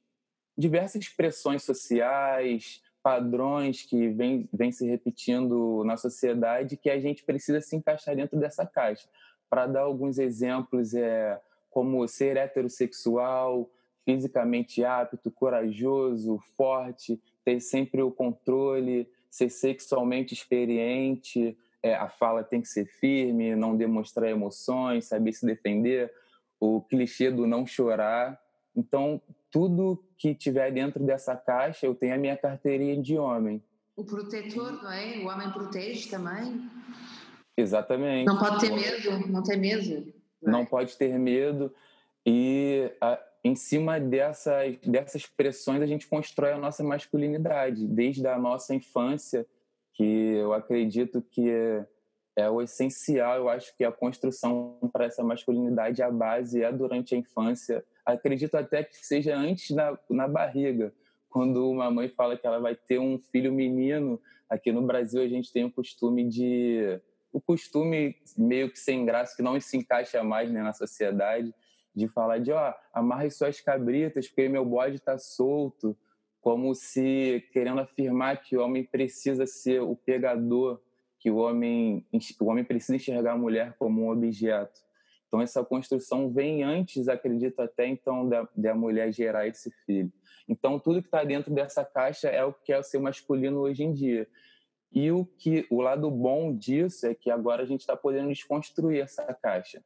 diversas 0.58 1.02
expressões 1.02 1.64
sociais, 1.64 2.82
padrões 3.02 3.84
que 3.84 4.08
vêm 4.10 4.48
vem 4.54 4.72
se 4.72 4.88
repetindo 4.88 5.84
na 5.84 5.98
sociedade 5.98 6.78
que 6.78 6.90
a 6.90 7.00
gente 7.00 7.24
precisa 7.24 7.60
se 7.60 7.76
encaixar 7.76 8.16
dentro 8.16 8.40
dessa 8.40 8.66
caixa. 8.66 9.08
Para 9.50 9.68
dar 9.68 9.82
alguns 9.82 10.18
exemplos, 10.18 10.94
é 10.94 11.40
como 11.70 12.08
ser 12.08 12.38
heterossexual, 12.38 13.70
fisicamente 14.06 14.84
apto, 14.84 15.32
corajoso, 15.32 16.40
forte, 16.58 17.22
ter 17.44 17.60
sempre 17.60 18.02
o 18.02 18.12
controle, 18.12 19.10
ser 19.30 19.50
sexualmente 19.50 20.34
experiente, 20.34 21.58
é, 21.82 21.96
a 21.96 22.08
fala 22.08 22.44
tem 22.44 22.62
que 22.62 22.68
ser 22.68 22.86
firme, 22.86 23.56
não 23.56 23.76
demonstrar 23.76 24.30
emoções, 24.30 25.06
saber 25.06 25.34
se 25.34 25.46
defender, 25.46 26.12
o 26.60 26.82
clichê 26.82 27.30
do 27.30 27.46
não 27.46 27.66
chorar. 27.66 28.40
Então, 28.76 29.22
tudo 29.52 30.04
que 30.18 30.34
tiver 30.34 30.72
dentro 30.72 31.04
dessa 31.04 31.36
caixa, 31.36 31.86
eu 31.86 31.94
tenho 31.94 32.16
a 32.16 32.18
minha 32.18 32.38
carteirinha 32.38 33.02
de 33.02 33.18
homem. 33.18 33.62
O 33.96 34.04
protetor, 34.04 34.72
não 34.82 34.92
é? 34.92 35.18
O 35.18 35.28
homem 35.28 35.52
protege 35.52 36.10
também. 36.10 36.70
Exatamente. 37.56 38.26
Não 38.26 38.40
pode 38.40 38.60
ter 38.60 38.72
medo, 38.72 39.28
não 39.28 39.44
tem 39.44 39.60
medo. 39.60 40.14
Não 40.42 40.66
pode 40.66 40.98
ter 40.98 41.20
medo. 41.20 41.72
E 42.26 42.92
a, 43.00 43.20
em 43.44 43.56
cima 43.56 44.00
dessas, 44.00 44.78
dessas 44.86 45.26
pressões 45.26 45.82
a 45.82 45.86
gente 45.86 46.08
constrói 46.08 46.54
a 46.54 46.58
nossa 46.58 46.84
masculinidade, 46.84 47.86
desde 47.88 48.26
a 48.26 48.38
nossa 48.40 48.74
infância, 48.74 49.46
que 49.94 50.04
eu 50.04 50.54
acredito 50.54 51.22
que 51.22 51.50
é, 51.50 51.86
é 52.38 52.50
o 52.50 52.62
essencial. 52.62 53.38
Eu 53.38 53.50
acho 53.50 53.76
que 53.76 53.84
a 53.84 53.92
construção 53.92 54.80
para 54.94 55.06
essa 55.06 55.24
masculinidade, 55.24 56.02
a 56.02 56.10
base 56.10 56.64
é 56.64 56.72
durante 56.72 57.16
a 57.16 57.18
infância. 57.18 57.84
Acredito 58.06 58.56
até 58.56 58.84
que 58.84 58.96
seja 59.06 59.36
antes 59.36 59.76
na, 59.76 59.98
na 60.10 60.28
barriga. 60.28 60.94
Quando 61.30 61.70
uma 61.70 61.92
mãe 61.92 62.08
fala 62.08 62.38
que 62.38 62.48
ela 62.48 62.60
vai 62.60 62.76
ter 62.76 63.00
um 63.00 63.20
filho 63.20 63.52
menino, 63.52 64.22
aqui 64.50 64.72
no 64.72 64.82
Brasil 64.82 65.22
a 65.22 65.28
gente 65.28 65.52
tem 65.52 65.66
o 65.66 65.72
costume 65.72 66.28
de 66.28 67.00
o 67.32 67.42
costume 67.42 68.16
meio 68.38 68.70
que 68.70 68.78
sem 68.78 69.04
graça, 69.04 69.36
que 69.36 69.42
não 69.42 69.60
se 69.60 69.76
encaixa 69.76 70.24
mais 70.24 70.52
né, 70.52 70.62
na 70.62 70.72
sociedade, 70.72 71.52
de 71.96 72.08
falar 72.08 72.40
de, 72.40 72.52
ó, 72.52 72.74
amarre 72.94 73.30
suas 73.30 73.62
cabritas, 73.62 74.28
porque 74.28 74.50
meu 74.50 74.66
bode 74.66 74.96
está 74.96 75.18
solto, 75.18 75.96
como 76.42 76.74
se 76.76 77.44
querendo 77.54 77.80
afirmar 77.80 78.42
que 78.42 78.58
o 78.58 78.62
homem 78.62 78.84
precisa 78.84 79.46
ser 79.46 79.82
o 79.82 79.96
pegador, 79.96 80.82
que 81.20 81.32
o 81.32 81.38
homem, 81.38 82.06
o 82.42 82.46
homem 82.46 82.64
precisa 82.66 82.96
enxergar 82.96 83.34
a 83.34 83.38
mulher 83.38 83.76
como 83.78 84.04
um 84.04 84.10
objeto. 84.10 84.82
Então, 85.28 85.42
essa 85.42 85.64
construção 85.64 86.32
vem 86.32 86.64
antes, 86.64 87.08
acredito 87.08 87.60
até 87.62 87.88
então, 87.88 88.28
da, 88.28 88.48
da 88.56 88.76
mulher 88.76 89.12
gerar 89.12 89.48
esse 89.48 89.72
filho. 89.86 90.12
Então, 90.48 90.78
tudo 90.78 91.02
que 91.02 91.08
está 91.08 91.24
dentro 91.24 91.52
dessa 91.54 91.84
caixa 91.86 92.28
é 92.28 92.44
o 92.44 92.54
que 92.54 92.74
é 92.74 92.78
o 92.78 92.84
ser 92.84 93.00
masculino 93.00 93.60
hoje 93.60 93.84
em 93.84 93.94
dia. 93.94 94.28
E 94.92 95.12
o 95.12 95.26
que 95.26 95.66
o 95.72 95.82
lado 95.82 96.12
bom 96.12 96.56
disso 96.56 97.08
é 97.08 97.16
que 97.16 97.32
agora 97.32 97.64
a 97.64 97.66
gente 97.66 97.80
está 97.80 97.98
podendo 97.98 98.30
desconstruir 98.30 99.02
essa 99.02 99.26
caixa. 99.34 99.84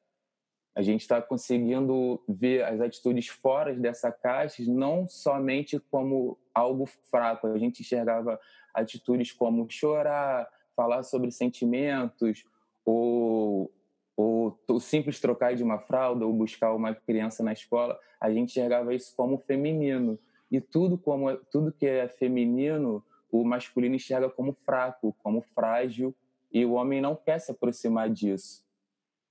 A 0.78 0.84
gente 0.84 1.02
está 1.02 1.20
conseguindo 1.20 2.22
ver 2.30 2.64
as 2.64 2.80
atitudes 2.80 3.30
fora 3.30 3.74
dessa 3.74 4.12
caixa 4.12 4.62
não 4.68 5.10
somente 5.10 5.80
como 5.90 6.38
algo 6.54 6.86
fraco. 6.86 7.48
A 7.48 7.58
gente 7.58 7.82
enxergava 7.82 8.40
atitudes 8.76 9.32
como 9.32 9.68
chorar, 9.68 10.48
falar 10.76 11.02
sobre 11.02 11.32
sentimentos, 11.32 12.46
ou, 12.86 13.74
ou 14.16 14.80
simples 14.80 15.20
trocar 15.20 15.56
de 15.56 15.64
uma 15.64 15.80
fralda, 15.80 16.28
ou 16.28 16.32
buscar 16.32 16.72
uma 16.76 16.94
criança 16.94 17.44
na 17.44 17.54
escola. 17.54 18.00
A 18.22 18.32
gente 18.32 18.52
enxergava 18.52 18.94
isso 18.94 19.16
como 19.18 19.40
feminino. 19.40 20.20
E 20.52 20.62
tudo 20.62 20.96
como 20.96 21.36
tudo 21.52 21.72
que 21.72 21.88
é 21.88 22.08
feminino 22.08 23.04
o 23.32 23.44
masculino 23.44 23.96
enxerga 23.96 24.30
como 24.30 24.54
fraco, 24.54 25.12
como 25.24 25.42
frágil, 25.42 26.14
e 26.52 26.64
o 26.64 26.74
homem 26.74 27.02
não 27.02 27.16
quer 27.16 27.40
se 27.40 27.52
aproximar 27.52 28.12
disso. 28.12 28.67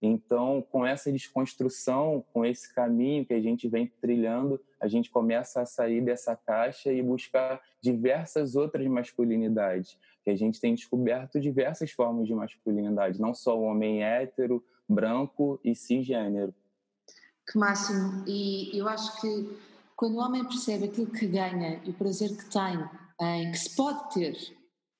Então, 0.06 0.64
com 0.70 0.86
essa 0.86 1.10
desconstrução, 1.10 2.24
com 2.32 2.44
esse 2.44 2.72
caminho 2.72 3.26
que 3.26 3.34
a 3.34 3.40
gente 3.40 3.68
vem 3.68 3.90
trilhando, 4.00 4.60
a 4.80 4.86
gente 4.86 5.10
começa 5.10 5.60
a 5.60 5.66
sair 5.66 6.00
dessa 6.00 6.36
caixa 6.36 6.92
e 6.92 7.02
buscar 7.02 7.60
diversas 7.80 8.54
outras 8.54 8.86
masculinidades. 8.86 9.98
que 10.24 10.30
a 10.30 10.36
gente 10.36 10.60
tem 10.60 10.74
descoberto 10.74 11.38
diversas 11.38 11.92
formas 11.92 12.26
de 12.26 12.34
masculinidade, 12.34 13.20
não 13.20 13.32
só 13.32 13.56
o 13.56 13.62
homem 13.62 14.02
hétero, 14.02 14.60
branco 14.88 15.60
e 15.62 15.72
cisgênero. 15.72 16.52
Que 17.46 17.56
máximo! 17.56 18.24
E 18.26 18.76
eu 18.76 18.88
acho 18.88 19.20
que 19.20 19.56
quando 19.94 20.16
o 20.16 20.18
homem 20.18 20.44
percebe 20.44 20.86
aquilo 20.86 21.06
que 21.06 21.28
ganha 21.28 21.80
e 21.84 21.90
o 21.90 21.94
prazer 21.94 22.36
que 22.36 22.44
tem, 22.50 22.76
em, 23.20 23.52
que 23.52 23.58
se 23.58 23.76
pode 23.76 24.14
ter, 24.14 24.36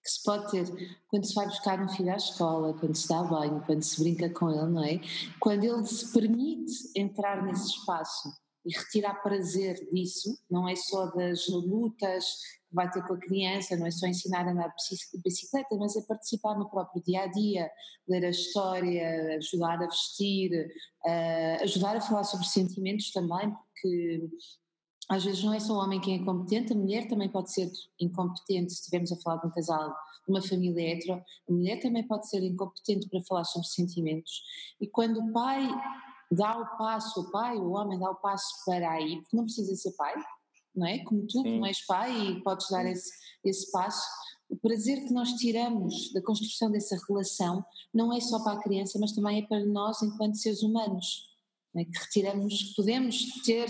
que 0.07 0.13
se 0.13 0.23
pode 0.23 0.51
ter 0.53 0.99
quando 1.09 1.27
se 1.27 1.35
vai 1.35 1.47
buscar 1.47 1.83
um 1.83 1.89
filho 1.89 2.13
à 2.13 2.17
escola, 2.17 2.73
quando 2.75 2.95
se 2.95 3.09
dá 3.09 3.25
banho, 3.25 3.61
quando 3.67 3.83
se 3.83 4.01
brinca 4.01 4.31
com 4.31 4.51
ele, 4.51 4.73
não 4.73 4.85
é? 4.85 5.01
Quando 5.41 5.65
ele 5.65 5.85
se 5.85 6.13
permite 6.13 6.73
entrar 6.95 7.45
nesse 7.45 7.71
espaço 7.71 8.33
e 8.65 8.71
retirar 8.73 9.15
prazer 9.23 9.75
disso, 9.93 10.39
não 10.49 10.69
é 10.69 10.77
só 10.77 11.07
das 11.07 11.49
lutas 11.49 12.25
que 12.69 12.75
vai 12.75 12.89
ter 12.89 13.05
com 13.05 13.15
a 13.15 13.19
criança, 13.19 13.77
não 13.77 13.87
é 13.87 13.91
só 13.91 14.07
ensinar 14.07 14.47
a 14.47 14.53
andar 14.53 14.69
de 14.69 15.23
bicicleta, 15.23 15.77
mas 15.77 15.97
é 15.97 16.03
participar 16.03 16.57
no 16.57 16.71
próprio 16.71 17.03
dia 17.03 17.23
a 17.23 17.27
dia, 17.27 17.69
ler 18.09 18.25
a 18.25 18.31
história, 18.31 19.37
ajudar 19.37 19.83
a 19.83 19.87
vestir, 19.87 20.69
uh, 21.05 21.63
ajudar 21.63 21.97
a 21.97 22.01
falar 22.01 22.25
sobre 22.25 22.47
sentimentos 22.47 23.11
também, 23.11 23.51
porque 23.51 24.29
às 25.09 25.25
vezes 25.25 25.43
não 25.43 25.55
é 25.55 25.61
só 25.61 25.75
o 25.75 25.79
homem 25.79 26.01
quem 26.01 26.15
é 26.15 26.17
incompetente, 26.17 26.73
a 26.73 26.77
mulher 26.77 27.09
também 27.09 27.29
pode 27.29 27.53
ser 27.53 27.71
incompetente, 28.01 28.73
se 28.73 28.81
estivermos 28.81 29.13
a 29.13 29.17
falar 29.17 29.37
de 29.37 29.47
um 29.47 29.51
casal, 29.51 29.91
de 29.91 30.31
uma 30.31 30.43
família 30.43 30.93
hetero, 30.93 31.23
a 31.49 31.53
mulher 31.53 31.81
também 31.81 32.07
pode 32.07 32.29
ser 32.29 32.43
incompetente 32.43 33.09
para 33.09 33.23
falar 33.23 33.45
sobre 33.45 33.69
sentimentos. 33.69 34.43
E 34.81 34.87
quando 34.87 35.21
o 35.21 35.33
pai 35.33 35.69
dá 36.31 36.59
o 36.59 36.77
passo, 36.77 37.21
o 37.21 37.31
pai, 37.31 37.57
o 37.57 37.71
homem 37.71 37.99
dá 37.99 38.11
o 38.11 38.17
passo 38.17 38.65
para 38.65 38.91
aí, 38.91 39.21
porque 39.21 39.37
não 39.37 39.45
precisa 39.45 39.75
ser 39.77 39.93
pai, 39.93 40.15
não 40.75 40.87
é? 40.87 40.99
Como 41.05 41.27
tu, 41.27 41.43
que 41.43 41.57
não 41.57 41.67
és 41.67 41.85
pai 41.87 42.31
e 42.31 42.43
podes 42.43 42.69
dar 42.69 42.85
esse, 42.85 43.11
esse 43.45 43.71
passo, 43.71 44.05
o 44.49 44.57
prazer 44.57 45.05
que 45.05 45.13
nós 45.13 45.33
tiramos 45.33 46.13
da 46.13 46.23
construção 46.23 46.71
dessa 46.71 46.97
relação 47.09 47.65
não 47.93 48.13
é 48.13 48.21
só 48.21 48.43
para 48.43 48.59
a 48.59 48.63
criança, 48.63 48.99
mas 48.99 49.13
também 49.13 49.43
é 49.43 49.47
para 49.47 49.65
nós 49.65 50.03
enquanto 50.03 50.37
seres 50.37 50.63
humanos, 50.63 51.35
é? 51.75 51.85
que 51.85 51.99
retiramos, 51.99 52.75
podemos 52.75 53.43
ter, 53.45 53.67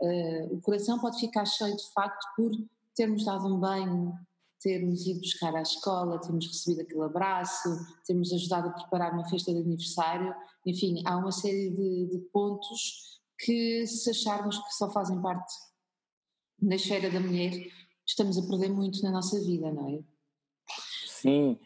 uh, 0.00 0.54
o 0.54 0.60
coração 0.60 0.98
pode 0.98 1.18
ficar 1.20 1.44
cheio 1.44 1.76
de 1.76 1.92
facto 1.92 2.24
por 2.36 2.50
termos 2.94 3.24
dado 3.24 3.46
um 3.46 3.58
banho, 3.58 4.14
termos 4.60 5.06
ido 5.06 5.20
buscar 5.20 5.54
à 5.54 5.62
escola, 5.62 6.20
termos 6.20 6.46
recebido 6.46 6.82
aquele 6.82 7.02
abraço, 7.02 7.68
termos 8.06 8.32
ajudado 8.32 8.68
a 8.68 8.72
preparar 8.72 9.12
uma 9.12 9.28
festa 9.28 9.52
de 9.52 9.60
aniversário, 9.60 10.34
enfim, 10.66 11.02
há 11.06 11.16
uma 11.16 11.32
série 11.32 11.70
de, 11.70 12.06
de 12.06 12.18
pontos 12.32 13.20
que 13.38 13.86
se 13.86 14.10
acharmos 14.10 14.58
que 14.58 14.74
só 14.74 14.90
fazem 14.90 15.20
parte 15.22 15.52
da 16.60 16.74
esfera 16.74 17.08
da 17.08 17.20
mulher, 17.20 17.52
estamos 18.04 18.36
a 18.36 18.46
perder 18.48 18.70
muito 18.70 19.00
na 19.02 19.12
nossa 19.12 19.40
vida, 19.40 19.70
não 19.72 19.88
é? 19.88 20.00
Sim, 21.06 21.58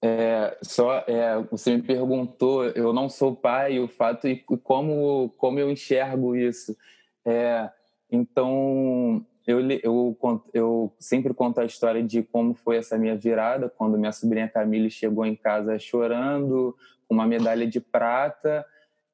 é, 0.00 0.58
só 0.62 0.98
é, 1.06 1.40
você 1.50 1.76
me 1.76 1.82
perguntou, 1.82 2.64
eu 2.64 2.92
não 2.92 3.08
sou 3.08 3.36
pai, 3.36 3.78
o 3.78 3.86
fato 3.86 4.26
e 4.26 4.36
como 4.40 5.30
como 5.36 5.58
eu 5.58 5.70
enxergo 5.70 6.34
isso. 6.34 6.76
É, 7.24 7.70
então 8.10 9.24
eu, 9.46 9.60
eu, 9.82 10.18
eu 10.52 10.92
sempre 10.98 11.34
conto 11.34 11.60
a 11.60 11.64
história 11.64 12.02
de 12.02 12.22
como 12.22 12.54
foi 12.54 12.76
essa 12.76 12.96
minha 12.96 13.16
virada, 13.16 13.68
quando 13.68 13.98
minha 13.98 14.12
sobrinha 14.12 14.48
Camille 14.48 14.90
chegou 14.90 15.24
em 15.26 15.34
casa 15.34 15.78
chorando, 15.78 16.76
com 17.08 17.14
uma 17.14 17.26
medalha 17.26 17.66
de 17.66 17.80
prata, 17.80 18.64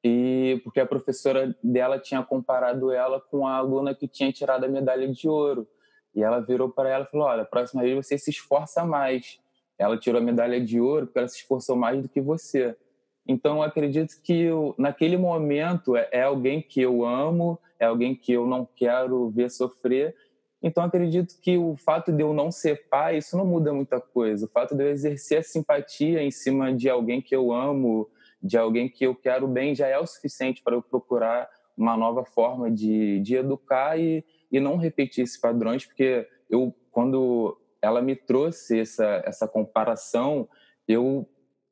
e 0.03 0.61
porque 0.63 0.79
a 0.79 0.85
professora 0.85 1.55
dela 1.63 1.99
tinha 1.99 2.23
comparado 2.23 2.91
ela 2.91 3.19
com 3.19 3.47
a 3.47 3.55
aluna 3.55 3.93
que 3.93 4.07
tinha 4.07 4.31
tirado 4.31 4.63
a 4.63 4.69
medalha 4.69 5.07
de 5.11 5.27
ouro. 5.27 5.67
E 6.15 6.23
ela 6.23 6.39
virou 6.39 6.69
para 6.69 6.89
ela 6.89 7.03
e 7.03 7.11
falou: 7.11 7.27
Olha, 7.27 7.43
próxima 7.43 7.81
vez 7.81 7.95
você 7.95 8.17
se 8.17 8.29
esforça 8.29 8.85
mais. 8.85 9.39
Ela 9.77 9.97
tirou 9.97 10.21
a 10.21 10.23
medalha 10.23 10.59
de 10.59 10.79
ouro 10.79 11.07
porque 11.07 11.19
ela 11.19 11.27
se 11.27 11.37
esforçou 11.37 11.75
mais 11.75 12.01
do 12.01 12.09
que 12.09 12.21
você. 12.21 12.75
Então, 13.31 13.61
acredito 13.61 14.19
que 14.23 14.33
eu, 14.33 14.73
naquele 14.75 15.15
momento 15.15 15.95
é, 15.95 16.09
é 16.11 16.23
alguém 16.23 16.63
que 16.63 16.81
eu 16.81 17.05
amo, 17.05 17.59
é 17.79 17.85
alguém 17.85 18.15
que 18.15 18.33
eu 18.33 18.47
não 18.47 18.67
quero 18.75 19.29
ver 19.29 19.51
sofrer. 19.51 20.15
Então, 20.63 20.83
acredito 20.83 21.39
que 21.39 21.55
o 21.55 21.77
fato 21.77 22.11
de 22.11 22.23
eu 22.23 22.33
não 22.33 22.51
ser 22.51 22.89
pai, 22.89 23.19
isso 23.19 23.37
não 23.37 23.45
muda 23.45 23.71
muita 23.71 24.01
coisa. 24.01 24.47
O 24.47 24.49
fato 24.49 24.73
de 24.75 24.83
eu 24.83 24.89
exercer 24.89 25.37
a 25.37 25.43
simpatia 25.43 26.23
em 26.23 26.31
cima 26.31 26.73
de 26.73 26.89
alguém 26.89 27.21
que 27.21 27.35
eu 27.35 27.53
amo, 27.53 28.09
de 28.41 28.57
alguém 28.57 28.89
que 28.89 29.05
eu 29.05 29.13
quero 29.13 29.47
bem, 29.47 29.75
já 29.75 29.85
é 29.85 29.99
o 29.99 30.07
suficiente 30.07 30.63
para 30.63 30.75
eu 30.75 30.81
procurar 30.81 31.47
uma 31.77 31.95
nova 31.95 32.25
forma 32.25 32.71
de, 32.71 33.19
de 33.19 33.35
educar 33.35 33.99
e, 33.99 34.25
e 34.51 34.59
não 34.59 34.75
repetir 34.75 35.23
esses 35.23 35.39
padrões, 35.39 35.85
porque 35.85 36.27
eu, 36.49 36.73
quando 36.89 37.55
ela 37.79 38.01
me 38.01 38.15
trouxe 38.15 38.79
essa, 38.79 39.21
essa 39.23 39.47
comparação, 39.47 40.49
eu 40.87 41.29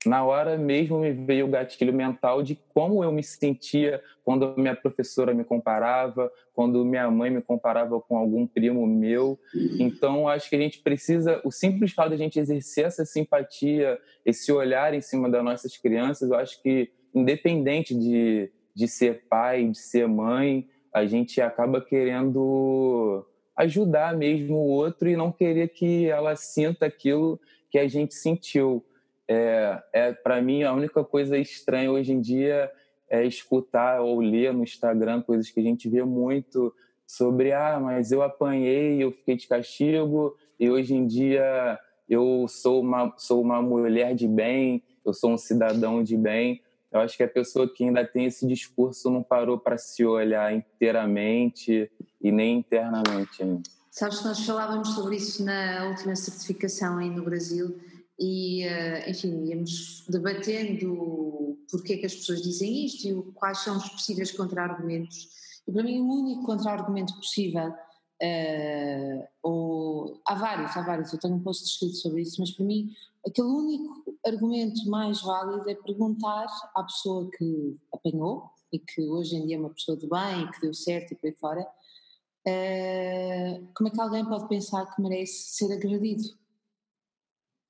na 0.08 0.24
hora 0.24 0.58
mesmo 0.58 1.00
me 1.00 1.12
veio 1.12 1.46
o 1.46 1.50
gatilho 1.50 1.93
mental 1.93 2.41
de 2.41 2.58
como 2.74 3.04
eu 3.04 3.12
me 3.12 3.22
sentia 3.22 4.02
quando 4.24 4.56
minha 4.58 4.76
professora 4.76 5.34
me 5.34 5.43
comparava, 5.43 6.32
quando 6.54 6.84
minha 6.86 7.10
mãe 7.12 7.30
me 7.30 7.41
comparava 7.41 8.00
com 8.00 8.17
algum 8.17 8.48
primo 8.48 8.86
meu. 8.88 9.39
Então, 9.80 10.28
acho 10.28 10.50
que 10.50 10.56
a 10.56 10.60
gente 10.60 10.80
precisa, 10.80 11.41
o 11.43 11.52
simples 11.52 11.93
fato 11.93 12.10
de 12.10 12.15
a 12.15 12.17
gente 12.17 12.39
exercer 12.39 12.86
essa 12.86 13.06
simpatia, 13.06 14.00
esse 14.26 14.52
olhar 14.52 14.93
em 14.93 15.02
cima 15.02 15.30
das 15.30 15.43
nossas 15.43 15.78
crianças, 15.78 16.30
eu 16.30 16.38
acho 16.38 16.62
que, 16.62 16.89
independente 17.13 17.93
de, 17.93 18.52
de 18.74 18.88
ser 18.88 19.26
pai, 19.30 19.67
de 19.67 19.78
ser 19.78 20.08
mãe, 20.08 20.67
a 20.93 21.06
gente 21.06 21.41
acaba 21.41 21.82
querendo 21.82 23.26
ajudar 23.56 24.15
mesmo 24.15 24.56
o 24.56 24.67
outro 24.67 25.10
e 25.10 25.15
não 25.15 25.32
querer 25.32 25.70
que 25.70 26.06
ela 26.06 26.36
sinta 26.36 26.86
aquilo 26.86 27.39
que 27.70 27.78
a 27.78 27.88
gente 27.88 28.13
sentiu. 28.13 28.84
É, 29.28 29.84
é 29.92 30.13
para 30.13 30.42
mim 30.42 30.63
a 30.63 30.74
única 30.74 31.04
coisa 31.04 31.38
estranha 31.38 31.92
hoje 31.92 32.13
em 32.13 32.22
dia 32.22 32.72
é 33.10 33.26
escutar 33.26 34.02
ou 34.02 34.20
ler 34.20 34.54
no 34.54 34.63
Instagram 34.63 35.22
coisas 35.22 35.50
que 35.50 35.60
a 35.60 35.63
gente 35.63 35.90
vê 35.90 36.04
muito 36.04 36.74
sobre 37.06 37.52
ah, 37.54 37.80
mas 37.80 38.12
eu 38.12 38.22
apanhei, 38.22 39.02
eu 39.02 39.12
fiquei 39.12 39.36
de 39.36 39.48
castigo 39.48 40.36
e 40.60 40.70
hoje 40.70 40.94
em 40.94 41.06
dia 41.06 41.80
eu 42.10 42.46
sou 42.48 42.82
uma 42.82 43.13
sou 43.18 43.42
uma 43.42 43.62
mulher 43.62 44.16
de 44.16 44.28
bem, 44.28 44.84
eu 45.06 45.13
sou 45.13 45.32
um 45.32 45.38
cidadão 45.38 46.04
de 46.04 46.18
bem. 46.18 46.62
Eu 46.92 47.02
acho 47.02 47.18
que 47.18 47.24
a 47.24 47.28
pessoa 47.28 47.68
que 47.68 47.84
ainda 47.84 48.06
tem 48.06 48.26
esse 48.26 48.48
discurso 48.48 49.10
não 49.10 49.22
parou 49.22 49.60
para 49.60 49.78
se 49.78 50.06
olhar 50.06 50.54
inteiramente 50.54 51.92
e 52.22 52.32
nem 52.32 52.60
internamente. 52.60 53.44
Né? 53.44 53.62
Sabes 53.92 54.20
que 54.20 54.26
nós 54.26 54.46
falávamos 54.46 54.90
sobre 54.96 55.18
isso 55.18 55.44
na 55.44 55.86
última 55.90 56.16
certificação 56.16 56.98
aí 56.98 57.10
no 57.10 57.24
Brasil 57.24 57.78
e, 58.19 58.63
eh, 58.63 59.10
enfim, 59.10 59.45
íamos 59.45 60.03
debatendo 60.10 61.58
porque 61.69 61.93
é 61.93 61.97
que 61.97 62.06
as 62.06 62.15
pessoas 62.15 62.41
dizem 62.41 62.86
isto 62.86 63.08
e 63.08 63.32
quais 63.34 63.60
são 63.60 63.77
os 63.77 63.89
possíveis 63.89 64.32
contra-argumentos. 64.32 65.30
E 65.67 65.71
para 65.71 65.84
mim 65.84 65.99
o 65.99 66.10
único 66.10 66.43
contra-argumento 66.43 67.13
possível, 67.15 67.69
uh, 67.69 69.27
ou, 69.43 70.21
há 70.25 70.36
vários, 70.36 70.75
há 70.75 70.82
vários, 70.82 71.12
eu 71.12 71.19
tenho 71.19 71.36
um 71.36 71.43
post 71.43 71.65
escrito 71.65 71.95
sobre 71.95 72.21
isso, 72.21 72.39
mas 72.39 72.51
para 72.51 72.65
mim 72.65 72.91
aquele 73.25 73.47
único 73.47 74.17
argumento 74.25 74.89
mais 74.89 75.21
válido 75.21 75.69
é 75.69 75.75
perguntar 75.75 76.47
à 76.73 76.84
pessoa 76.84 77.30
que 77.38 77.77
apanhou 77.93 78.49
e 78.71 78.80
que 78.80 79.01
hoje 79.01 79.36
em 79.36 79.45
dia 79.45 79.58
é 79.58 79.60
uma 79.60 79.69
pessoa 79.69 79.97
de 79.97 80.08
bem 80.08 80.43
e 80.43 80.51
que 80.51 80.62
deu 80.62 80.73
certo 80.73 81.12
e 81.12 81.15
por 81.15 81.27
aí 81.27 81.34
fora, 81.34 81.62
uh, 81.62 83.67
como 83.75 83.89
é 83.89 83.91
que 83.91 84.01
alguém 84.01 84.25
pode 84.25 84.47
pensar 84.47 84.86
que 84.95 85.01
merece 85.01 85.56
ser 85.56 85.73
agredido? 85.73 86.23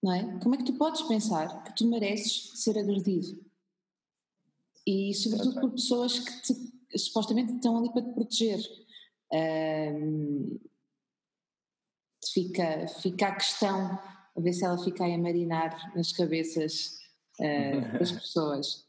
Não 0.03 0.13
é? 0.13 0.39
Como 0.39 0.55
é 0.55 0.57
que 0.57 0.65
tu 0.65 0.73
podes 0.73 1.01
pensar 1.03 1.63
que 1.63 1.75
tu 1.75 1.88
mereces 1.88 2.51
ser 2.62 2.77
agredido? 2.77 3.45
E 4.86 5.13
sobretudo 5.13 5.60
por 5.60 5.71
pessoas 5.71 6.19
que 6.19 6.41
te, 6.41 6.97
supostamente 6.97 7.53
estão 7.53 7.77
ali 7.77 7.91
para 7.91 8.03
te 8.03 8.13
proteger. 8.13 8.60
Um, 9.33 10.60
fica, 12.33 12.88
fica 13.01 13.27
a 13.27 13.36
questão, 13.36 13.99
a 14.36 14.41
ver 14.41 14.53
se 14.53 14.63
ela 14.63 14.81
fica 14.83 15.03
aí 15.03 15.13
a 15.13 15.17
marinar 15.17 15.93
nas 15.95 16.12
cabeças 16.12 16.99
uh, 17.39 17.99
das 17.99 18.12
pessoas. 18.13 18.86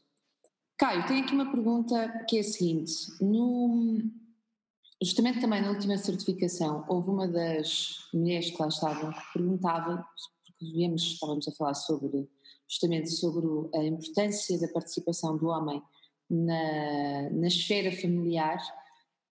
Caio, 0.77 1.05
tenho 1.07 1.25
aqui 1.25 1.33
uma 1.33 1.51
pergunta 1.51 2.25
que 2.29 2.37
é 2.37 2.39
a 2.39 2.43
seguinte: 2.43 2.93
no, 3.19 4.01
justamente 5.01 5.41
também 5.41 5.61
na 5.61 5.71
última 5.71 5.97
certificação, 5.97 6.85
houve 6.87 7.09
uma 7.09 7.27
das 7.27 8.07
mulheres 8.13 8.51
que 8.51 8.61
lá 8.61 8.69
estavam 8.69 9.11
que 9.11 9.33
perguntava 9.33 10.07
viemos, 10.61 11.03
estávamos 11.03 11.47
a 11.47 11.51
falar 11.51 11.73
sobre 11.73 12.29
justamente 12.67 13.09
sobre 13.09 13.47
a 13.75 13.83
importância 13.83 14.59
da 14.59 14.67
participação 14.67 15.35
do 15.37 15.47
homem 15.47 15.81
na, 16.29 17.29
na 17.31 17.47
esfera 17.47 17.91
familiar 17.91 18.59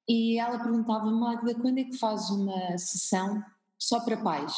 e 0.09 0.39
ela 0.39 0.59
perguntava 0.59 1.05
Magda, 1.11 1.55
quando 1.55 1.79
é 1.79 1.85
que 1.85 1.99
faz 1.99 2.31
uma 2.31 2.79
sessão 2.79 3.45
só 3.79 4.01
para 4.01 4.17
pais? 4.17 4.55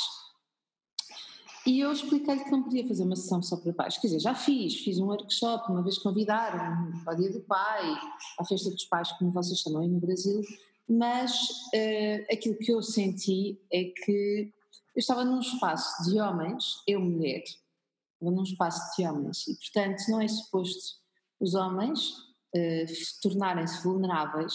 E 1.66 1.80
eu 1.80 1.92
expliquei-lhe 1.92 2.44
que 2.44 2.50
não 2.50 2.62
podia 2.62 2.86
fazer 2.86 3.02
uma 3.02 3.16
sessão 3.16 3.42
só 3.42 3.56
para 3.56 3.72
pais. 3.72 3.98
Quer 3.98 4.06
dizer, 4.06 4.20
já 4.20 4.34
fiz, 4.34 4.76
fiz 4.76 4.98
um 4.98 5.06
workshop, 5.06 5.70
uma 5.70 5.82
vez 5.82 5.98
convidaram 5.98 6.92
para 7.04 7.14
o 7.14 7.16
Dia 7.16 7.32
do 7.32 7.40
Pai, 7.40 8.00
à 8.38 8.44
Festa 8.44 8.70
dos 8.70 8.84
Pais, 8.84 9.12
como 9.12 9.32
vocês 9.32 9.58
chamam 9.58 9.82
aí 9.82 9.88
no 9.88 10.00
Brasil, 10.00 10.40
mas 10.88 11.32
uh, 11.74 12.32
aquilo 12.32 12.56
que 12.56 12.72
eu 12.72 12.82
senti 12.82 13.60
é 13.72 13.84
que 13.84 14.52
eu 14.94 15.00
estava 15.00 15.24
num 15.24 15.40
espaço 15.40 16.10
de 16.10 16.20
homens, 16.20 16.82
eu 16.86 17.00
mulher, 17.00 17.42
estava 17.42 18.34
num 18.34 18.42
espaço 18.42 18.96
de 18.96 19.06
homens 19.06 19.46
e, 19.46 19.56
portanto, 19.56 20.02
não 20.08 20.20
é 20.20 20.28
suposto 20.28 21.00
os 21.40 21.54
homens 21.54 22.10
uh, 22.54 23.20
tornarem-se 23.22 23.82
vulneráveis 23.82 24.54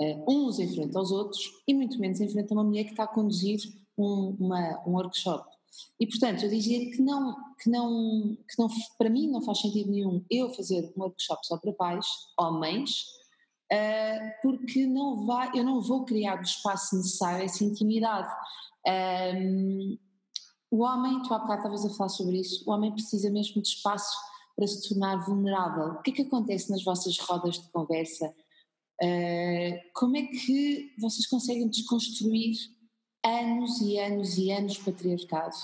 uh, 0.00 0.24
uns 0.30 0.58
em 0.58 0.72
frente 0.74 0.96
aos 0.96 1.10
outros 1.10 1.42
e 1.66 1.74
muito 1.74 1.98
menos 1.98 2.20
em 2.20 2.28
frente 2.28 2.50
a 2.52 2.54
uma 2.54 2.64
mulher 2.64 2.84
que 2.84 2.90
está 2.90 3.04
a 3.04 3.08
conduzir 3.08 3.60
um, 3.98 4.36
uma, 4.38 4.82
um 4.86 4.92
workshop. 4.92 5.56
E, 6.00 6.06
portanto, 6.06 6.44
eu 6.44 6.50
dizia 6.50 6.90
que 6.90 7.02
não, 7.02 7.36
que 7.62 7.68
não, 7.68 8.36
que 8.48 8.58
não, 8.58 8.68
para 8.98 9.10
mim 9.10 9.30
não 9.30 9.42
faz 9.42 9.60
sentido 9.60 9.90
nenhum 9.90 10.24
eu 10.30 10.50
fazer 10.50 10.92
um 10.96 11.02
workshop 11.02 11.46
só 11.46 11.58
para 11.58 11.72
pais, 11.72 12.06
homens, 12.38 13.04
uh, 13.72 14.42
porque 14.42 14.86
não 14.86 15.26
vai, 15.26 15.50
eu 15.54 15.64
não 15.64 15.80
vou 15.82 16.04
criar 16.04 16.38
o 16.38 16.42
espaço 16.42 16.96
necessário, 16.96 17.44
essa 17.44 17.64
intimidade. 17.64 18.32
Um, 18.86 19.98
o 20.70 20.82
homem, 20.82 21.22
tu 21.22 21.32
há 21.32 21.38
bocado 21.38 21.74
estavas 21.74 21.84
a 21.84 21.96
falar 21.96 22.08
sobre 22.08 22.40
isso, 22.40 22.64
o 22.66 22.72
homem 22.72 22.92
precisa 22.92 23.30
mesmo 23.30 23.62
de 23.62 23.68
espaço 23.68 24.16
para 24.54 24.66
se 24.66 24.88
tornar 24.88 25.24
vulnerável. 25.24 25.94
O 25.94 26.02
que 26.02 26.10
é 26.10 26.14
que 26.14 26.22
acontece 26.22 26.70
nas 26.70 26.82
vossas 26.82 27.18
rodas 27.18 27.60
de 27.60 27.68
conversa? 27.70 28.34
Uh, 29.02 29.78
como 29.94 30.16
é 30.16 30.22
que 30.22 30.94
vocês 30.98 31.26
conseguem 31.26 31.68
desconstruir 31.68 32.56
anos 33.24 33.80
e 33.80 33.98
anos 33.98 34.38
e 34.38 34.50
anos 34.50 34.74
de 34.74 34.84
patriarcado? 34.84 35.56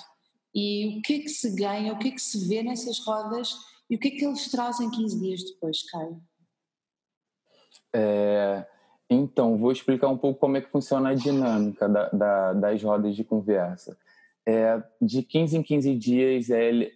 E 0.54 0.98
o 0.98 1.02
que 1.02 1.14
é 1.14 1.18
que 1.20 1.28
se 1.30 1.54
ganha, 1.54 1.92
o 1.92 1.98
que 1.98 2.08
é 2.08 2.10
que 2.10 2.20
se 2.20 2.46
vê 2.46 2.62
nessas 2.62 2.98
rodas 2.98 3.56
e 3.88 3.96
o 3.96 3.98
que 3.98 4.08
é 4.08 4.10
que 4.10 4.24
eles 4.24 4.50
trazem 4.50 4.90
15 4.90 5.20
dias 5.20 5.42
depois, 5.44 5.82
Caio? 5.90 6.22
É, 7.94 8.66
então, 9.12 9.56
vou 9.56 9.72
explicar 9.72 10.08
um 10.08 10.16
pouco 10.16 10.40
como 10.40 10.56
é 10.56 10.60
que 10.60 10.70
funciona 10.70 11.10
a 11.10 11.14
dinâmica 11.14 11.88
da, 11.88 12.08
da, 12.10 12.52
das 12.52 12.82
rodas 12.82 13.14
de 13.16 13.24
conversa. 13.24 13.96
É, 14.46 14.82
de 15.00 15.22
15 15.22 15.58
em 15.58 15.62
15 15.62 15.94
dias, 15.94 16.46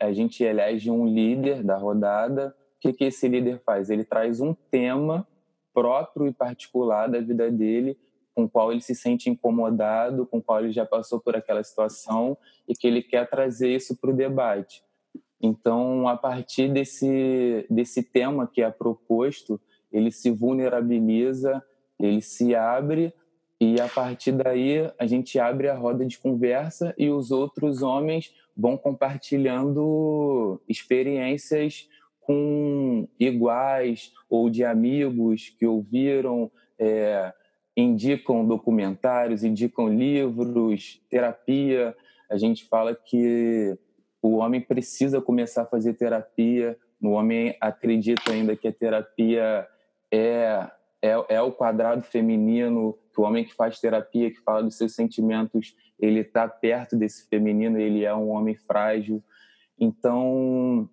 a 0.00 0.12
gente 0.12 0.42
elege 0.42 0.90
um 0.90 1.06
líder 1.06 1.62
da 1.62 1.76
rodada. 1.76 2.54
O 2.76 2.80
que, 2.80 2.92
que 2.92 3.04
esse 3.04 3.28
líder 3.28 3.60
faz? 3.64 3.88
Ele 3.88 4.04
traz 4.04 4.40
um 4.40 4.54
tema 4.70 5.26
próprio 5.72 6.26
e 6.26 6.32
particular 6.32 7.08
da 7.08 7.20
vida 7.20 7.50
dele, 7.50 7.98
com 8.34 8.44
o 8.44 8.48
qual 8.48 8.72
ele 8.72 8.80
se 8.80 8.94
sente 8.94 9.30
incomodado, 9.30 10.26
com 10.26 10.38
o 10.38 10.42
qual 10.42 10.60
ele 10.60 10.72
já 10.72 10.84
passou 10.84 11.20
por 11.20 11.36
aquela 11.36 11.62
situação 11.62 12.36
e 12.68 12.74
que 12.74 12.86
ele 12.86 13.02
quer 13.02 13.28
trazer 13.28 13.74
isso 13.74 13.96
para 13.96 14.10
o 14.10 14.16
debate. 14.16 14.82
Então, 15.40 16.08
a 16.08 16.16
partir 16.16 16.72
desse, 16.72 17.66
desse 17.70 18.02
tema 18.02 18.46
que 18.46 18.62
é 18.62 18.70
proposto, 18.70 19.60
ele 19.92 20.10
se 20.10 20.30
vulnerabiliza, 20.30 21.62
ele 21.98 22.20
se 22.20 22.54
abre 22.54 23.12
e 23.60 23.80
a 23.80 23.88
partir 23.88 24.32
daí 24.32 24.90
a 24.98 25.06
gente 25.06 25.38
abre 25.38 25.68
a 25.68 25.74
roda 25.74 26.04
de 26.04 26.18
conversa 26.18 26.94
e 26.98 27.08
os 27.08 27.30
outros 27.30 27.82
homens 27.82 28.34
vão 28.56 28.76
compartilhando 28.76 30.60
experiências 30.68 31.88
com 32.20 33.08
iguais 33.18 34.12
ou 34.28 34.50
de 34.50 34.64
amigos 34.64 35.54
que 35.58 35.64
ouviram, 35.64 36.50
é, 36.78 37.32
indicam 37.76 38.44
documentários, 38.46 39.44
indicam 39.44 39.88
livros, 39.88 41.00
terapia. 41.08 41.96
A 42.28 42.36
gente 42.36 42.64
fala 42.64 42.94
que 42.94 43.78
o 44.20 44.36
homem 44.36 44.60
precisa 44.60 45.20
começar 45.20 45.62
a 45.62 45.66
fazer 45.66 45.94
terapia. 45.94 46.76
O 47.00 47.10
homem 47.10 47.56
acredita 47.60 48.32
ainda 48.32 48.56
que 48.56 48.66
a 48.66 48.72
terapia 48.72 49.66
é, 50.10 50.68
é, 51.06 51.36
é 51.36 51.40
o 51.40 51.52
quadrado 51.52 52.02
feminino, 52.02 52.98
que 53.12 53.20
o 53.20 53.24
homem 53.24 53.44
que 53.44 53.54
faz 53.54 53.80
terapia, 53.80 54.30
que 54.30 54.40
fala 54.40 54.62
dos 54.62 54.76
seus 54.76 54.94
sentimentos, 54.94 55.76
ele 55.98 56.20
está 56.20 56.48
perto 56.48 56.96
desse 56.96 57.28
feminino, 57.28 57.78
ele 57.78 58.04
é 58.04 58.14
um 58.14 58.28
homem 58.28 58.54
frágil. 58.54 59.22
Então, 59.78 60.88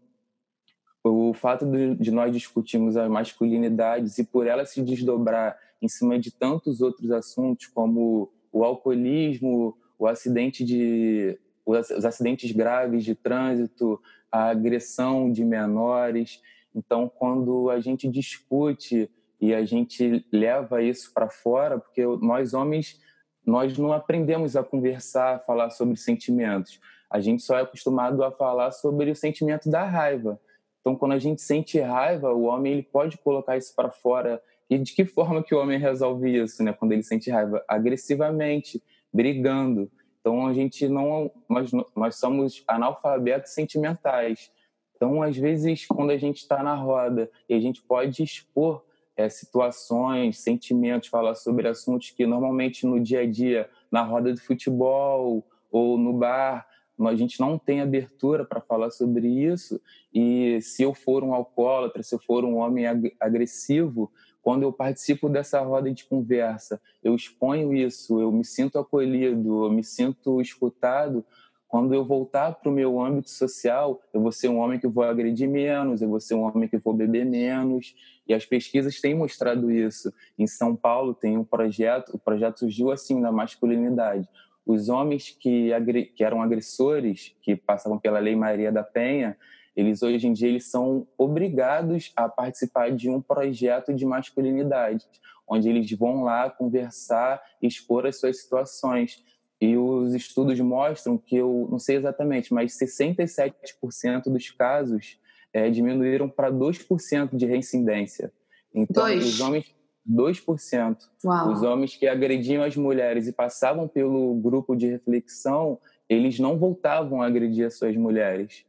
o 1.04 1.34
fato 1.34 1.66
de, 1.66 2.12
nós 2.12 2.34
discutirmos 2.34 2.96
as 2.96 3.10
masculinidades 3.10 4.18
e 4.18 4.24
por 4.24 4.48
ela 4.48 4.66
se 4.66 4.82
desdobrar 4.82 5.58
em 5.82 5.88
cima 5.88 6.18
de 6.18 6.32
tantos 6.32 6.82
outros 6.82 7.12
assuntos, 7.12 7.68
como 7.68 8.32
o 8.52 8.64
alcoolismo, 8.64 9.78
o 9.98 10.08
acidente 10.08 10.64
de 10.64 11.38
os 11.66 12.06
acidentes 12.06 12.52
graves 12.52 13.06
de 13.06 13.16
trânsito, 13.16 14.00
a 14.30 14.50
agressão 14.50 15.32
de 15.32 15.46
menores, 15.46 16.42
então, 16.76 17.08
quando 17.08 17.70
a 17.70 17.80
gente 17.80 18.08
discute 18.08 19.10
e 19.44 19.54
a 19.54 19.66
gente 19.66 20.26
leva 20.32 20.82
isso 20.82 21.14
para 21.14 21.30
fora, 21.30 21.78
porque 21.78 22.02
nós 22.22 22.54
homens 22.54 22.98
nós 23.46 23.78
não 23.78 23.92
aprendemos 23.92 24.56
a 24.56 24.64
conversar, 24.64 25.36
a 25.36 25.40
falar 25.40 25.70
sobre 25.70 25.98
sentimentos. 25.98 26.80
A 27.10 27.20
gente 27.20 27.44
só 27.44 27.58
é 27.58 27.64
acostumado 27.64 28.24
a 28.24 28.32
falar 28.32 28.72
sobre 28.72 29.12
o 29.12 29.16
sentimento 29.18 29.70
da 29.70 29.84
raiva. 29.84 30.40
Então, 30.80 30.96
quando 30.96 31.12
a 31.12 31.20
gente 31.20 31.42
sente 31.42 31.78
raiva, 31.78 32.32
o 32.32 32.44
homem 32.44 32.72
ele 32.72 32.84
pode 32.84 33.18
colocar 33.18 33.58
isso 33.58 33.76
para 33.76 33.92
fora. 33.92 34.42
E 34.70 34.78
de 34.78 34.94
que 34.94 35.04
forma 35.04 35.44
que 35.44 35.54
o 35.54 35.60
homem 35.60 35.78
resolve 35.78 36.42
isso, 36.42 36.64
né? 36.64 36.72
Quando 36.72 36.94
ele 36.94 37.04
sente 37.04 37.30
raiva, 37.30 37.62
agressivamente, 37.68 38.82
brigando. 39.12 39.92
Então, 40.22 40.48
a 40.48 40.54
gente 40.54 40.88
não 40.88 41.30
nós 41.50 41.70
nós 41.94 42.16
somos 42.16 42.64
analfabetos 42.66 43.52
sentimentais. 43.52 44.50
Então, 44.96 45.22
às 45.22 45.36
vezes, 45.36 45.86
quando 45.86 46.12
a 46.12 46.18
gente 46.18 46.38
está 46.38 46.64
na 46.64 46.76
roda 46.76 47.30
e 47.50 47.54
a 47.54 47.60
gente 47.60 47.82
pode 47.84 48.24
expor 48.24 48.82
é, 49.16 49.30
situações, 49.30 50.40
sentimentos, 50.40 51.10
falar 51.10 51.36
sobre 51.36 51.68
assuntos 51.68 52.10
que 52.12 52.26
normalmente 52.26 52.86
no 52.86 53.00
dia 53.00 53.22
a 53.22 53.30
dia, 53.30 53.70
na 53.92 54.02
roda 54.02 54.34
de 54.34 54.42
futebol 54.42 55.46
ou 55.72 55.98
no 55.98 56.14
bar, 56.14 56.68
a 57.00 57.16
gente 57.16 57.40
não 57.40 57.58
tem 57.58 57.82
abertura 57.82 58.46
para 58.46 58.62
falar 58.62 58.92
sobre 58.92 59.28
isso. 59.28 59.82
E 60.14 60.60
se 60.62 60.84
eu 60.84 60.94
for 60.94 61.24
um 61.24 61.34
alcoólatra, 61.34 62.04
se 62.04 62.14
eu 62.14 62.20
for 62.20 62.46
um 62.46 62.58
homem 62.58 62.86
agressivo, 63.20 64.12
quando 64.42 64.64
eu 64.64 64.74
participo 64.74 65.30
dessa 65.30 65.60
roda 65.62 65.92
de 65.92 66.06
conversa, 66.06 66.82
eu 67.04 67.16
exponho 67.16 67.74
isso, 67.74 68.20
eu 68.20 68.32
me 68.32 68.44
sinto 68.44 68.78
acolhido, 68.78 69.66
eu 69.66 69.72
me 69.72 69.84
sinto 69.84 70.42
escutado, 70.42 71.26
quando 71.74 71.92
eu 71.92 72.06
voltar 72.06 72.54
para 72.54 72.70
o 72.70 72.72
meu 72.72 73.02
âmbito 73.02 73.32
social, 73.32 74.00
eu 74.14 74.22
vou 74.22 74.32
ser 74.32 74.48
um 74.48 74.60
homem 74.60 74.80
que 74.80 74.88
vou 74.88 75.04
agredir 75.04 75.50
menos, 75.50 76.04
eu 76.04 76.08
vou 76.08 76.20
ser 76.20 76.36
um 76.36 76.44
homem 76.44 76.70
que 76.70 76.78
vou 76.78 76.94
beber 76.94 77.26
menos. 77.26 77.96
E 78.28 78.34
as 78.34 78.46
pesquisas 78.46 79.02
têm 79.02 79.16
mostrado 79.16 79.72
isso. 79.72 80.14
Em 80.38 80.48
São 80.48 80.76
Paulo 80.76 81.14
tem 81.14 81.38
um 81.38 81.44
projeto, 81.44 82.16
o 82.16 82.20
projeto 82.20 82.60
surgiu 82.60 82.92
assim 82.92 83.20
na 83.20 83.32
masculinidade. 83.32 84.28
Os 84.66 84.88
homens 84.88 85.36
que, 85.38 85.72
que 86.16 86.24
eram 86.24 86.42
agressores, 86.42 87.36
que 87.42 87.56
passavam 87.56 88.00
pela 88.00 88.20
Lei 88.20 88.36
Maria 88.36 88.72
da 88.72 88.84
Penha, 88.84 89.38
eles 89.76 90.04
hoje 90.04 90.28
em 90.28 90.34
dia 90.34 90.48
eles 90.48 90.70
são 90.70 91.08
obrigados 91.18 92.12
a 92.16 92.30
participar 92.30 92.92
de 92.92 93.10
um 93.10 93.20
projeto 93.20 93.94
de 93.94 94.06
masculinidade, 94.06 95.06
onde 95.48 95.68
eles 95.68 95.92
vão 95.92 96.24
lá 96.24 96.50
conversar, 96.50 97.42
expor 97.62 98.06
as 98.06 98.20
suas 98.20 98.42
situações. 98.42 99.24
E 99.60 99.76
os 99.78 100.14
estudos 100.14 100.60
mostram 100.60 101.18
que, 101.18 101.36
eu 101.36 101.68
não 101.70 101.80
sei 101.80 101.98
exatamente, 101.98 102.54
mas 102.54 102.78
67% 102.78 104.24
dos 104.26 104.52
casos 104.52 105.18
é, 105.54 105.70
diminuíram 105.70 106.28
para 106.28 106.52
2% 106.52 107.36
de 107.36 107.46
reincidência. 107.46 108.34
Então, 108.74 109.04
Dois. 109.04 109.26
os 109.26 109.40
homens. 109.40 109.74
2%. 110.10 110.98
Uau. 111.24 111.54
Os 111.54 111.62
homens 111.62 111.96
que 111.96 112.06
agrediam 112.08 112.62
as 112.62 112.76
mulheres 112.76 113.26
e 113.26 113.32
passavam 113.32 113.88
pelo 113.88 114.36
grupo 114.36 114.76
de 114.76 114.88
reflexão, 114.88 115.80
eles 116.10 116.40
não 116.40 116.58
voltavam 116.58 117.22
a 117.22 117.28
agredir 117.28 117.66
as 117.66 117.78
suas 117.78 117.96
mulheres. 117.96 118.66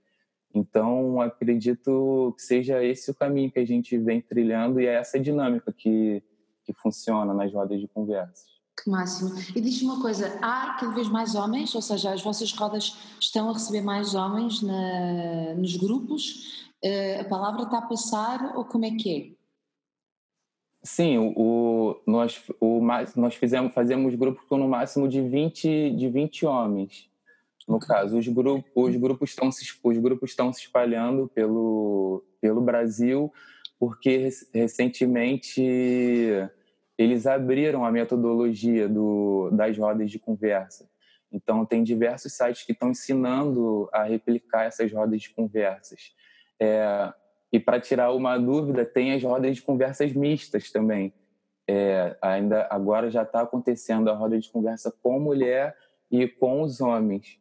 Então, 0.55 1.21
acredito 1.21 2.33
que 2.37 2.43
seja 2.43 2.85
esse 2.85 3.11
o 3.11 3.15
caminho 3.15 3.51
que 3.51 3.59
a 3.59 3.67
gente 3.67 3.99
vem 3.99 4.21
trilhando 4.21 4.81
e 4.81 4.87
é 4.87 4.95
essa 4.95 5.19
dinâmica 5.19 5.73
que, 5.73 6.23
que 6.63 6.73
funciona 6.73 7.35
nas 7.35 7.53
rodas 7.53 7.81
de 7.81 7.89
conversas. 7.89 8.55
Que 8.81 8.91
máximo. 8.91 9.35
E 9.55 9.61
diz-me 9.61 9.89
uma 9.89 10.01
coisa: 10.01 10.39
há 10.41 10.77
cada 10.79 10.95
vez 10.95 11.09
mais 11.09 11.35
homens, 11.35 11.75
ou 11.75 11.83
seja, 11.83 12.13
as 12.13 12.23
vossas 12.23 12.53
rodas 12.53 12.97
estão 13.21 13.49
a 13.51 13.53
receber 13.53 13.83
mais 13.83 14.15
homens 14.15 14.63
na, 14.63 15.55
nos 15.55 15.77
grupos? 15.77 16.64
Uh, 16.85 17.21
a 17.23 17.25
palavra 17.25 17.63
está 17.63 17.79
a 17.79 17.87
passar 17.87 18.55
ou 18.57 18.65
como 18.67 18.85
é 18.85 18.91
que 18.91 19.17
é? 19.17 19.45
Sim, 20.83 21.33
o, 21.35 21.99
nós, 22.07 22.43
o, 22.61 22.79
nós 23.17 23.35
fizemos, 23.35 23.73
fazemos 23.73 24.15
grupos 24.15 24.45
com 24.45 24.59
no 24.59 24.69
máximo 24.69 25.09
de 25.09 25.23
20, 25.23 25.93
de 25.93 26.09
20 26.11 26.45
homens. 26.45 27.09
No 27.67 27.79
caso, 27.79 28.19
os, 28.19 28.29
grupos, 28.29 28.71
os, 28.75 28.95
grupos 28.97 29.31
estão 29.31 29.51
se, 29.51 29.65
os 29.83 29.97
grupos 29.97 30.31
estão 30.31 30.53
se 30.53 30.61
espalhando 30.61 31.27
pelo, 31.35 32.23
pelo 32.39 32.61
Brasil, 32.61 33.33
porque 33.79 34.29
recentemente 34.53 35.63
eles 36.99 37.27
abriram 37.27 37.83
a 37.83 37.91
metodologia 37.91 38.87
do, 38.87 39.49
das 39.53 39.79
rodas 39.79 40.11
de 40.11 40.19
conversa. 40.19 40.87
Então, 41.33 41.65
tem 41.65 41.83
diversos 41.83 42.35
sites 42.35 42.63
que 42.63 42.73
estão 42.73 42.91
ensinando 42.91 43.89
a 43.91 44.05
replicar 44.05 44.65
essas 44.65 44.93
rodas 44.93 45.23
de 45.23 45.31
conversas. 45.31 46.13
É, 46.65 47.13
e 47.53 47.61
para 47.61 47.79
tirar 47.79 48.13
uma 48.13 48.39
dúvida, 48.39 48.85
tem 48.87 49.13
as 49.13 49.23
rodas 49.23 49.57
de 49.57 49.63
conversas 49.63 50.13
mistas 50.13 50.73
também. 50.73 51.13
É, 51.69 52.17
ainda 52.21 52.67
agora 52.71 53.11
já 53.11 53.23
está 53.23 53.43
acontecendo 53.43 54.11
a 54.11 54.15
roda 54.15 54.39
de 54.39 54.51
conversa 54.51 54.93
com 55.03 55.21
mulher 55.21 55.77
e 56.11 56.27
com 56.27 56.63
os 56.63 56.81
homens. 56.81 57.39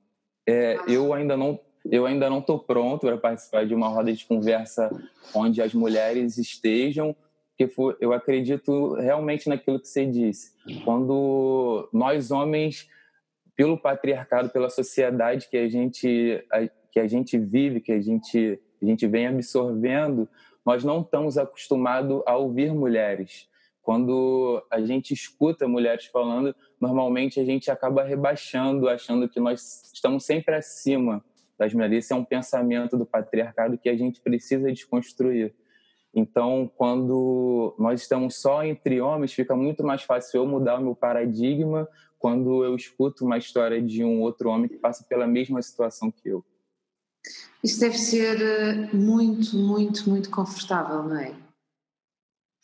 É, 0.48 0.78
eu 0.88 1.14
ainda 1.14 1.38
não 1.38 1.60
eu 1.92 2.06
ainda 2.06 2.30
não 2.30 2.40
estou 2.40 2.58
pronto 2.60 3.02
para 3.06 3.18
participar 3.18 3.66
de 3.66 3.76
uma 3.76 3.90
roda 3.90 4.14
de 4.14 4.26
conversa 4.26 4.90
onde 5.36 5.62
as 5.62 5.74
mulheres 5.74 6.38
estejam, 6.38 7.14
porque 7.50 7.74
eu 8.00 8.14
acredito 8.14 8.94
realmente 8.94 9.50
naquilo 9.50 9.82
que 9.82 9.90
você 9.90 10.06
disse. 10.06 10.54
Quando 10.86 11.90
nós 11.92 12.32
homens, 12.32 12.88
pelo 13.54 13.78
patriarcado, 13.78 14.50
pela 14.50 14.70
sociedade 14.70 15.50
que 15.50 15.58
a 15.58 15.68
gente 15.68 16.42
que 16.90 17.00
a 17.00 17.08
gente 17.08 17.38
vive, 17.38 17.82
que 17.82 17.92
a 17.92 18.00
gente 18.00 18.62
a 18.84 18.88
gente 18.88 19.08
vem 19.08 19.28
absorvendo, 19.28 20.28
nós 20.66 20.84
não 20.84 21.02
estamos 21.02 21.38
acostumados 21.38 22.22
a 22.26 22.36
ouvir 22.36 22.74
mulheres. 22.74 23.48
Quando 23.82 24.66
a 24.72 24.80
gente 24.82 25.14
escuta 25.14 25.68
mulheres 25.68 26.06
falando, 26.06 26.56
normalmente 26.80 27.40
a 27.40 27.46
gente 27.46 27.70
acaba 27.70 28.04
rebaixando, 28.04 28.88
achando 28.88 29.28
que 29.28 29.40
nós 29.40 29.92
estamos 29.94 30.26
sempre 30.26 30.56
acima 30.56 31.24
das 31.58 31.74
mulheres. 31.74 32.06
Esse 32.06 32.14
é 32.14 32.16
um 32.16 32.24
pensamento 32.24 32.98
do 32.98 33.06
patriarcado 33.06 33.78
que 33.78 33.90
a 33.90 33.98
gente 33.98 34.22
precisa 34.22 34.72
desconstruir. 34.72 35.54
Então, 36.16 36.72
quando 36.78 37.76
nós 37.78 38.02
estamos 38.02 38.36
só 38.36 38.64
entre 38.64 39.02
homens, 39.02 39.34
fica 39.34 39.56
muito 39.56 39.84
mais 39.84 40.04
fácil 40.04 40.38
eu 40.42 40.48
mudar 40.48 40.80
o 40.80 40.84
meu 40.84 40.96
paradigma 40.96 41.88
quando 42.20 42.64
eu 42.64 42.76
escuto 42.76 43.26
uma 43.26 43.38
história 43.38 43.82
de 43.82 44.04
um 44.04 44.22
outro 44.22 44.50
homem 44.50 44.70
que 44.70 44.78
passa 44.78 45.04
pela 45.10 45.28
mesma 45.28 45.62
situação 45.62 46.10
que 46.10 46.30
eu. 46.30 46.46
Isso 47.64 47.80
deve 47.80 47.98
ser 47.98 48.42
eh, 48.42 48.94
muito, 48.94 49.56
muito, 49.56 50.10
muito 50.10 50.30
confortável, 50.30 51.04
não 51.04 51.18
é? 51.18 51.34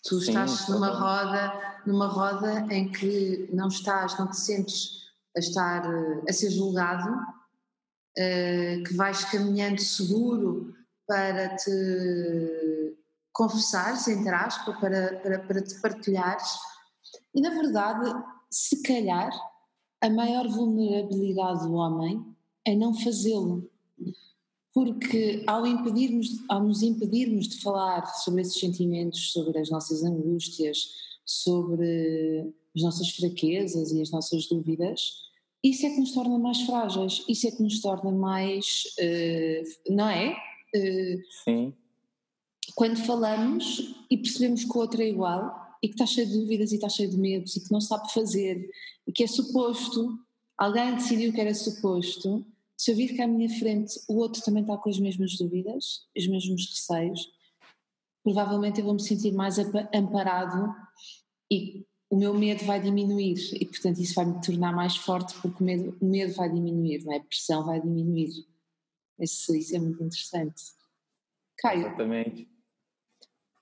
Tu 0.04 0.19
Sim, 0.19 0.30
estás 0.30 0.67
numa 0.67 0.89
roda, 0.89 1.82
numa 1.86 2.08
roda 2.08 2.67
em 2.74 2.91
que 2.91 3.50
não 3.54 3.67
estás, 3.67 4.17
não 4.17 4.28
te 4.28 4.38
sentes 4.38 5.10
a 5.36 5.39
estar 5.39 5.86
eh, 5.86 6.24
a 6.30 6.34
ser 6.34 6.52
julgado, 6.52 7.10
uh, 7.12 8.84
que 8.84 8.93
vais 8.95 9.24
caminhando 9.26 9.80
seguro 9.80 10.74
para 11.08 11.56
te 11.56 12.98
confessares, 13.32 14.08
entre 14.08 14.34
aspas, 14.34 14.78
para, 14.80 15.17
para, 15.22 15.39
para 15.39 15.63
te 15.63 15.80
partilhares. 15.82 16.58
E 17.34 17.41
na 17.41 17.50
verdade, 17.52 18.13
se 18.52 18.82
calhar, 18.84 19.32
a 20.02 20.10
maior 20.10 20.48
vulnerabilidade 20.48 21.62
do 21.62 21.74
homem 21.74 22.36
é 22.65 22.76
não 22.76 22.93
fazê-lo 22.93 23.68
porque 24.73 25.43
ao, 25.47 25.65
impedirmos, 25.65 26.27
ao 26.47 26.63
nos 26.63 26.82
impedirmos 26.82 27.47
de 27.47 27.62
falar 27.62 28.05
sobre 28.15 28.41
esses 28.41 28.60
sentimentos, 28.60 29.32
sobre 29.32 29.58
as 29.60 29.69
nossas 29.69 30.03
angústias, 30.03 30.77
sobre 31.25 32.53
as 32.75 32.82
nossas 32.82 33.10
fraquezas 33.10 33.91
e 33.91 34.01
as 34.01 34.12
nossas 34.12 34.47
dúvidas, 34.47 35.29
isso 35.63 35.86
é 35.86 35.89
que 35.89 35.99
nos 35.99 36.13
torna 36.13 36.39
mais 36.39 36.62
frágeis, 36.62 37.23
isso 37.27 37.47
é 37.47 37.51
que 37.51 37.62
nos 37.62 37.82
torna 37.82 38.12
mais. 38.12 38.84
Uh, 38.99 39.93
não 39.93 40.08
é? 40.10 40.32
Uh, 40.75 41.19
Sim. 41.43 41.73
Quando 42.75 42.97
falamos 42.97 43.95
e 44.10 44.17
percebemos 44.17 44.63
que 44.63 44.71
o 44.71 44.79
outro 44.79 45.01
é 45.01 45.10
igual 45.10 45.51
e 45.84 45.88
que 45.88 45.95
está 45.95 46.05
cheio 46.05 46.27
de 46.27 46.38
dúvidas 46.38 46.71
e 46.71 46.75
está 46.75 46.88
cheio 46.88 47.10
de 47.10 47.17
medos 47.17 47.55
e 47.55 47.63
que 47.63 47.71
não 47.71 47.82
sabe 47.82 48.12
fazer 48.13 48.69
e 49.05 49.12
que 49.12 49.23
é 49.23 49.27
suposto, 49.27 50.17
alguém 50.58 50.95
decidiu 50.95 51.34
que 51.34 51.41
era 51.41 51.53
suposto 51.53 52.45
se 52.80 52.92
eu 52.92 52.96
vir 52.96 53.13
que 53.13 53.22
à 53.22 53.28
minha 53.28 53.50
frente 53.60 54.00
o 54.08 54.15
outro 54.15 54.42
também 54.42 54.62
está 54.62 54.78
com 54.78 54.89
as 54.89 54.98
mesmas 54.98 55.38
dúvidas, 55.38 56.08
os 56.18 56.28
mesmos 56.28 56.65
receios, 56.65 57.28
provavelmente 58.24 58.80
eu 58.80 58.86
vou 58.86 58.94
me 58.94 59.02
sentir 59.02 59.34
mais 59.34 59.58
amparado 59.94 60.74
e 61.52 61.86
o 62.10 62.15
meu 62.15 62.34
medo 62.34 62.63
vai 62.63 62.80
diminuir 62.82 63.36
e 63.54 63.65
portanto 63.65 64.00
isso 64.00 64.15
vai 64.15 64.26
me 64.26 64.42
tornar 64.42 64.74
mais 64.74 64.96
forte 64.96 65.36
porque 65.42 65.62
o 65.62 65.65
medo, 65.65 65.98
o 66.00 66.06
medo 66.06 66.34
vai 66.34 66.50
diminuir, 66.50 67.04
não 67.04 67.13
é? 67.13 67.18
a 67.18 67.24
pressão 67.24 67.65
vai 67.65 67.82
diminuir. 67.82 68.48
Isso, 69.20 69.54
isso 69.54 69.76
é 69.76 69.80
muito 69.80 70.02
interessante. 70.02 70.63
Caio. 71.58 71.82
Exatamente. 71.82 72.50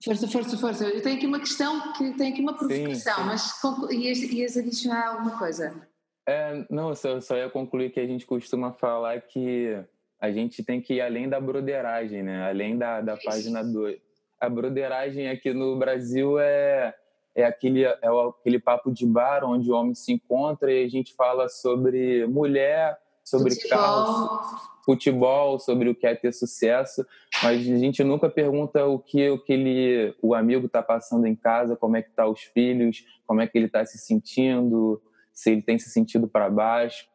Força, 0.03 0.27
força, 0.27 0.57
força. 0.59 0.85
Eu 0.85 1.01
tenho 1.01 1.17
aqui 1.17 1.25
uma 1.25 1.39
questão 1.39 1.91
que 1.93 2.15
tem 2.15 2.31
aqui 2.31 2.41
uma 2.41 2.55
provocação, 2.55 3.15
sim, 3.15 3.21
sim. 3.21 3.81
mas 3.81 3.91
ias, 3.91 4.19
ias 4.19 4.57
adicionar 4.57 5.07
alguma 5.07 5.39
coisa? 5.39 5.89
É, 6.27 6.65
não, 6.69 6.93
só, 6.93 7.21
só 7.21 7.37
ia 7.37 7.49
concluir 7.49 7.89
que 7.91 8.01
a 8.01 8.05
gente 8.05 8.25
costuma 8.25 8.73
falar 8.73 9.21
que 9.21 9.81
a 10.19 10.29
gente 10.29 10.61
tem 10.61 10.81
que 10.81 10.95
ir 10.95 11.01
além 11.01 11.29
da 11.29 11.39
broderagem, 11.39 12.21
né? 12.21 12.49
Além 12.49 12.77
da, 12.77 12.99
da 12.99 13.15
página 13.15 13.63
2. 13.63 13.97
A 14.39 14.49
broderagem 14.49 15.29
aqui 15.29 15.53
no 15.53 15.77
Brasil 15.77 16.37
é, 16.37 16.93
é, 17.33 17.45
aquele, 17.45 17.85
é 17.85 17.97
aquele 18.03 18.59
papo 18.59 18.91
de 18.91 19.05
bar 19.05 19.45
onde 19.45 19.71
o 19.71 19.75
homem 19.75 19.95
se 19.95 20.11
encontra 20.11 20.71
e 20.71 20.83
a 20.83 20.89
gente 20.89 21.13
fala 21.13 21.47
sobre 21.47 22.27
mulher, 22.27 22.97
sobre 23.23 23.53
futebol. 23.53 23.77
carros, 23.77 24.61
futebol, 24.83 25.59
sobre 25.59 25.89
o 25.89 25.95
que 25.95 26.07
é 26.07 26.15
ter 26.15 26.33
sucesso, 26.33 27.05
mas 27.41 27.59
a 27.59 27.77
gente 27.77 28.03
nunca 28.03 28.29
pergunta 28.29 28.85
o 28.85 28.99
que, 28.99 29.29
o 29.29 29.37
que 29.37 29.53
ele, 29.53 30.15
o 30.21 30.33
amigo 30.33 30.65
está 30.65 30.81
passando 30.83 31.25
em 31.25 31.35
casa, 31.35 31.75
como 31.75 31.95
é 31.95 32.01
que 32.01 32.11
tá 32.11 32.27
os 32.27 32.41
filhos, 32.41 33.05
como 33.25 33.41
é 33.41 33.47
que 33.47 33.57
ele 33.57 33.67
está 33.67 33.85
se 33.85 33.97
sentindo, 33.97 35.01
se 35.37 35.51
ele 35.51 35.61
tem 35.61 35.77
se 35.77 35.91
sentido 35.91 36.27
para 36.27 36.49
baixo. 36.49 37.07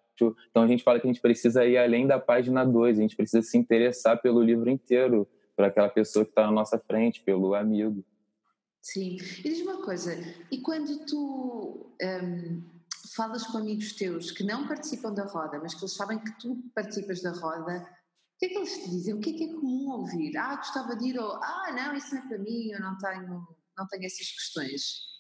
Então 0.49 0.63
a 0.63 0.69
gente 0.69 0.85
fala 0.85 1.01
que 1.01 1.09
a 1.09 1.13
gente 1.13 1.21
precisa 1.21 1.67
ir 1.67 1.77
além 1.77 2.07
da 2.07 2.21
página 2.21 2.65
2, 2.65 2.97
a 2.97 3.03
gente 3.03 3.17
precisa 3.17 3.43
se 3.43 3.59
interessar 3.59 4.23
pelo 4.23 4.41
livro 4.41 4.71
inteiro, 4.71 5.29
por 5.57 5.65
aquela 5.65 5.89
pessoa 5.89 6.25
que 6.25 6.31
está 6.31 6.47
na 6.47 6.53
nossa 6.53 6.79
frente, 6.79 7.21
pelo 7.25 7.53
amigo. 7.53 8.05
Sim. 8.81 9.17
E 9.41 9.43
diz 9.43 9.61
uma 9.63 9.85
coisa, 9.85 10.15
e 10.53 10.61
quando 10.61 11.05
tu 11.05 11.93
um, 12.01 12.63
falas 13.17 13.45
com 13.45 13.59
amigos 13.59 13.93
teus 13.95 14.31
que 14.31 14.45
não 14.45 14.69
participam 14.69 15.13
da 15.13 15.25
roda, 15.25 15.59
mas 15.61 15.75
que 15.75 15.81
eles 15.81 15.97
sabem 15.97 16.21
que 16.21 16.39
tu 16.39 16.63
participas 16.77 17.21
da 17.23 17.33
roda, 17.33 17.83
o 17.83 18.39
que 18.39 18.47
é 18.47 18.49
que 18.51 18.57
eles 18.57 18.85
te 18.85 18.91
dizem? 18.91 19.15
O 19.15 19.21
que 19.21 19.31
é 19.31 19.33
que 19.33 19.45
é 19.51 19.55
comum 19.55 19.91
ouvir? 19.91 20.37
Ah, 20.37 20.55
gostava 20.55 20.95
de 20.95 21.09
ir 21.09 21.19
ou 21.19 21.33
ah, 21.33 21.73
não, 21.75 21.97
isso 21.97 22.15
não 22.15 22.23
é 22.23 22.29
para 22.29 22.39
mim, 22.39 22.71
eu 22.71 22.81
não 22.81 22.97
tenho, 22.99 23.49
não 23.77 23.87
tenho 23.89 24.07
essas 24.07 24.31
questões 24.31 25.12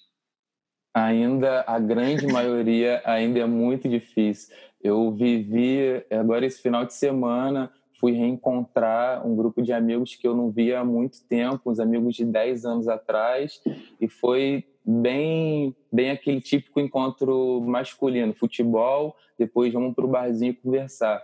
ainda 0.94 1.64
a 1.66 1.78
grande 1.78 2.26
maioria 2.26 3.00
ainda 3.04 3.40
é 3.40 3.46
muito 3.46 3.88
difícil. 3.88 4.54
Eu 4.82 5.12
vivi 5.12 6.04
agora 6.10 6.44
esse 6.44 6.60
final 6.60 6.84
de 6.84 6.94
semana 6.94 7.70
fui 8.02 8.10
reencontrar 8.10 9.24
um 9.24 9.36
grupo 9.36 9.62
de 9.62 9.72
amigos 9.72 10.16
que 10.16 10.26
eu 10.26 10.34
não 10.34 10.50
via 10.50 10.80
há 10.80 10.84
muito 10.84 11.22
tempo, 11.28 11.70
uns 11.70 11.78
amigos 11.78 12.16
de 12.16 12.24
10 12.24 12.64
anos 12.64 12.88
atrás, 12.88 13.62
e 14.00 14.08
foi 14.08 14.64
bem 14.84 15.72
bem 15.92 16.10
aquele 16.10 16.40
típico 16.40 16.80
encontro 16.80 17.60
masculino, 17.60 18.34
futebol, 18.34 19.14
depois 19.38 19.72
vamos 19.72 19.94
para 19.94 20.04
o 20.04 20.08
barzinho 20.08 20.56
conversar. 20.56 21.22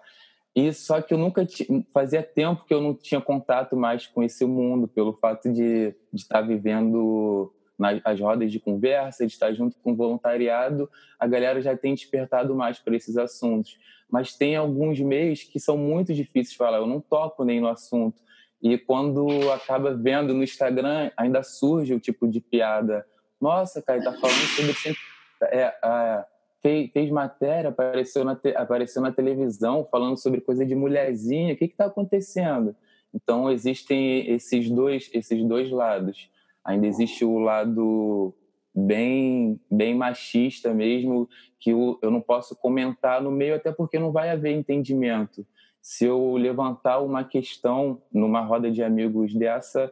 E 0.54 0.72
só 0.72 1.02
que 1.02 1.12
eu 1.12 1.18
nunca 1.18 1.44
fazia 1.92 2.22
tempo 2.22 2.64
que 2.64 2.72
eu 2.72 2.80
não 2.80 2.94
tinha 2.94 3.20
contato 3.20 3.76
mais 3.76 4.06
com 4.06 4.22
esse 4.22 4.44
mundo, 4.44 4.86
pelo 4.86 5.12
fato 5.12 5.52
de, 5.52 5.92
de 6.12 6.20
estar 6.20 6.42
vivendo 6.42 7.52
nas 7.78 8.20
rodas 8.20 8.50
de 8.50 8.58
conversa, 8.58 9.24
de 9.24 9.32
estar 9.32 9.52
junto 9.52 9.78
com 9.78 9.92
o 9.92 9.96
voluntariado, 9.96 10.90
a 11.18 11.26
galera 11.26 11.62
já 11.62 11.76
tem 11.76 11.94
despertado 11.94 12.54
mais 12.54 12.78
para 12.78 12.96
esses 12.96 13.16
assuntos. 13.16 13.78
Mas 14.10 14.34
tem 14.34 14.56
alguns 14.56 14.98
meios 15.00 15.44
que 15.44 15.60
são 15.60 15.76
muito 15.76 16.12
difíceis 16.12 16.50
de 16.50 16.56
falar, 16.56 16.78
eu 16.78 16.86
não 16.86 17.00
toco 17.00 17.44
nem 17.44 17.60
no 17.60 17.68
assunto. 17.68 18.20
E 18.60 18.76
quando 18.76 19.28
acaba 19.52 19.94
vendo 19.94 20.34
no 20.34 20.42
Instagram, 20.42 21.10
ainda 21.16 21.42
surge 21.42 21.94
o 21.94 22.00
tipo 22.00 22.26
de 22.26 22.40
piada. 22.40 23.06
Nossa, 23.40 23.80
cara, 23.80 24.02
tá 24.02 24.12
falando 24.12 24.46
sobre. 24.56 24.96
É, 25.44 25.72
é, 25.84 26.24
fez, 26.60 26.90
fez, 26.90 27.10
matéria, 27.10 27.70
apareceu 27.70 28.24
na, 28.24 28.34
te, 28.34 28.48
apareceu 28.56 29.00
na 29.00 29.12
televisão 29.12 29.86
falando 29.88 30.16
sobre 30.16 30.40
coisa 30.40 30.66
de 30.66 30.74
mulherzinha, 30.74 31.54
o 31.54 31.56
que 31.56 31.66
está 31.66 31.84
acontecendo? 31.84 32.74
Então, 33.14 33.48
existem 33.48 34.28
esses 34.28 34.68
dois, 34.68 35.08
esses 35.14 35.44
dois 35.44 35.70
lados 35.70 36.28
ainda 36.68 36.86
existe 36.86 37.24
o 37.24 37.38
lado 37.38 38.34
bem 38.74 39.58
bem 39.70 39.94
machista 39.94 40.74
mesmo 40.74 41.26
que 41.58 41.70
eu, 41.70 41.98
eu 42.02 42.10
não 42.10 42.20
posso 42.20 42.54
comentar 42.54 43.22
no 43.22 43.30
meio 43.30 43.56
até 43.56 43.72
porque 43.72 43.98
não 43.98 44.12
vai 44.12 44.30
haver 44.30 44.52
entendimento. 44.52 45.46
Se 45.80 46.04
eu 46.04 46.36
levantar 46.36 47.00
uma 47.00 47.24
questão 47.24 48.02
numa 48.12 48.42
roda 48.42 48.70
de 48.70 48.82
amigos 48.82 49.34
dessa 49.34 49.90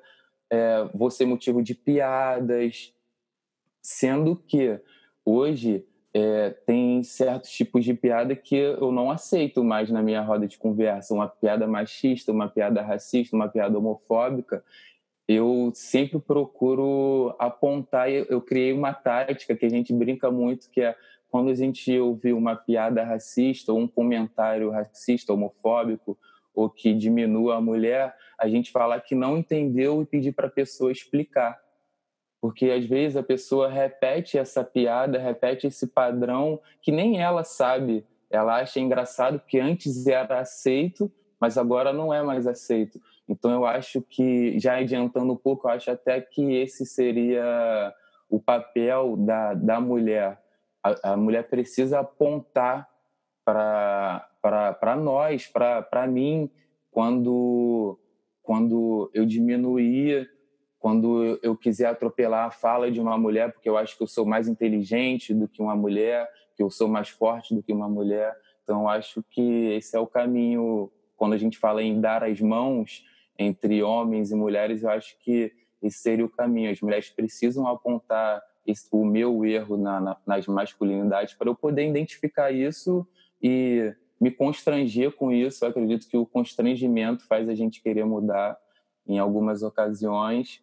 é, 0.51 0.89
vou 0.95 1.11
ser 1.11 1.25
motivo 1.25 1.63
de 1.63 1.75
piadas 1.75 2.93
sendo 3.83 4.37
que 4.37 4.79
hoje 5.25 5.85
é, 6.13 6.51
tem 6.51 7.03
certos 7.03 7.51
tipos 7.51 7.85
de 7.85 7.95
piada 7.95 8.37
que 8.37 8.55
eu 8.55 8.93
não 8.93 9.11
aceito 9.11 9.65
mais 9.65 9.91
na 9.91 10.03
minha 10.03 10.21
roda 10.21 10.47
de 10.47 10.59
conversa. 10.59 11.15
Uma 11.15 11.27
piada 11.27 11.67
machista 11.67 12.33
uma 12.33 12.49
piada 12.49 12.83
racista 12.83 13.35
uma 13.35 13.49
piada 13.49 13.79
homofóbica 13.79 14.63
eu 15.29 15.73
sempre 15.75 16.19
procuro 16.21 17.35
apontar. 17.39 18.11
Eu 18.11 18.41
criei 18.41 18.73
uma 18.73 18.93
tática 18.93 19.57
que 19.57 19.67
a 19.67 19.69
gente 19.69 19.93
brinca 19.93 20.31
muito, 20.31 20.71
que 20.71 20.81
é 20.81 20.95
quando 21.29 21.51
a 21.51 21.55
gente 21.55 21.99
ouvir 21.99 22.33
uma 22.33 22.55
piada 22.55 23.03
racista 23.03 23.73
ou 23.73 23.79
um 23.81 23.89
comentário 23.89 24.71
racista, 24.71 25.33
homofóbico, 25.33 26.17
ou 26.55 26.71
que 26.71 26.95
diminua 26.95 27.57
a 27.57 27.61
mulher, 27.61 28.15
a 28.39 28.49
gente 28.49 28.71
falar 28.71 29.01
que 29.01 29.15
não 29.15 29.37
entendeu 29.37 30.01
e 30.01 30.07
pedir 30.07 30.33
para 30.33 30.47
a 30.47 30.51
pessoa 30.51 30.93
explicar. 30.93 31.61
Porque 32.41 32.71
às 32.71 32.87
vezes 32.87 33.17
a 33.17 33.23
pessoa 33.23 33.69
repete 33.69 34.39
essa 34.39 34.63
piada, 34.63 35.19
repete 35.19 35.67
esse 35.67 35.87
padrão 35.87 36.61
que 36.81 36.93
nem 36.93 37.21
ela 37.21 37.45
sabe 37.45 38.07
ela 38.31 38.61
acha 38.61 38.81
engraçado 38.81 39.41
que 39.47 39.59
antes 39.59 40.07
era 40.07 40.41
aceito, 40.41 41.11
mas 41.41 41.57
agora 41.57 41.93
não 41.93 42.13
é 42.13 42.23
mais 42.23 42.47
aceito. 42.47 43.01
Então 43.29 43.51
eu 43.51 43.67
acho 43.67 44.01
que, 44.03 44.59
já 44.59 44.77
adiantando 44.77 45.33
um 45.33 45.37
pouco, 45.37 45.67
eu 45.67 45.73
acho 45.73 45.91
até 45.91 46.21
que 46.21 46.55
esse 46.55 46.87
seria 46.87 47.93
o 48.29 48.41
papel 48.41 49.17
da, 49.17 49.55
da 49.55 49.81
mulher. 49.81 50.41
A, 50.83 51.13
a 51.13 51.17
mulher 51.17 51.49
precisa 51.49 52.01
apontar 52.01 52.89
para 53.45 54.97
nós, 54.97 55.47
para 55.47 56.07
mim, 56.07 56.51
quando, 56.91 57.99
quando 58.43 59.11
eu 59.13 59.25
diminuir, 59.27 60.29
quando 60.79 61.39
eu 61.43 61.57
quiser 61.57 61.87
atropelar 61.87 62.47
a 62.47 62.51
fala 62.51 62.91
de 62.91 63.01
uma 63.01 63.19
mulher, 63.19 63.53
porque 63.53 63.69
eu 63.69 63.77
acho 63.77 63.97
que 63.97 64.03
eu 64.03 64.07
sou 64.07 64.25
mais 64.25 64.47
inteligente 64.47 65.35
do 65.35 65.49
que 65.49 65.61
uma 65.61 65.75
mulher, 65.75 66.29
que 66.57 66.63
eu 66.63 66.71
sou 66.71 66.89
mais 66.89 67.09
forte 67.09 67.55
do 67.55 67.63
que 67.63 67.73
uma 67.73 67.89
mulher. 67.89 68.35
Então, 68.63 68.89
acho 68.89 69.23
que 69.31 69.73
esse 69.75 69.97
é 69.97 70.01
o 70.01 70.07
caminho. 70.07 70.91
Quando 71.17 71.35
a 71.35 71.39
gente 71.39 71.59
fala 71.59 71.83
em 71.83 72.01
dar 72.01 72.25
as 72.25 72.41
mãos 72.41 73.05
entre 73.39 73.83
homens 73.83 74.31
e 74.31 74.35
mulheres, 74.35 74.83
eu 74.83 74.91
acho 74.91 75.19
que 75.21 75.53
esse 75.83 75.99
seria 75.99 76.25
o 76.25 76.29
caminho. 76.29 76.71
As 76.71 76.81
mulheres 76.81 77.11
precisam 77.11 77.67
apontar 77.67 78.43
esse, 78.67 78.89
o 78.91 79.05
meu 79.05 79.45
erro 79.45 79.77
na, 79.77 80.01
na, 80.01 80.17
nas 80.27 80.47
masculinidades 80.47 81.35
para 81.35 81.49
eu 81.49 81.55
poder 81.55 81.89
identificar 81.89 82.51
isso 82.51 83.07
e 83.43 83.95
me 84.21 84.31
constranger 84.31 85.13
com 85.13 85.31
isso. 85.31 85.65
Eu 85.65 85.71
acredito 85.71 86.09
que 86.09 86.17
o 86.17 86.27
constrangimento 86.27 87.27
faz 87.27 87.49
a 87.49 87.55
gente 87.55 87.83
querer 87.83 88.05
mudar 88.05 88.59
em 89.07 89.19
algumas 89.19 89.63
ocasiões. 89.63 90.63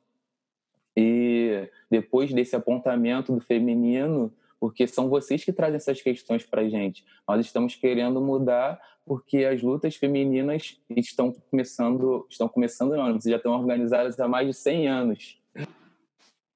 E 0.95 1.69
depois 1.89 2.33
desse 2.33 2.55
apontamento 2.55 3.33
do 3.33 3.39
feminino, 3.39 4.31
porque 4.63 4.87
são 4.87 5.09
vocês 5.09 5.43
que 5.43 5.51
trazem 5.51 5.75
essas 5.75 6.01
questões 6.01 6.45
para 6.45 6.61
a 6.61 6.69
gente. 6.69 7.03
Nós 7.27 7.45
estamos 7.45 7.75
querendo 7.75 8.21
mudar 8.21 8.79
porque 9.05 9.39
as 9.39 9.61
lutas 9.61 9.97
femininas 9.97 10.79
estão 10.95 11.33
começando, 11.51 12.25
estão 12.29 12.47
começando 12.47 12.95
não, 12.95 13.19
já 13.19 13.35
estão 13.35 13.51
organizadas 13.51 14.17
há 14.17 14.25
mais 14.25 14.47
de 14.47 14.53
100 14.53 14.87
anos. 14.87 15.37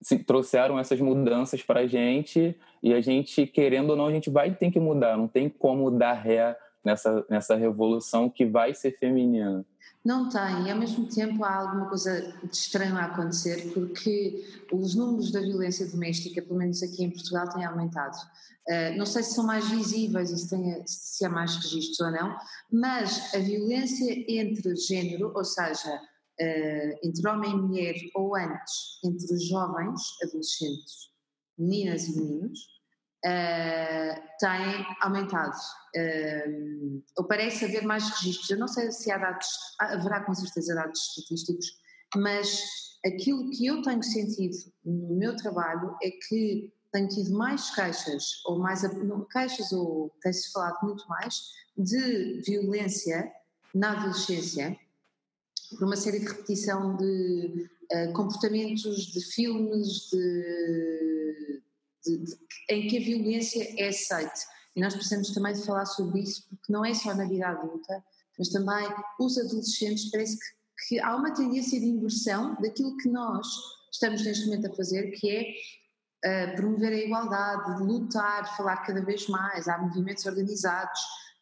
Se 0.01 0.19
trouxeram 0.19 0.79
essas 0.79 1.01
mudanças 1.01 1.61
para 1.61 1.81
a 1.81 1.85
gente 1.85 2.57
e 2.81 2.93
a 2.93 3.01
gente, 3.01 3.45
querendo 3.45 3.89
ou 3.89 3.97
não, 3.97 4.05
a 4.07 4.11
gente 4.13 4.29
vai 4.29 4.55
ter 4.55 4.71
que 4.71 4.79
mudar. 4.79 5.17
Não 5.17 5.27
tem 5.27 5.49
como 5.49 5.91
dar 5.91 6.13
ré 6.13 6.57
nessa, 6.85 7.25
nessa 7.29 7.55
revolução 7.55 8.29
que 8.29 8.45
vai 8.45 8.73
ser 8.73 8.97
feminina. 8.97 9.65
Não 10.07 10.29
tem, 10.29 10.65
e 10.65 10.71
ao 10.71 10.77
mesmo 10.77 11.05
tempo 11.05 11.43
há 11.43 11.53
alguma 11.53 11.89
coisa 11.89 12.33
de 12.41 12.55
estranho 12.55 12.95
a 12.95 13.07
acontecer, 13.07 13.73
porque 13.73 14.41
os 14.71 14.95
números 14.95 15.33
da 15.33 15.41
violência 15.41 15.85
doméstica, 15.85 16.41
pelo 16.41 16.57
menos 16.57 16.81
aqui 16.81 17.03
em 17.03 17.11
Portugal, 17.11 17.49
têm 17.49 17.65
aumentado. 17.65 18.15
Uh, 18.69 18.97
não 18.97 19.05
sei 19.05 19.21
se 19.21 19.33
são 19.33 19.45
mais 19.45 19.69
visíveis 19.69 20.31
e 20.31 20.37
se, 20.37 20.83
se 20.85 21.25
há 21.25 21.29
mais 21.29 21.57
registros 21.57 21.99
ou 21.99 22.11
não, 22.11 22.37
mas 22.71 23.35
a 23.35 23.39
violência 23.39 24.23
entre 24.29 24.77
género, 24.77 25.33
ou 25.35 25.43
seja, 25.43 25.93
uh, 25.93 26.99
entre 27.03 27.27
homem 27.27 27.51
e 27.51 27.57
mulher, 27.57 27.95
ou 28.15 28.33
antes, 28.33 29.01
entre 29.03 29.37
jovens, 29.39 30.01
adolescentes, 30.23 31.11
meninas 31.57 32.07
e 32.07 32.15
meninos, 32.15 32.76
uh, 33.27 34.21
tem 34.39 34.85
aumentado. 35.01 35.57
Uh, 35.95 37.03
ou 37.17 37.25
parece 37.25 37.65
haver 37.65 37.83
mais 37.83 38.07
registros. 38.09 38.49
Eu 38.49 38.57
não 38.57 38.67
sei 38.67 38.91
se 38.91 39.11
há 39.11 39.17
dados, 39.17 39.47
haverá 39.79 40.23
com 40.23 40.33
certeza 40.33 40.75
dados 40.75 40.99
estatísticos, 41.17 41.79
mas 42.15 42.63
aquilo 43.05 43.49
que 43.51 43.65
eu 43.65 43.81
tenho 43.81 44.03
sentido 44.03 44.55
no 44.85 45.15
meu 45.15 45.35
trabalho 45.35 45.95
é 46.01 46.09
que 46.11 46.71
tenho 46.91 47.07
tido 47.09 47.31
mais 47.31 47.69
queixas, 47.75 48.41
ou 48.45 48.59
mais 48.59 48.81
queixas, 49.31 49.71
ou 49.73 50.09
tem-se 50.21 50.51
falado 50.51 50.77
muito 50.83 51.07
mais, 51.07 51.51
de 51.77 52.41
violência 52.45 53.31
na 53.75 53.91
adolescência, 53.91 54.77
por 55.77 55.83
uma 55.83 55.97
série 55.97 56.19
de 56.19 56.27
repetição 56.27 56.95
de 56.95 57.69
uh, 57.91 58.13
comportamentos, 58.13 59.07
de 59.07 59.21
filmes, 59.21 60.09
de 60.09 61.61
de, 62.07 62.17
de, 62.17 62.37
em 62.69 62.87
que 62.87 62.97
a 62.97 63.01
violência 63.01 63.75
é 63.77 63.89
aceite. 63.89 64.45
E 64.75 64.81
nós 64.81 64.93
precisamos 64.93 65.33
também 65.33 65.53
de 65.53 65.65
falar 65.65 65.85
sobre 65.85 66.21
isso, 66.21 66.47
porque 66.49 66.71
não 66.71 66.85
é 66.85 66.93
só 66.93 67.13
na 67.13 67.25
vida 67.25 67.47
adulta, 67.47 68.03
mas 68.37 68.49
também 68.49 68.87
os 69.19 69.37
adolescentes, 69.37 70.11
parece 70.11 70.37
que, 70.37 70.45
que 70.87 70.99
há 70.99 71.15
uma 71.15 71.33
tendência 71.33 71.79
de 71.79 71.87
inversão 71.87 72.55
daquilo 72.61 72.95
que 72.97 73.09
nós 73.09 73.47
estamos 73.91 74.23
neste 74.23 74.45
momento 74.45 74.71
a 74.71 74.75
fazer, 74.75 75.11
que 75.11 75.29
é 76.23 76.51
uh, 76.51 76.55
promover 76.55 76.93
a 76.93 76.97
igualdade, 76.97 77.77
de 77.77 77.83
lutar, 77.83 78.55
falar 78.55 78.77
cada 78.77 79.03
vez 79.03 79.27
mais, 79.27 79.67
há 79.67 79.77
movimentos 79.79 80.25
organizados 80.25 80.99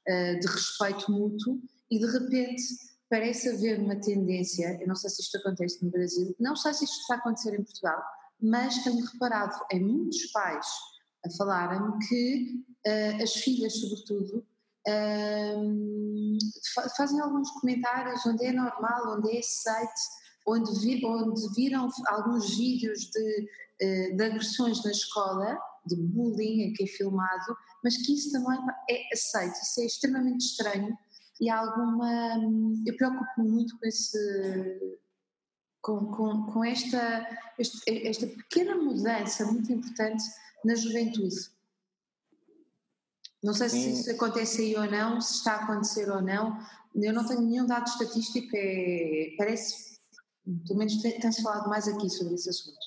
uh, 0.07 0.39
de 0.39 0.47
respeito 0.47 1.11
mútuo 1.11 1.59
e 1.91 1.99
de 1.99 2.05
repente 2.05 2.63
parece 3.09 3.49
haver 3.49 3.79
uma 3.79 3.95
tendência, 3.95 4.77
eu 4.81 4.87
não 4.87 4.95
sei 4.95 5.09
se 5.09 5.21
isto 5.21 5.37
acontece 5.37 5.83
no 5.83 5.91
Brasil, 5.91 6.35
não 6.39 6.55
sei 6.55 6.73
se 6.73 6.85
isto 6.85 7.01
está 7.01 7.15
a 7.15 7.17
acontecer 7.17 7.53
em 7.53 7.63
Portugal, 7.63 8.01
mas 8.41 8.83
tenho 8.83 9.03
reparado 9.05 9.55
em 9.71 9.83
muitos 9.83 10.25
pais 10.31 10.67
a 11.25 11.29
falarem 11.37 11.81
que 12.07 12.63
uh, 12.87 13.23
as 13.23 13.33
filhas, 13.33 13.79
sobretudo, 13.79 14.45
uh, 14.87 16.37
fazem 16.95 17.19
alguns 17.19 17.49
comentários 17.51 18.25
onde 18.25 18.45
é 18.45 18.51
normal, 18.51 19.17
onde 19.17 19.35
é 19.35 19.39
aceite, 19.39 20.01
onde, 20.47 20.79
vi, 20.79 21.03
onde 21.05 21.41
viram 21.55 21.89
alguns 22.07 22.55
vídeos 22.57 23.09
de, 23.09 23.49
uh, 23.81 24.17
de 24.17 24.23
agressões 24.23 24.83
na 24.83 24.91
escola, 24.91 25.57
de 25.87 25.95
bullying, 25.95 26.73
que 26.73 26.83
é 26.83 26.87
filmado, 26.87 27.57
mas 27.83 27.97
que 27.97 28.13
isso 28.13 28.31
também 28.31 28.59
é 28.89 29.13
aceito, 29.13 29.53
isso 29.53 29.81
é 29.81 29.85
extremamente 29.85 30.45
estranho 30.45 30.95
e 31.39 31.49
há 31.49 31.59
alguma. 31.59 32.37
Eu 32.85 32.95
preocupo-me 32.95 33.49
muito 33.49 33.77
com 33.77 33.85
esse 33.85 34.17
com, 35.85 36.03
com, 36.07 36.47
com 36.47 36.65
esta, 36.65 37.27
este, 37.59 38.07
esta 38.07 38.25
pequena 38.25 38.75
mudança 38.75 39.45
muito 39.45 39.71
importante 39.71 40.23
na 40.63 40.73
juventude. 40.73 41.35
Não 43.43 43.53
sei 43.53 43.69
Sim. 43.69 43.81
se 43.81 44.01
isso 44.01 44.11
acontece 44.11 44.63
aí 44.63 44.75
ou 44.75 44.89
não, 44.89 45.21
se 45.21 45.35
está 45.35 45.53
a 45.53 45.63
acontecer 45.63 46.09
ou 46.09 46.23
não. 46.23 46.57
Eu 46.95 47.13
não 47.13 47.27
tenho 47.27 47.41
nenhum 47.41 47.67
dado 47.67 47.85
estatístico, 47.85 48.49
é, 48.55 49.35
parece, 49.37 49.99
pelo 50.65 50.79
menos 50.79 50.99
tem-se 50.99 51.43
falado 51.43 51.69
mais 51.69 51.87
aqui 51.87 52.09
sobre 52.09 52.33
esse 52.33 52.49
assunto. 52.49 52.79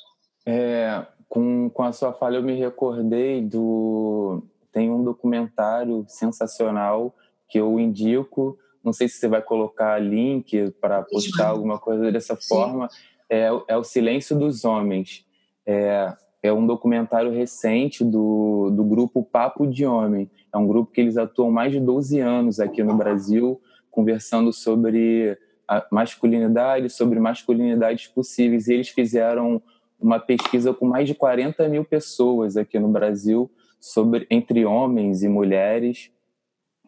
É, 0.44 1.06
com, 1.28 1.70
com 1.70 1.84
a 1.84 1.92
sua 1.92 2.12
fala, 2.12 2.34
eu 2.34 2.42
me 2.42 2.58
recordei 2.58 3.46
do. 3.46 4.42
Tem 4.72 4.90
um 4.90 5.04
documentário 5.04 6.04
sensacional 6.08 7.14
que 7.48 7.60
eu 7.60 7.78
indico, 7.78 8.58
não 8.84 8.92
sei 8.92 9.08
se 9.08 9.16
você 9.18 9.28
vai 9.28 9.42
colocar 9.42 9.98
link 9.98 10.70
para 10.80 11.02
postar 11.02 11.48
alguma 11.48 11.78
coisa 11.78 12.10
dessa 12.10 12.36
forma. 12.36 12.88
É, 13.28 13.48
é 13.68 13.76
O 13.76 13.84
Silêncio 13.84 14.38
dos 14.38 14.64
Homens. 14.64 15.24
É, 15.66 16.14
é 16.42 16.52
um 16.52 16.66
documentário 16.66 17.30
recente 17.30 18.04
do, 18.04 18.70
do 18.70 18.84
grupo 18.84 19.22
Papo 19.22 19.66
de 19.66 19.84
Homem. 19.84 20.30
É 20.52 20.56
um 20.56 20.66
grupo 20.66 20.92
que 20.92 21.00
eles 21.00 21.16
atuam 21.16 21.50
mais 21.50 21.72
de 21.72 21.80
12 21.80 22.20
anos 22.20 22.60
aqui 22.60 22.82
no 22.82 22.96
Brasil, 22.96 23.60
conversando 23.90 24.52
sobre 24.52 25.36
a 25.66 25.84
masculinidade, 25.90 26.88
sobre 26.88 27.20
masculinidades 27.20 28.06
possíveis. 28.06 28.68
E 28.68 28.74
eles 28.74 28.88
fizeram 28.88 29.60
uma 30.00 30.18
pesquisa 30.18 30.72
com 30.72 30.86
mais 30.86 31.06
de 31.06 31.14
40 31.14 31.68
mil 31.68 31.84
pessoas 31.84 32.56
aqui 32.56 32.78
no 32.78 32.88
Brasil 32.88 33.50
sobre 33.80 34.26
entre 34.30 34.64
homens 34.64 35.22
e 35.22 35.28
mulheres 35.28 36.10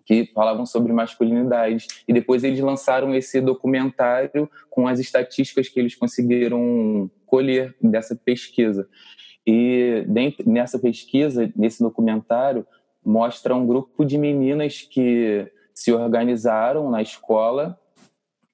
que 0.04 0.30
falavam 0.34 0.66
sobre 0.66 0.92
masculinidade. 0.92 1.86
E 2.06 2.12
depois 2.12 2.44
eles 2.44 2.60
lançaram 2.60 3.14
esse 3.14 3.40
documentário 3.40 4.50
com 4.68 4.88
as 4.88 4.98
estatísticas 4.98 5.68
que 5.68 5.78
eles 5.78 5.94
conseguiram 5.94 7.10
colher 7.26 7.74
dessa 7.80 8.14
pesquisa. 8.16 8.88
E 9.46 10.04
dentro, 10.08 10.48
nessa 10.48 10.78
pesquisa, 10.78 11.50
nesse 11.56 11.82
documentário, 11.82 12.66
mostra 13.04 13.54
um 13.54 13.66
grupo 13.66 14.04
de 14.04 14.18
meninas 14.18 14.82
que 14.82 15.50
se 15.74 15.92
organizaram 15.92 16.90
na 16.90 17.00
escola 17.00 17.78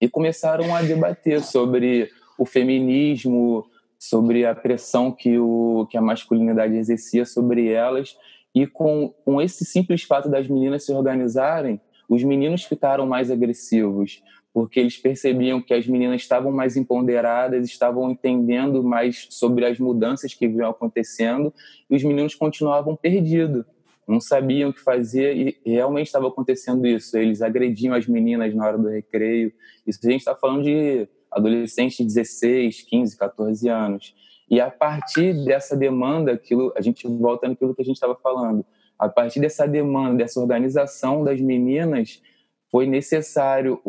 e 0.01 0.09
começaram 0.09 0.75
a 0.75 0.83
debater 0.83 1.43
sobre 1.43 2.11
o 2.39 2.45
feminismo, 2.45 3.67
sobre 3.99 4.45
a 4.45 4.55
pressão 4.55 5.11
que, 5.11 5.39
o, 5.39 5.87
que 5.91 5.97
a 5.97 6.03
masculinidade 6.03 6.77
exercia 6.77 7.25
sobre 7.25 7.69
elas 7.69 8.17
e 8.57 8.67
com, 8.67 9.13
com 9.23 9.39
esse 9.39 9.67
simples 9.67 10.03
fato 10.03 10.31
das 10.31 10.49
meninas 10.49 10.87
se 10.87 10.91
organizarem, 10.91 11.79
os 12.09 12.25
meninos 12.25 12.65
ficaram 12.65 13.07
mais 13.07 13.31
agressivos, 13.31 14.23
porque 14.51 14.81
eles 14.81 14.97
percebiam 14.97 15.61
que 15.61 15.75
as 15.75 15.87
meninas 15.87 16.23
estavam 16.23 16.51
mais 16.51 16.75
empoderadas, 16.75 17.67
estavam 17.67 18.11
entendendo 18.11 18.83
mais 18.83 19.27
sobre 19.29 19.67
as 19.67 19.79
mudanças 19.79 20.33
que 20.33 20.49
vinham 20.49 20.71
acontecendo, 20.71 21.53
e 21.91 21.97
os 21.97 22.03
meninos 22.03 22.35
continuavam 22.35 22.97
perdidos, 22.97 23.67
não 24.09 24.21
sabiam 24.21 24.71
o 24.71 24.73
que 24.73 24.81
fazer, 24.81 25.37
e 25.37 25.71
realmente 25.71 26.07
estava 26.07 26.29
acontecendo 26.29 26.87
isso. 26.87 27.19
Eles 27.19 27.43
agrediam 27.43 27.93
as 27.93 28.07
meninas 28.07 28.55
na 28.55 28.67
hora 28.67 28.79
do 28.79 28.89
recreio. 28.89 29.53
Isso 29.87 29.99
a 30.03 30.11
gente 30.11 30.21
está 30.21 30.35
falando 30.35 30.63
de 30.63 31.07
adolescentes 31.31 31.99
de 31.99 32.05
16, 32.05 32.87
15, 32.89 33.19
14 33.19 33.69
anos. 33.69 34.15
E 34.49 34.61
a 34.61 34.71
partir 34.71 35.45
dessa 35.45 35.77
demanda, 35.77 36.33
aquilo, 36.33 36.73
a 36.77 36.81
gente 36.81 37.07
volta 37.09 37.49
naquilo 37.49 37.75
que 37.75 37.83
a 37.83 37.85
gente 37.85 37.97
estava 37.97 38.15
falando, 38.15 38.65
A 38.99 39.09
partir 39.09 39.41
dessa 39.41 39.67
demanda, 39.67 40.17
dessa 40.17 40.41
organização 40.41 41.23
das 41.23 41.41
meninas, 41.41 42.23
foi 42.71 42.87
necessário 42.87 43.81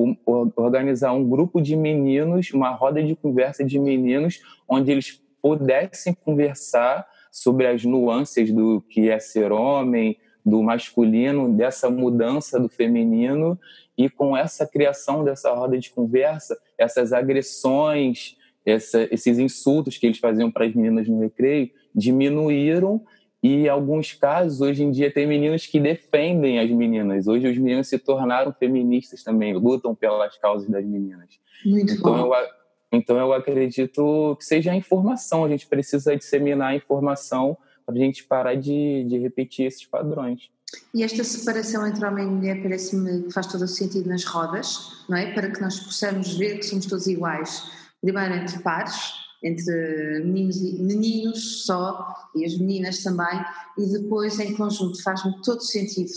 organizar 0.55 1.13
um 1.13 1.27
grupo 1.27 1.61
de 1.61 1.75
meninos, 1.75 2.51
uma 2.53 2.69
roda 2.71 3.01
de 3.01 3.15
conversa 3.15 3.63
de 3.63 3.79
meninos, 3.79 4.41
onde 4.67 4.91
eles 4.91 5.21
pudessem 5.41 6.13
conversar 6.13 7.07
sobre 7.31 7.67
as 7.67 7.83
nuances 7.83 8.51
do 8.51 8.81
que 8.81 9.09
é 9.09 9.19
ser 9.19 9.51
homem, 9.51 10.17
do 10.45 10.61
masculino, 10.63 11.53
dessa 11.53 11.89
mudança 11.89 12.59
do 12.59 12.69
feminino, 12.69 13.59
e 13.97 14.09
com 14.09 14.35
essa 14.37 14.65
criação 14.65 15.23
dessa 15.23 15.53
roda 15.53 15.77
de 15.77 15.89
conversa, 15.89 16.57
essas 16.77 17.11
agressões, 17.11 18.36
essa, 18.67 19.07
esses 19.09 19.39
insultos 19.39 19.97
que 19.97 20.05
eles 20.05 20.19
faziam 20.19 20.51
para 20.51 20.65
as 20.65 20.75
meninas 20.75 21.07
no 21.07 21.21
recreio 21.21 21.71
diminuíram 21.95 23.01
e 23.41 23.53
em 23.53 23.69
alguns 23.69 24.13
casos, 24.13 24.59
hoje 24.59 24.83
em 24.83 24.91
dia, 24.91 25.13
tem 25.13 25.25
meninos 25.25 25.65
que 25.65 25.79
defendem 25.79 26.59
as 26.59 26.69
meninas. 26.69 27.27
Hoje 27.27 27.47
os 27.47 27.57
meninos 27.57 27.87
se 27.87 27.97
tornaram 27.97 28.51
feministas 28.51 29.23
também, 29.23 29.53
lutam 29.53 29.95
pelas 29.95 30.37
causas 30.37 30.67
das 30.67 30.83
meninas. 30.83 31.29
Muito 31.65 31.93
então, 31.93 32.27
bom. 32.27 32.35
Eu, 32.35 32.47
então 32.91 33.17
eu 33.17 33.31
acredito 33.31 34.35
que 34.37 34.43
seja 34.43 34.71
a 34.71 34.75
informação. 34.75 35.45
A 35.45 35.49
gente 35.49 35.67
precisa 35.67 36.17
disseminar 36.17 36.71
a 36.71 36.75
informação 36.75 37.57
para 37.85 37.95
a 37.95 37.99
gente 37.99 38.25
parar 38.25 38.55
de, 38.55 39.05
de 39.07 39.17
repetir 39.17 39.67
esses 39.67 39.85
padrões. 39.85 40.49
E 40.93 41.03
esta 41.03 41.23
separação 41.23 41.87
entre 41.87 42.05
homem 42.05 42.25
e 42.25 42.29
mulher 42.29 42.61
parece-me 42.61 43.23
que 43.23 43.31
faz 43.31 43.47
todo 43.47 43.61
o 43.61 43.67
sentido 43.67 44.09
nas 44.09 44.25
rodas, 44.25 45.05
não 45.07 45.15
é? 45.15 45.31
Para 45.31 45.49
que 45.51 45.61
nós 45.61 45.79
possamos 45.79 46.35
ver 46.35 46.57
que 46.57 46.63
somos 46.63 46.85
todos 46.85 47.07
iguais. 47.07 47.63
Primeiro 48.01 48.35
entre 48.35 48.59
pares, 48.59 48.95
entre 49.43 50.21
meninos, 50.23 50.61
meninos 50.79 51.65
só 51.65 52.15
e 52.35 52.45
as 52.45 52.57
meninas 52.57 53.03
também, 53.03 53.45
e 53.77 53.85
depois 53.87 54.39
em 54.39 54.55
conjunto 54.55 55.01
faz-me 55.03 55.41
todo 55.41 55.61
sentido. 55.61 56.11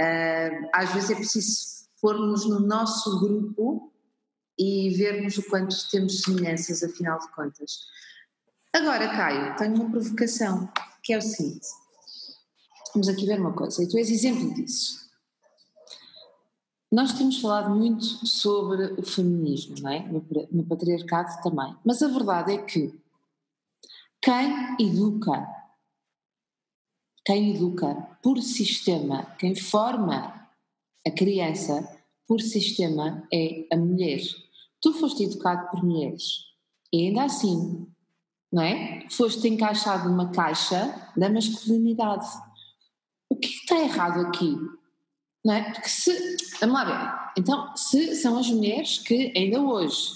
Uh, 0.00 0.68
às 0.72 0.92
vezes 0.92 1.10
é 1.10 1.14
preciso 1.14 1.72
pôr-nos 2.00 2.46
no 2.46 2.60
nosso 2.60 3.20
grupo 3.20 3.92
e 4.58 4.90
vermos 4.90 5.38
o 5.38 5.42
quanto 5.48 5.76
temos 5.90 6.22
semelhanças, 6.22 6.82
afinal 6.82 7.18
de 7.18 7.30
contas. 7.32 7.70
Agora, 8.74 9.08
Caio, 9.08 9.54
tenho 9.56 9.74
uma 9.74 9.90
provocação, 9.90 10.68
que 11.02 11.12
é 11.12 11.18
o 11.18 11.22
seguinte. 11.22 11.66
Vamos 12.94 13.08
aqui 13.08 13.26
ver 13.26 13.40
uma 13.40 13.52
coisa, 13.52 13.82
e 13.82 13.88
tu 13.88 13.98
és 13.98 14.10
exemplo 14.10 14.52
disso. 14.54 15.01
Nós 16.92 17.14
temos 17.14 17.40
falado 17.40 17.74
muito 17.74 18.04
sobre 18.04 18.92
o 19.00 19.02
feminismo, 19.02 19.76
não 19.80 19.90
é? 19.90 20.06
no, 20.52 20.62
patriarcado 20.66 21.42
também, 21.42 21.74
mas 21.82 22.02
a 22.02 22.08
verdade 22.08 22.52
é 22.52 22.58
que 22.58 22.92
quem 24.20 24.76
educa, 24.78 25.48
quem 27.24 27.56
educa 27.56 27.94
por 28.22 28.42
sistema, 28.42 29.24
quem 29.38 29.54
forma 29.54 30.46
a 31.06 31.10
criança 31.10 31.82
por 32.28 32.42
sistema 32.42 33.26
é 33.32 33.66
a 33.72 33.76
mulher. 33.78 34.20
Tu 34.78 34.92
foste 34.92 35.24
educado 35.24 35.70
por 35.70 35.82
mulheres 35.82 36.44
e 36.92 37.06
ainda 37.06 37.24
assim, 37.24 37.86
não 38.52 38.62
é? 38.62 39.08
Foste 39.10 39.48
encaixado 39.48 40.10
numa 40.10 40.30
caixa 40.30 41.10
da 41.16 41.30
masculinidade. 41.30 42.28
O 43.30 43.36
que 43.36 43.48
está 43.48 43.80
errado 43.80 44.26
aqui? 44.26 44.54
Não 45.44 45.54
é? 45.54 45.72
Porque 45.72 45.88
se, 45.88 46.36
vamos 46.60 46.74
lá 46.74 46.84
ver, 46.84 47.32
então, 47.38 47.76
se 47.76 48.14
são 48.16 48.38
as 48.38 48.48
mulheres 48.48 48.98
que 48.98 49.32
ainda 49.36 49.60
hoje, 49.60 50.12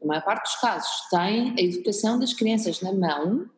na 0.00 0.08
maior 0.08 0.24
parte 0.24 0.44
dos 0.44 0.56
casos, 0.56 1.08
têm 1.10 1.54
a 1.58 1.60
educação 1.60 2.18
das 2.18 2.32
crianças 2.32 2.80
na 2.80 2.92
mão, 2.92 3.48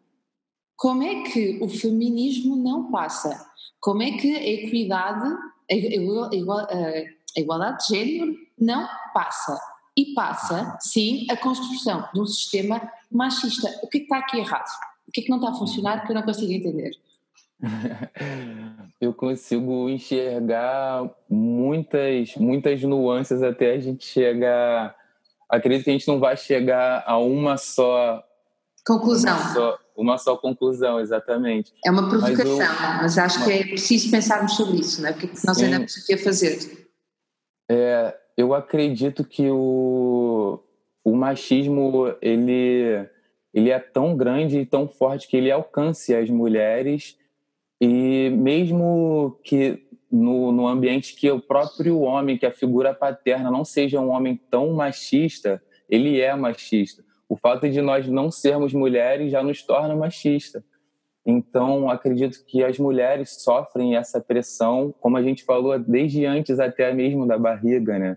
como 0.77 1.03
é 1.05 1.23
que 1.23 1.59
o 1.63 1.69
feminismo 1.69 2.57
não 2.57 2.91
passa? 2.91 3.47
Como 3.81 4.03
é 4.03 4.13
que 4.13 4.35
a 4.35 4.45
equidade, 4.45 5.29
a, 5.71 5.75
igual, 5.75 6.67
a 6.69 7.41
igualdade 7.41 7.87
de 7.87 7.97
género 7.97 8.37
não 8.59 8.89
passa? 9.15 9.57
E 9.97 10.15
passa, 10.15 10.77
sim, 10.81 11.27
a 11.31 11.37
construção 11.37 12.09
de 12.13 12.21
um 12.21 12.27
sistema 12.27 12.91
machista. 13.11 13.69
O 13.83 13.89
que 13.89 13.99
é 13.99 14.01
que 14.01 14.07
está 14.07 14.19
aqui 14.19 14.39
errado? 14.39 14.67
O 15.07 15.13
que 15.13 15.21
é 15.21 15.25
que 15.25 15.31
não 15.31 15.37
está 15.37 15.51
a 15.51 15.55
funcionar 15.55 16.05
que 16.05 16.11
eu 16.11 16.15
não 16.15 16.23
consigo 16.23 16.51
entender? 16.51 16.93
eu 19.01 19.15
consigo 19.15 19.89
enxergar 19.89 21.09
muitas, 21.29 22.35
muitas 22.37 22.83
nuances 22.83 23.43
até 23.43 23.73
a 23.73 23.81
gente 23.81 24.05
chegar. 24.05 24.95
Acredito 25.49 25.85
que 25.85 25.91
a 25.91 25.93
gente 25.93 26.09
não 26.09 26.19
vai 26.19 26.37
chegar 26.37 27.05
a 27.07 27.19
uma 27.19 27.57
só 27.57 28.23
conclusão. 28.85 29.37
Uma 29.37 29.55
só, 29.55 29.79
uma 29.97 30.19
só 30.19 30.37
conclusão, 30.37 31.01
exatamente. 31.01 31.73
É 31.85 31.91
uma 31.91 32.09
provocação, 32.09 32.57
mas, 32.57 33.03
mas 33.03 33.19
acho 33.19 33.39
mas, 33.41 33.49
que 33.49 33.53
é 33.55 33.65
preciso 33.65 34.11
pensarmos 34.11 34.57
sobre 34.57 34.81
isso, 34.81 35.07
é? 35.07 35.11
O 35.11 35.15
que, 35.15 35.27
nós 35.47 35.57
sim, 35.57 35.65
ainda 35.65 35.85
a 35.85 36.19
fazer? 36.19 36.89
É, 37.71 38.17
eu 38.37 38.55
acredito 38.55 39.25
que 39.25 39.49
o, 39.51 40.59
o 41.05 41.15
machismo 41.15 42.13
ele, 42.21 43.09
ele 43.55 43.71
é 43.71 43.79
tão 43.79 44.17
grande 44.17 44.59
e 44.59 44.67
tão 44.67 44.89
forte 44.89 45.29
que 45.29 45.37
ele 45.37 45.51
alcance 45.51 46.15
as 46.15 46.29
mulheres 46.29 47.17
e 47.85 48.31
mesmo 48.31 49.41
que 49.43 49.83
no, 50.09 50.53
no 50.53 50.69
ambiente 50.69 51.17
que 51.17 51.29
o 51.29 51.41
próprio 51.41 51.99
homem, 52.03 52.39
que 52.39 52.47
a 52.47 52.53
figura 52.53 52.95
paterna 52.95 53.51
não 53.51 53.65
seja 53.65 53.99
um 53.99 54.11
homem 54.11 54.41
tão 54.49 54.73
machista, 54.73 55.61
ele 55.91 56.21
é 56.21 56.33
machista. 56.37 57.03
O 57.29 57.37
fato 57.37 57.69
de 57.69 57.83
nós 57.83 58.07
não 58.07 58.31
sermos 58.31 58.73
mulheres 58.73 59.33
já 59.33 59.43
nos 59.43 59.65
torna 59.65 59.97
machista. 59.97 60.65
Então, 61.27 61.91
acredito 61.91 62.45
que 62.47 62.63
as 62.63 62.79
mulheres 62.79 63.43
sofrem 63.43 63.97
essa 63.97 64.21
pressão, 64.21 64.95
como 65.01 65.17
a 65.17 65.23
gente 65.23 65.43
falou, 65.43 65.77
desde 65.77 66.25
antes 66.25 66.61
até 66.61 66.95
mesmo 66.95 67.27
da 67.27 67.37
barriga, 67.37 67.99
né? 67.99 68.17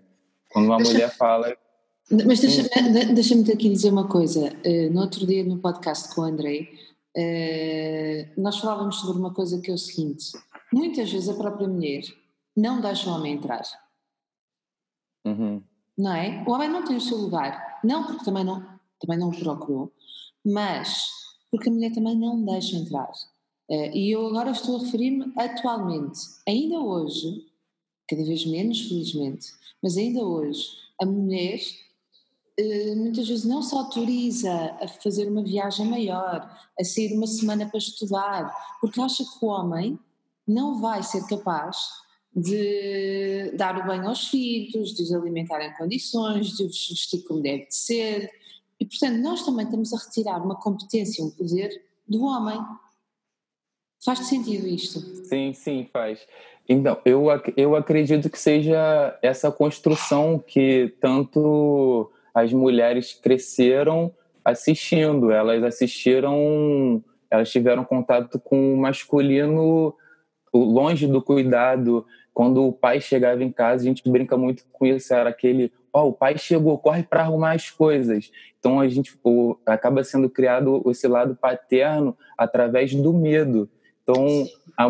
Quando 0.52 0.66
uma 0.66 0.78
deixa, 0.78 0.92
mulher 0.92 1.10
fala. 1.10 1.58
Mas 2.12 2.40
deixa-me 2.40 3.14
deixa 3.16 3.54
aqui 3.54 3.70
dizer 3.70 3.90
uma 3.90 4.08
coisa. 4.08 4.56
Eh, 4.64 4.90
no 4.90 5.02
outro 5.02 5.26
dia, 5.26 5.44
no 5.44 5.58
podcast 5.58 6.14
com 6.14 6.22
o 6.22 6.24
Andrei, 6.24 6.70
eh, 7.16 8.34
nós 8.38 8.58
falávamos 8.58 8.98
sobre 8.98 9.20
uma 9.20 9.34
coisa 9.34 9.62
que 9.62 9.72
é 9.72 9.74
o 9.74 9.78
seguinte: 9.78 10.32
muitas 10.74 11.12
vezes 11.12 11.30
a 11.30 11.36
própria 11.36 11.68
mulher 11.68 12.04
não 12.56 12.82
deixa 12.82 13.10
o 13.10 13.14
homem 13.14 13.34
entrar. 13.34 13.64
Uhum. 15.26 15.64
Não 15.98 16.14
é? 16.14 16.44
O 16.46 16.52
homem 16.52 16.70
não 16.70 16.84
tem 16.84 16.98
o 16.98 17.02
seu 17.02 17.18
lugar. 17.18 17.80
Não 17.84 18.06
porque 18.06 18.26
também 18.26 18.44
não, 18.44 18.62
também 19.00 19.18
não 19.18 19.30
o 19.30 19.40
procurou, 19.40 19.94
mas 20.44 21.08
porque 21.50 21.70
a 21.70 21.72
mulher 21.72 21.94
também 21.94 22.16
não 22.16 22.44
deixa 22.44 22.76
entrar. 22.76 23.12
Uh, 23.70 23.96
e 23.96 24.12
eu 24.12 24.28
agora 24.28 24.52
estou 24.52 24.78
a 24.78 24.84
referir-me 24.84 25.32
atualmente, 25.38 26.20
ainda 26.48 26.80
hoje, 26.80 27.46
cada 28.08 28.24
vez 28.24 28.46
menos, 28.46 28.82
felizmente, 28.82 29.48
mas 29.82 29.98
ainda 29.98 30.24
hoje, 30.24 30.68
a 31.02 31.06
mulher 31.06 31.60
muitas 32.96 33.28
vezes 33.28 33.46
não 33.46 33.62
se 33.62 33.76
autoriza 33.76 34.54
a 34.82 34.88
fazer 34.88 35.28
uma 35.28 35.44
viagem 35.44 35.86
maior, 35.86 36.50
a 36.80 36.84
sair 36.84 37.14
uma 37.14 37.28
semana 37.28 37.68
para 37.68 37.78
estudar, 37.78 38.54
porque 38.80 39.02
acha 39.02 39.24
que 39.24 39.46
o 39.46 39.48
homem 39.48 40.00
não 40.48 40.80
vai 40.80 41.04
ser 41.04 41.26
capaz 41.28 41.78
de 42.34 43.52
dar 43.56 43.78
o 43.78 43.86
banho 43.86 44.08
aos 44.08 44.28
filhos, 44.28 44.94
de 44.94 45.04
os 45.04 45.14
alimentar 45.14 45.66
em 45.66 45.74
condições, 45.74 46.50
de 46.58 46.64
os 46.64 46.90
vestir 46.90 47.24
como 47.24 47.42
deve 47.42 47.66
de 47.68 47.76
ser. 47.76 48.30
E, 48.80 48.86
portanto, 48.86 49.18
nós 49.22 49.44
também 49.44 49.66
estamos 49.66 49.94
a 49.94 49.98
retirar 49.98 50.44
uma 50.44 50.56
competência, 50.56 51.24
um 51.24 51.32
poder 51.32 51.70
do 52.08 52.24
homem. 52.24 52.60
Faz 54.04 54.20
sentido 54.20 54.68
isto? 54.68 55.00
Sim, 55.26 55.54
sim, 55.54 55.90
faz. 55.92 56.20
Então, 56.68 57.00
eu, 57.06 57.26
eu 57.56 57.76
acredito 57.76 58.30
que 58.30 58.40
seja 58.40 59.18
essa 59.22 59.52
construção 59.52 60.38
que 60.38 60.94
tanto 61.00 62.12
as 62.36 62.52
mulheres 62.52 63.14
cresceram 63.14 64.14
assistindo, 64.44 65.32
elas 65.32 65.64
assistiram, 65.64 67.02
elas 67.32 67.50
tiveram 67.50 67.86
contato 67.86 68.38
com 68.38 68.74
o 68.74 68.78
masculino 68.78 69.96
longe 70.54 71.08
do 71.08 71.22
cuidado. 71.22 72.06
Quando 72.34 72.66
o 72.66 72.74
pai 72.74 73.00
chegava 73.00 73.42
em 73.42 73.52
casa, 73.52 73.84
a 73.84 73.88
gente 73.88 74.08
brinca 74.10 74.36
muito 74.36 74.66
com 74.74 74.86
isso, 74.86 75.14
era 75.14 75.30
aquele, 75.30 75.72
ó, 75.94 76.04
oh, 76.04 76.10
o 76.10 76.14
pai 76.14 76.38
chegou, 76.38 76.78
corre 76.78 77.04
para 77.04 77.22
arrumar 77.22 77.54
as 77.54 77.70
coisas. 77.70 78.30
Então 78.60 78.82
a 78.82 78.88
gente 78.90 79.18
o, 79.24 79.56
acaba 79.66 80.04
sendo 80.04 80.30
criado 80.30 80.84
esse 80.88 81.08
lado 81.08 81.36
paterno 81.36 82.18
através 82.38 82.94
do 82.94 83.14
medo. 83.14 83.70
Então 84.04 84.46
a, 84.78 84.88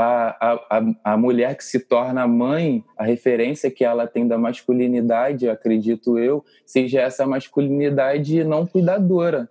a, 0.00 0.78
a, 0.78 1.12
a 1.12 1.16
mulher 1.16 1.56
que 1.56 1.64
se 1.64 1.80
torna 1.80 2.26
mãe, 2.26 2.84
a 2.96 3.04
referência 3.04 3.68
que 3.68 3.84
ela 3.84 4.06
tem 4.06 4.28
da 4.28 4.38
masculinidade, 4.38 5.48
acredito 5.48 6.18
eu, 6.18 6.44
seja 6.64 7.00
essa 7.00 7.26
masculinidade 7.26 8.44
não 8.44 8.64
cuidadora, 8.64 9.48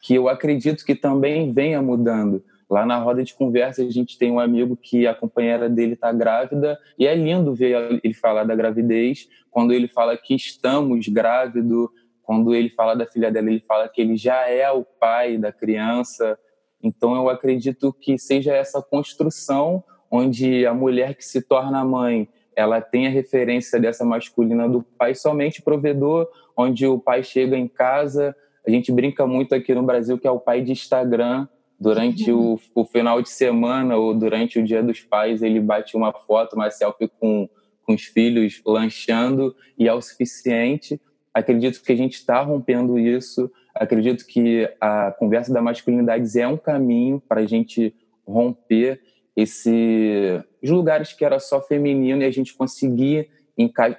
que 0.00 0.14
eu 0.14 0.30
acredito 0.30 0.84
que 0.84 0.94
também 0.94 1.52
venha 1.52 1.82
mudando. 1.82 2.42
Lá 2.70 2.86
na 2.86 2.96
roda 2.96 3.22
de 3.22 3.34
conversa, 3.34 3.82
a 3.82 3.90
gente 3.90 4.16
tem 4.16 4.32
um 4.32 4.40
amigo 4.40 4.76
que 4.76 5.06
a 5.06 5.14
companheira 5.14 5.68
dele 5.68 5.92
está 5.92 6.10
grávida, 6.10 6.78
e 6.98 7.06
é 7.06 7.14
lindo 7.14 7.54
ver 7.54 8.00
ele 8.02 8.14
falar 8.14 8.44
da 8.44 8.54
gravidez, 8.54 9.28
quando 9.50 9.74
ele 9.74 9.88
fala 9.88 10.16
que 10.16 10.34
estamos 10.34 11.06
grávidos, 11.08 11.90
quando 12.22 12.54
ele 12.54 12.70
fala 12.70 12.94
da 12.94 13.04
filha 13.04 13.30
dela, 13.30 13.50
ele 13.50 13.62
fala 13.68 13.88
que 13.90 14.00
ele 14.00 14.16
já 14.16 14.48
é 14.48 14.70
o 14.70 14.84
pai 14.84 15.36
da 15.36 15.52
criança, 15.52 16.38
então, 16.82 17.14
eu 17.14 17.28
acredito 17.28 17.92
que 17.92 18.18
seja 18.18 18.54
essa 18.54 18.82
construção 18.82 19.84
onde 20.10 20.66
a 20.66 20.74
mulher 20.74 21.14
que 21.14 21.24
se 21.24 21.40
torna 21.40 21.84
mãe 21.84 22.28
ela 22.54 22.80
tem 22.80 23.06
a 23.06 23.10
referência 23.10 23.80
dessa 23.80 24.04
masculina 24.04 24.68
do 24.68 24.82
pai 24.82 25.14
somente 25.14 25.62
provedor, 25.62 26.28
onde 26.56 26.86
o 26.86 26.98
pai 26.98 27.22
chega 27.22 27.56
em 27.56 27.66
casa, 27.66 28.36
a 28.66 28.70
gente 28.70 28.92
brinca 28.92 29.26
muito 29.26 29.54
aqui 29.54 29.74
no 29.74 29.82
Brasil 29.82 30.18
que 30.18 30.26
é 30.26 30.30
o 30.30 30.38
pai 30.38 30.60
de 30.60 30.72
Instagram, 30.72 31.48
durante 31.80 32.30
o, 32.30 32.60
o, 32.74 32.84
final 32.84 33.20
de 33.20 33.30
semana 33.30 33.96
ou 33.96 34.14
durante 34.14 34.58
o 34.58 34.64
dia 34.64 34.82
dos 34.82 35.00
pais, 35.00 35.42
ele 35.42 35.60
bate 35.60 35.96
uma 35.96 36.12
foto, 36.12 36.54
uma 36.54 36.70
selfie 36.70 37.10
com, 37.18 37.48
com 37.84 37.94
os 37.94 38.02
filhos 38.02 38.60
lanchando 38.64 39.54
e 39.76 39.88
é 39.88 39.92
o 39.92 40.00
suficiente. 40.00 41.00
Acredito 41.34 41.82
que 41.82 41.92
a 41.92 41.96
gente 41.96 42.14
está 42.14 42.40
rompendo 42.40 42.98
isso. 42.98 43.50
Acredito 43.74 44.26
que 44.26 44.68
a 44.80 45.12
conversa 45.12 45.52
da 45.52 45.62
masculinidade 45.62 46.38
é 46.38 46.46
um 46.46 46.56
caminho 46.56 47.22
para 47.26 47.40
a 47.40 47.46
gente 47.46 47.94
romper 48.26 49.00
esse 49.34 50.42
os 50.62 50.70
lugares 50.70 51.12
que 51.12 51.24
era 51.24 51.40
só 51.40 51.60
feminino 51.60 52.22
e 52.22 52.24
a 52.24 52.30
gente 52.30 52.54
conseguir 52.54 53.28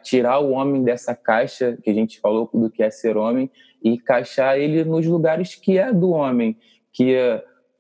tirar 0.04 0.40
o 0.40 0.52
homem 0.52 0.84
dessa 0.84 1.16
caixa 1.16 1.78
que 1.84 1.90
a 1.90 1.94
gente 1.94 2.20
falou 2.20 2.50
do 2.54 2.70
que 2.70 2.84
é 2.84 2.90
ser 2.90 3.18
homem 3.18 3.50
e 3.84 3.90
encaixar 3.92 4.58
ele 4.58 4.84
nos 4.84 5.06
lugares 5.06 5.56
que 5.56 5.78
é 5.78 5.92
do 5.92 6.12
homem, 6.12 6.58
que 6.92 7.18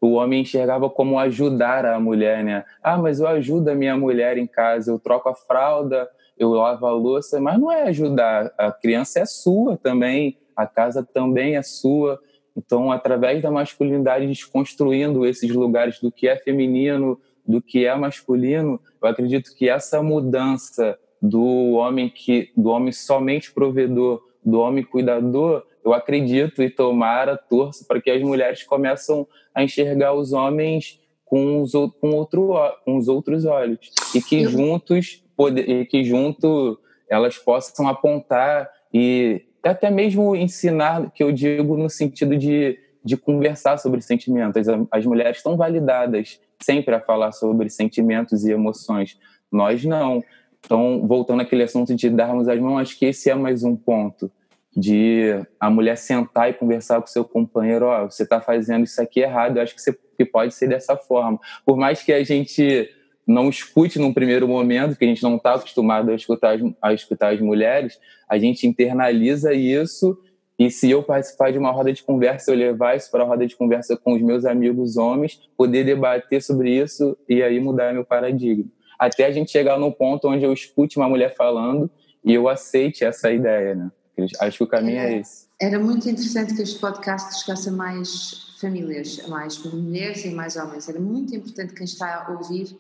o 0.01 0.13
homem 0.13 0.41
enxergava 0.41 0.89
como 0.89 1.17
ajudar 1.17 1.85
a 1.85 1.99
mulher, 1.99 2.43
né? 2.43 2.65
Ah, 2.81 2.97
mas 2.97 3.19
eu 3.19 3.27
ajudo 3.27 3.69
a 3.69 3.75
minha 3.75 3.95
mulher 3.95 4.37
em 4.37 4.45
casa, 4.45 4.91
eu 4.91 4.99
troco 4.99 5.29
a 5.29 5.35
fralda, 5.35 6.09
eu 6.37 6.49
lavo 6.49 6.85
a 6.85 6.91
louça, 6.91 7.39
mas 7.39 7.59
não 7.59 7.71
é 7.71 7.83
ajudar, 7.83 8.53
a 8.57 8.71
criança 8.71 9.19
é 9.19 9.25
sua 9.25 9.77
também, 9.77 10.37
a 10.55 10.65
casa 10.65 11.03
também 11.03 11.55
é 11.55 11.61
sua. 11.61 12.19
Então, 12.55 12.91
através 12.91 13.41
da 13.41 13.49
masculinidade, 13.49 14.27
desconstruindo 14.27 15.25
esses 15.25 15.49
lugares 15.51 15.99
do 15.99 16.11
que 16.11 16.27
é 16.27 16.35
feminino, 16.37 17.19
do 17.45 17.61
que 17.61 17.85
é 17.85 17.95
masculino, 17.95 18.79
eu 19.01 19.07
acredito 19.07 19.55
que 19.55 19.67
essa 19.67 20.01
mudança 20.01 20.97
do 21.21 21.73
homem 21.73 22.09
que 22.09 22.51
do 22.55 22.69
homem 22.69 22.91
somente 22.91 23.51
provedor, 23.51 24.21
do 24.43 24.59
homem 24.59 24.83
cuidador, 24.83 25.63
eu 25.83 25.93
acredito 25.93 26.61
e 26.61 26.69
tomara, 26.69 27.37
torço 27.37 27.85
para 27.85 28.01
que 28.01 28.09
as 28.09 28.21
mulheres 28.21 28.63
começam 28.63 29.27
a 29.53 29.63
enxergar 29.63 30.13
os 30.13 30.33
homens 30.33 30.99
com 31.25 31.61
os, 31.61 31.71
com 31.99 32.11
outro, 32.11 32.53
com 32.85 32.97
os 32.97 33.07
outros 33.07 33.45
olhos 33.45 33.91
e 34.13 34.21
que 34.21 34.45
juntos 34.45 35.23
poder, 35.35 35.67
e 35.67 35.85
que 35.85 36.03
junto 36.03 36.79
elas 37.09 37.37
possam 37.37 37.87
apontar 37.87 38.69
e 38.93 39.41
até 39.69 39.89
mesmo 39.89 40.35
ensinar, 40.35 41.11
que 41.11 41.23
eu 41.23 41.31
digo 41.31 41.77
no 41.77 41.89
sentido 41.89 42.37
de, 42.37 42.77
de 43.03 43.15
conversar 43.15 43.77
sobre 43.77 44.01
sentimentos. 44.01 44.67
As, 44.91 45.05
mulheres 45.05 45.37
estão 45.37 45.55
validadas 45.55 46.39
sempre 46.61 46.93
a 46.95 46.99
falar 46.99 47.31
sobre 47.31 47.69
sentimentos 47.69 48.45
e 48.45 48.51
emoções. 48.51 49.17
Nós 49.51 49.83
não. 49.85 50.23
Então, 50.59 51.05
voltando 51.05 51.41
àquele 51.41 51.63
assunto 51.63 51.93
de 51.95 52.09
darmos 52.09 52.47
as 52.47 52.59
mãos, 52.59 52.79
acho 52.79 52.99
que 52.99 53.05
esse 53.05 53.29
é 53.29 53.35
mais 53.35 53.63
um 53.63 53.75
ponto 53.75 54.31
de 54.75 55.29
a 55.59 55.69
mulher 55.69 55.97
sentar 55.97 56.49
e 56.49 56.53
conversar 56.53 56.99
com 56.99 57.07
seu 57.07 57.23
companheiro, 57.23 57.85
ó, 57.85 58.03
oh, 58.03 58.11
você 58.11 58.23
está 58.23 58.41
fazendo 58.41 58.83
isso 58.83 58.99
aqui 59.01 59.19
errado, 59.19 59.57
eu 59.57 59.63
acho 59.63 59.75
que, 59.75 59.81
você, 59.81 59.95
que 60.17 60.25
pode 60.25 60.53
ser 60.53 60.67
dessa 60.67 60.97
forma. 60.97 61.39
Por 61.65 61.77
mais 61.77 62.01
que 62.01 62.11
a 62.11 62.23
gente 62.23 62.89
não 63.25 63.49
escute 63.49 63.99
num 63.99 64.13
primeiro 64.13 64.47
momento, 64.47 64.97
que 64.97 65.05
a 65.05 65.07
gente 65.07 65.23
não 65.23 65.37
está 65.37 65.55
acostumado 65.55 66.11
a 66.11 66.15
escutar, 66.15 66.57
a 66.81 66.93
escutar 66.93 67.33
as 67.33 67.39
mulheres, 67.39 67.97
a 68.27 68.37
gente 68.37 68.67
internaliza 68.67 69.53
isso 69.53 70.17
e 70.57 70.69
se 70.69 70.89
eu 70.89 71.01
participar 71.01 71.51
de 71.51 71.57
uma 71.57 71.71
roda 71.71 71.91
de 71.91 72.03
conversa, 72.03 72.51
eu 72.51 72.55
levar 72.55 72.95
isso 72.95 73.09
para 73.09 73.23
a 73.23 73.27
roda 73.27 73.45
de 73.45 73.55
conversa 73.55 73.97
com 73.97 74.13
os 74.13 74.21
meus 74.21 74.45
amigos 74.45 74.97
homens, 74.97 75.39
poder 75.57 75.83
debater 75.83 76.41
sobre 76.43 76.71
isso 76.71 77.17
e 77.27 77.41
aí 77.41 77.59
mudar 77.59 77.93
meu 77.93 78.05
paradigma. 78.05 78.65
Até 78.99 79.25
a 79.25 79.31
gente 79.31 79.51
chegar 79.51 79.79
no 79.79 79.91
ponto 79.91 80.27
onde 80.27 80.45
eu 80.45 80.53
escute 80.53 80.97
uma 80.97 81.09
mulher 81.09 81.35
falando 81.35 81.89
e 82.23 82.33
eu 82.33 82.47
aceite 82.47 83.03
essa 83.03 83.31
ideia, 83.31 83.75
né? 83.75 83.91
Acho 84.39 84.59
que 84.59 84.63
o 84.63 84.67
caminho 84.67 84.99
é, 84.99 85.15
é 85.15 85.19
esse. 85.19 85.47
Era 85.59 85.79
muito 85.79 86.07
interessante 86.07 86.53
que 86.53 86.61
este 86.61 86.79
podcast 86.79 87.43
chegasse 87.43 87.69
a 87.69 87.71
mais 87.71 88.55
famílias, 88.61 89.19
a 89.25 89.27
mais 89.27 89.57
mulheres 89.65 90.23
e 90.23 90.29
mais 90.29 90.55
homens. 90.55 90.87
Era 90.87 90.99
muito 90.99 91.35
importante 91.35 91.73
quem 91.73 91.83
está 91.83 92.23
a 92.27 92.31
ouvir 92.31 92.77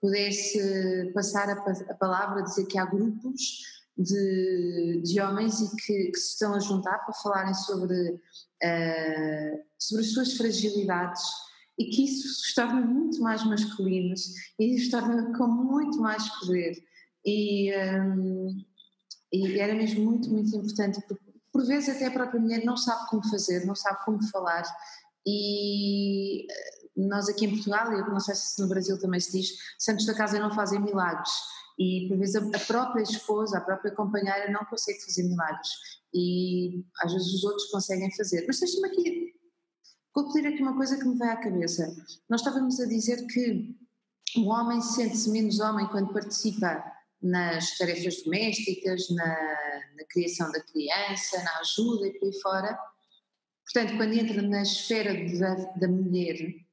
pudesse 0.00 1.10
passar 1.14 1.48
a, 1.48 1.52
a 1.90 1.94
palavra, 1.94 2.42
dizer 2.42 2.66
que 2.66 2.78
há 2.78 2.84
grupos 2.84 3.62
de, 3.96 5.02
de 5.04 5.20
homens 5.20 5.60
e 5.60 5.76
que, 5.76 6.10
que, 6.10 6.18
se 6.18 6.32
estão 6.32 6.54
a 6.54 6.60
juntar 6.60 6.98
para 6.98 7.14
falarem 7.14 7.54
sobre, 7.54 8.10
uh, 8.10 9.64
sobre 9.78 10.04
as 10.04 10.12
suas 10.12 10.36
fragilidades 10.36 11.22
e 11.78 11.86
que 11.86 12.04
isso 12.04 12.26
os 12.26 12.54
torna 12.54 12.80
muito 12.80 13.20
mais 13.20 13.44
masculinos 13.44 14.32
e 14.58 14.76
os 14.76 14.88
torna 14.88 15.36
com 15.36 15.46
muito 15.46 15.98
mais 15.98 16.28
poder. 16.40 16.74
E, 17.24 17.72
um, 17.76 18.64
e 19.32 19.58
era 19.58 19.74
mesmo 19.74 20.04
muito, 20.04 20.30
muito 20.30 20.54
importante, 20.56 21.00
porque 21.08 21.24
por 21.52 21.66
vezes 21.66 21.88
até 21.88 22.06
a 22.06 22.10
própria 22.10 22.40
mulher 22.40 22.64
não 22.64 22.76
sabe 22.76 23.08
como 23.08 23.26
fazer, 23.28 23.64
não 23.66 23.74
sabe 23.74 24.04
como 24.04 24.22
falar, 24.28 24.64
e 25.26 26.46
eh, 26.50 26.85
nós 26.96 27.28
aqui 27.28 27.44
em 27.44 27.50
Portugal, 27.50 27.92
e 27.92 28.10
não 28.10 28.20
sei 28.20 28.34
se 28.34 28.60
no 28.60 28.68
Brasil 28.68 28.98
também 28.98 29.20
se 29.20 29.32
diz, 29.32 29.58
santos 29.78 30.06
da 30.06 30.14
casa 30.14 30.38
não 30.38 30.50
fazem 30.54 30.80
milagres, 30.80 31.30
e 31.78 32.06
por 32.08 32.18
vezes 32.18 32.36
a 32.36 32.58
própria 32.60 33.02
esposa, 33.02 33.58
a 33.58 33.60
própria 33.60 33.94
companheira 33.94 34.50
não 34.50 34.64
consegue 34.64 35.00
fazer 35.04 35.24
milagres, 35.24 35.68
e 36.14 36.84
às 37.02 37.12
vezes 37.12 37.34
os 37.34 37.44
outros 37.44 37.66
conseguem 37.66 38.10
fazer. 38.16 38.44
Mas 38.46 38.58
deixa-me 38.58 38.88
aqui, 38.88 39.34
vou 40.14 40.32
pedir 40.32 40.48
aqui 40.48 40.62
uma 40.62 40.76
coisa 40.76 40.96
que 40.96 41.04
me 41.04 41.18
vai 41.18 41.28
à 41.28 41.36
cabeça. 41.36 41.94
Nós 42.28 42.40
estávamos 42.40 42.80
a 42.80 42.86
dizer 42.86 43.26
que 43.26 43.76
o 44.36 44.48
homem 44.48 44.80
sente-se 44.80 45.30
menos 45.30 45.60
homem 45.60 45.86
quando 45.88 46.12
participa 46.12 46.82
nas 47.22 47.76
tarefas 47.76 48.22
domésticas, 48.22 49.08
na, 49.10 49.36
na, 49.96 50.04
criação 50.08 50.50
da 50.52 50.60
criança, 50.60 51.42
na 51.42 51.58
ajuda 51.60 52.06
e 52.06 52.18
por 52.18 52.26
aí 52.26 52.40
fora. 52.40 52.78
Portanto, 53.64 53.96
quando 53.96 54.12
entra 54.14 54.42
na 54.42 54.62
esfera 54.62 55.12
da, 55.38 55.54
da 55.72 55.88
mulher, 55.88 56.65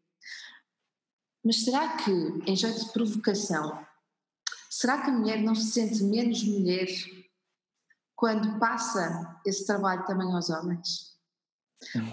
mas 1.44 1.64
será 1.64 1.98
que, 1.98 2.12
em 2.46 2.56
jeito 2.56 2.86
de 2.86 2.94
provocação, 2.94 3.86
será 4.70 5.02
que 5.02 5.10
a 5.10 5.14
mulher 5.14 5.42
não 5.42 5.56
se 5.56 5.72
sente 5.72 6.04
menos 6.04 6.44
mulher 6.44 6.88
quando 8.16 8.60
passa 8.60 9.42
esse 9.46 9.66
trabalho 9.66 10.06
também 10.06 10.32
aos 10.34 10.50
homens? 10.50 11.18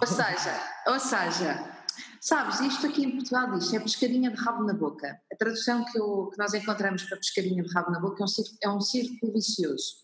Ou 0.00 0.06
seja, 0.08 0.82
ou 0.86 0.98
seja, 0.98 1.80
Sabes, 2.20 2.60
isto 2.60 2.86
aqui 2.86 3.02
em 3.02 3.16
Portugal 3.16 3.58
diz 3.58 3.72
é 3.72 3.80
pescadinha 3.80 4.30
de 4.30 4.36
rabo 4.36 4.64
na 4.64 4.74
boca. 4.74 5.18
A 5.32 5.36
tradução 5.36 5.84
que, 5.86 5.98
eu, 5.98 6.28
que 6.28 6.38
nós 6.38 6.52
encontramos 6.52 7.04
para 7.04 7.16
pescadinha 7.16 7.62
de 7.62 7.72
rabo 7.72 7.90
na 7.90 7.98
boca 7.98 8.22
é 8.22 8.24
um, 8.24 8.28
círculo, 8.28 8.58
é 8.62 8.68
um 8.68 8.80
círculo 8.80 9.32
vicioso. 9.32 9.96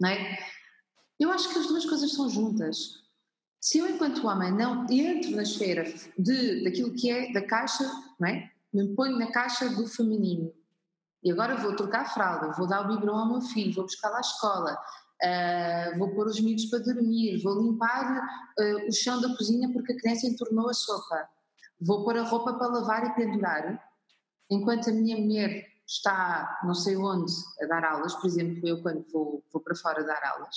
Não 0.00 0.08
é? 0.08 0.38
Eu 1.20 1.30
acho 1.30 1.50
que 1.50 1.58
as 1.58 1.66
duas 1.66 1.84
coisas 1.84 2.12
são 2.12 2.30
juntas. 2.30 3.07
Se 3.60 3.78
eu, 3.78 3.88
enquanto 3.88 4.26
homem, 4.26 4.52
não 4.52 4.86
entro 4.90 5.32
na 5.32 5.42
esfera 5.42 5.84
de, 6.16 6.64
daquilo 6.64 6.94
que 6.94 7.10
é 7.10 7.32
da 7.32 7.42
caixa, 7.42 7.84
não 8.18 8.28
é? 8.28 8.50
me 8.72 8.94
ponho 8.94 9.18
na 9.18 9.30
caixa 9.32 9.68
do 9.70 9.86
feminino. 9.86 10.52
E 11.22 11.32
agora 11.32 11.56
vou 11.56 11.74
trocar 11.74 12.02
a 12.02 12.08
fralda, 12.08 12.52
vou 12.52 12.66
dar 12.66 12.84
o 12.84 12.94
biberon 12.94 13.16
ao 13.16 13.28
meu 13.28 13.40
filho, 13.40 13.74
vou 13.74 13.84
buscar 13.84 14.10
lá 14.10 14.18
à 14.18 14.20
escola, 14.20 14.78
Uh, 15.20 15.98
vou 15.98 16.14
pôr 16.14 16.28
os 16.28 16.38
miúdos 16.38 16.66
para 16.66 16.78
dormir, 16.78 17.42
vou 17.42 17.60
limpar 17.60 18.24
uh, 18.56 18.88
o 18.88 18.92
chão 18.92 19.20
da 19.20 19.36
cozinha 19.36 19.68
porque 19.72 19.92
a 19.92 19.96
criança 19.96 20.28
entornou 20.28 20.70
a 20.70 20.72
sopa, 20.72 21.28
vou 21.80 22.04
pôr 22.04 22.16
a 22.18 22.22
roupa 22.22 22.54
para 22.54 22.68
lavar 22.68 23.04
e 23.04 23.14
pendurar, 23.16 23.82
enquanto 24.48 24.90
a 24.90 24.92
minha 24.92 25.16
mulher 25.16 25.66
está 25.84 26.60
não 26.62 26.72
sei 26.72 26.96
onde 26.96 27.32
a 27.60 27.66
dar 27.66 27.84
aulas, 27.84 28.14
por 28.14 28.26
exemplo, 28.26 28.60
eu 28.64 28.80
quando 28.80 29.04
vou, 29.10 29.42
vou 29.52 29.60
para 29.60 29.74
fora 29.74 30.04
dar 30.04 30.22
aulas, 30.22 30.56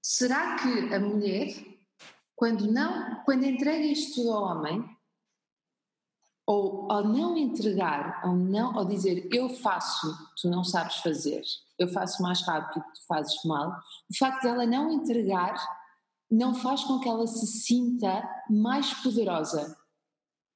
será 0.00 0.56
que 0.56 0.94
a 0.94 0.98
mulher, 0.98 1.54
quando 2.40 2.72
não, 2.72 3.22
quando 3.26 3.44
entrega 3.44 3.84
isto 3.84 4.32
ao 4.32 4.44
homem, 4.44 4.82
ou 6.46 6.90
ao 6.90 7.04
não 7.04 7.36
entregar, 7.36 8.22
ou 8.24 8.34
não, 8.34 8.78
ao 8.78 8.86
dizer 8.86 9.28
eu 9.30 9.50
faço, 9.50 10.10
tu 10.40 10.48
não 10.48 10.64
sabes 10.64 10.96
fazer, 10.96 11.42
eu 11.78 11.86
faço 11.88 12.22
mais 12.22 12.40
rápido, 12.40 12.82
tu 12.82 13.06
fazes 13.06 13.44
mal, 13.44 13.78
o 14.10 14.16
facto 14.18 14.44
dela 14.44 14.64
não 14.64 14.90
entregar 14.90 15.54
não 16.30 16.54
faz 16.54 16.82
com 16.82 16.98
que 16.98 17.10
ela 17.10 17.26
se 17.26 17.46
sinta 17.46 18.26
mais 18.48 18.94
poderosa. 19.02 19.76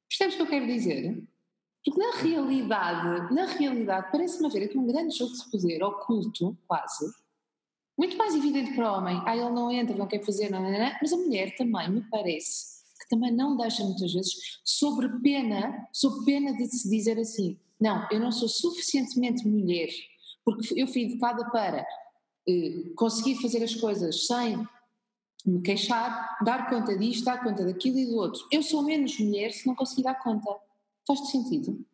Percebes 0.09 0.35
o 0.35 0.37
que 0.39 0.43
eu 0.43 0.47
quero 0.47 0.67
dizer? 0.67 1.23
Porque 1.85 2.01
na 2.01 2.17
realidade, 2.17 3.35
na 3.35 3.45
realidade, 3.45 4.11
parece-me 4.11 4.47
haver 4.47 4.65
aqui 4.65 4.79
um 4.79 4.87
grande 4.87 5.19
jogo 5.19 5.35
de 5.35 5.51
poder, 5.51 5.83
oculto, 5.83 6.57
quase, 6.67 7.13
muito 7.97 8.17
mais 8.17 8.35
evidente 8.35 8.75
para 8.75 8.93
o 8.93 8.99
homem. 8.99 9.21
Ah, 9.25 9.37
ele 9.37 9.51
não 9.51 9.71
entra, 9.71 9.97
não 9.97 10.07
quer 10.07 10.25
fazer, 10.25 10.51
não, 10.51 10.63
não, 10.63 10.71
não, 10.71 10.93
mas 11.01 11.13
a 11.13 11.17
mulher 11.17 11.55
também, 11.57 11.91
me 11.91 12.03
parece, 12.11 12.83
que 13.01 13.09
também 13.09 13.33
não 13.33 13.57
deixa 13.57 13.85
muitas 13.85 14.13
vezes, 14.13 14.61
sobre 14.65 15.09
pena, 15.21 15.89
sob 15.93 16.25
pena 16.25 16.53
de 16.53 16.67
se 16.67 16.89
dizer 16.89 17.19
assim, 17.19 17.59
não, 17.81 18.07
eu 18.11 18.21
não 18.21 18.33
sou 18.33 18.49
suficientemente 18.49 19.47
mulher 19.47 19.89
porque 20.45 20.81
eu 20.81 20.87
fui 20.87 21.05
educada 21.05 21.49
para 21.51 21.87
eh, 22.47 22.91
conseguir 22.95 23.41
fazer 23.41 23.65
as 23.65 23.75
coisas 23.75 24.27
sem 24.27 24.67
me 25.45 25.61
queixar, 25.63 26.39
dar 26.45 26.69
conta 26.69 26.97
disto, 26.97 27.25
dar 27.25 27.43
conta 27.43 27.65
daquilo 27.65 27.99
e 27.99 28.07
do 28.07 28.17
outro. 28.17 28.47
Eu 28.51 28.63
sou 28.63 28.83
menos 28.83 29.19
mulher 29.19 29.51
se 29.53 29.67
não 29.67 29.75
conseguir 29.75 30.03
dar 30.03 30.15
conta. 30.15 30.51
Faz-te 31.07 31.29
sentido? 31.29 31.85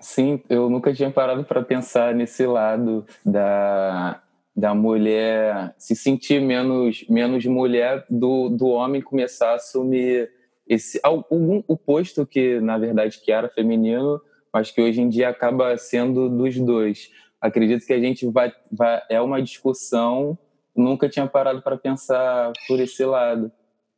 Sim, 0.00 0.42
eu 0.48 0.68
nunca 0.68 0.92
tinha 0.92 1.10
parado 1.10 1.44
para 1.44 1.62
pensar 1.62 2.14
nesse 2.14 2.46
lado 2.46 3.06
da, 3.24 4.22
da 4.56 4.74
mulher 4.74 5.74
se 5.78 5.96
sentir 5.96 6.40
menos, 6.40 7.04
menos 7.08 7.44
mulher, 7.46 8.04
do, 8.08 8.48
do 8.48 8.68
homem 8.68 9.02
começar 9.02 9.50
a 9.50 9.54
assumir 9.54 10.30
esse 10.66 10.98
algum 11.02 11.62
o 11.68 11.76
posto 11.76 12.24
que 12.24 12.58
na 12.60 12.78
verdade 12.78 13.20
que 13.20 13.30
era 13.30 13.48
feminino, 13.48 14.20
mas 14.52 14.70
que 14.70 14.80
hoje 14.80 15.00
em 15.00 15.08
dia 15.08 15.28
acaba 15.28 15.76
sendo 15.76 16.28
dos 16.28 16.58
dois. 16.58 17.10
Acredito 17.40 17.84
que 17.84 17.92
a 17.92 18.00
gente 18.00 18.26
vai, 18.26 18.52
vai 18.70 19.02
é 19.10 19.20
uma 19.20 19.42
discussão. 19.42 20.38
Nunca 20.74 21.08
tinha 21.08 21.26
parado 21.26 21.60
para 21.60 21.76
pensar 21.76 22.52
por 22.66 22.80
esse 22.80 23.04
lado. 23.04 23.52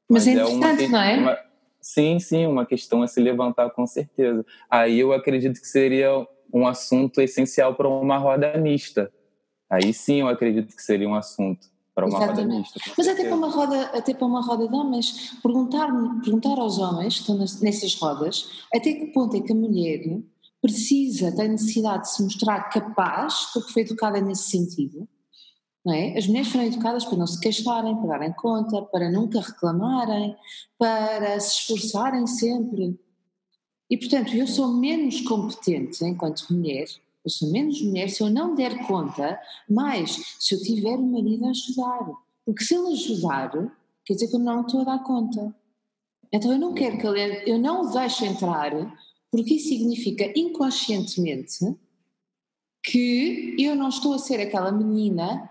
Mas, 0.08 0.26
mas 0.26 0.36
é 0.36 0.42
importante, 0.42 0.84
é 0.84 0.86
uma, 0.88 0.98
não 0.98 1.02
é? 1.02 1.16
Uma, 1.18 1.38
sim, 1.80 2.18
sim, 2.18 2.46
uma 2.46 2.66
questão 2.66 3.02
a 3.02 3.06
se 3.06 3.20
levantar 3.20 3.70
com 3.70 3.86
certeza. 3.86 4.44
Aí 4.68 4.98
eu 4.98 5.12
acredito 5.12 5.60
que 5.60 5.66
seria 5.68 6.26
um 6.52 6.66
assunto 6.66 7.20
essencial 7.20 7.74
para 7.74 7.88
uma 7.88 8.16
roda 8.18 8.56
mista. 8.58 9.12
Aí 9.70 9.92
sim 9.92 10.20
eu 10.20 10.28
acredito 10.28 10.74
que 10.74 10.82
seria 10.82 11.08
um 11.08 11.14
assunto 11.14 11.68
para 11.94 12.06
uma 12.06 12.18
Exatamente. 12.18 12.44
roda 12.44 12.58
mista. 12.58 12.80
Mas 12.96 13.08
até 13.08 13.24
para 13.24 13.34
uma 13.34 13.50
roda, 13.50 13.82
até 13.86 14.14
para 14.14 14.26
uma 14.26 14.42
roda 14.42 14.68
de 14.68 14.74
homens, 14.74 15.32
perguntar, 15.42 15.88
perguntar 16.22 16.58
aos 16.58 16.78
homens 16.78 17.14
que 17.14 17.20
estão 17.20 17.38
nessas 17.38 17.94
rodas 17.94 18.64
até 18.74 18.92
que 18.92 19.06
ponto 19.06 19.34
é 19.34 19.40
que 19.40 19.52
a 19.52 19.56
mulher 19.56 20.20
precisa, 20.60 21.34
tem 21.34 21.48
necessidade 21.48 22.02
de 22.02 22.14
se 22.14 22.22
mostrar 22.22 22.68
capaz, 22.68 23.46
porque 23.52 23.72
foi 23.72 23.82
educada 23.82 24.20
nesse 24.20 24.50
sentido. 24.50 25.08
Não 25.84 25.94
é? 25.94 26.18
As 26.18 26.26
mulheres 26.26 26.48
foram 26.48 26.64
educadas 26.64 27.04
para 27.04 27.16
não 27.16 27.26
se 27.26 27.40
queixarem, 27.40 27.96
para 27.96 28.08
darem 28.08 28.32
conta, 28.32 28.82
para 28.82 29.10
nunca 29.10 29.40
reclamarem, 29.40 30.36
para 30.76 31.38
se 31.38 31.60
esforçarem 31.60 32.26
sempre. 32.26 32.98
E, 33.88 33.96
portanto, 33.96 34.34
eu 34.34 34.46
sou 34.48 34.68
menos 34.68 35.20
competente 35.20 36.04
enquanto 36.04 36.52
mulher 36.52 36.86
eu 37.26 37.30
sou 37.30 37.50
menos 37.50 37.82
mulher 37.82 38.08
se 38.08 38.22
eu 38.22 38.30
não 38.30 38.54
der 38.54 38.86
conta, 38.86 39.38
mas 39.68 40.36
se 40.38 40.54
eu 40.54 40.62
tiver 40.62 40.96
o 40.96 41.02
marido 41.02 41.44
a 41.44 41.50
ajudar. 41.50 42.12
Porque 42.44 42.64
se 42.64 42.76
ele 42.76 42.92
ajudar, 42.92 43.50
quer 44.04 44.14
dizer 44.14 44.28
que 44.28 44.36
eu 44.36 44.40
não 44.40 44.60
estou 44.60 44.82
a 44.82 44.84
dar 44.84 45.02
conta. 45.02 45.52
Então 46.32 46.52
eu 46.52 46.58
não 46.58 46.72
quero 46.72 46.98
que 46.98 47.06
ele, 47.06 47.50
eu 47.50 47.58
não 47.58 47.82
o 47.82 47.90
deixo 47.90 48.24
entrar, 48.24 48.70
porque 49.30 49.54
isso 49.54 49.68
significa 49.68 50.32
inconscientemente 50.38 51.76
que 52.84 53.56
eu 53.58 53.74
não 53.74 53.88
estou 53.88 54.14
a 54.14 54.18
ser 54.20 54.40
aquela 54.40 54.70
menina 54.70 55.50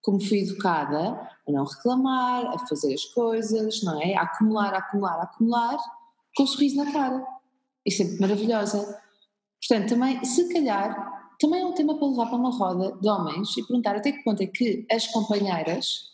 como 0.00 0.20
fui 0.20 0.42
educada, 0.42 1.20
a 1.46 1.52
não 1.52 1.64
reclamar, 1.64 2.46
a 2.46 2.66
fazer 2.66 2.94
as 2.94 3.04
coisas, 3.06 3.82
não 3.82 4.00
é? 4.00 4.14
A 4.14 4.22
acumular, 4.22 4.72
a 4.72 4.78
acumular, 4.78 5.18
a 5.18 5.22
acumular, 5.24 5.76
com 6.36 6.44
um 6.44 6.46
sorriso 6.46 6.76
na 6.76 6.92
cara. 6.92 7.26
E 7.84 7.90
sempre 7.90 8.20
maravilhosa. 8.20 9.02
Portanto, 9.60 9.88
também, 9.88 10.24
se 10.24 10.52
calhar, 10.52 11.34
também 11.38 11.62
é 11.62 11.66
um 11.66 11.74
tema 11.74 11.96
para 11.96 12.08
levar 12.08 12.26
para 12.26 12.36
uma 12.36 12.50
roda 12.50 12.96
de 13.00 13.08
homens 13.08 13.56
e 13.56 13.66
perguntar 13.66 13.96
até 13.96 14.12
que 14.12 14.22
ponto 14.22 14.42
é 14.42 14.46
que 14.46 14.86
as 14.90 15.06
companheiras 15.06 16.08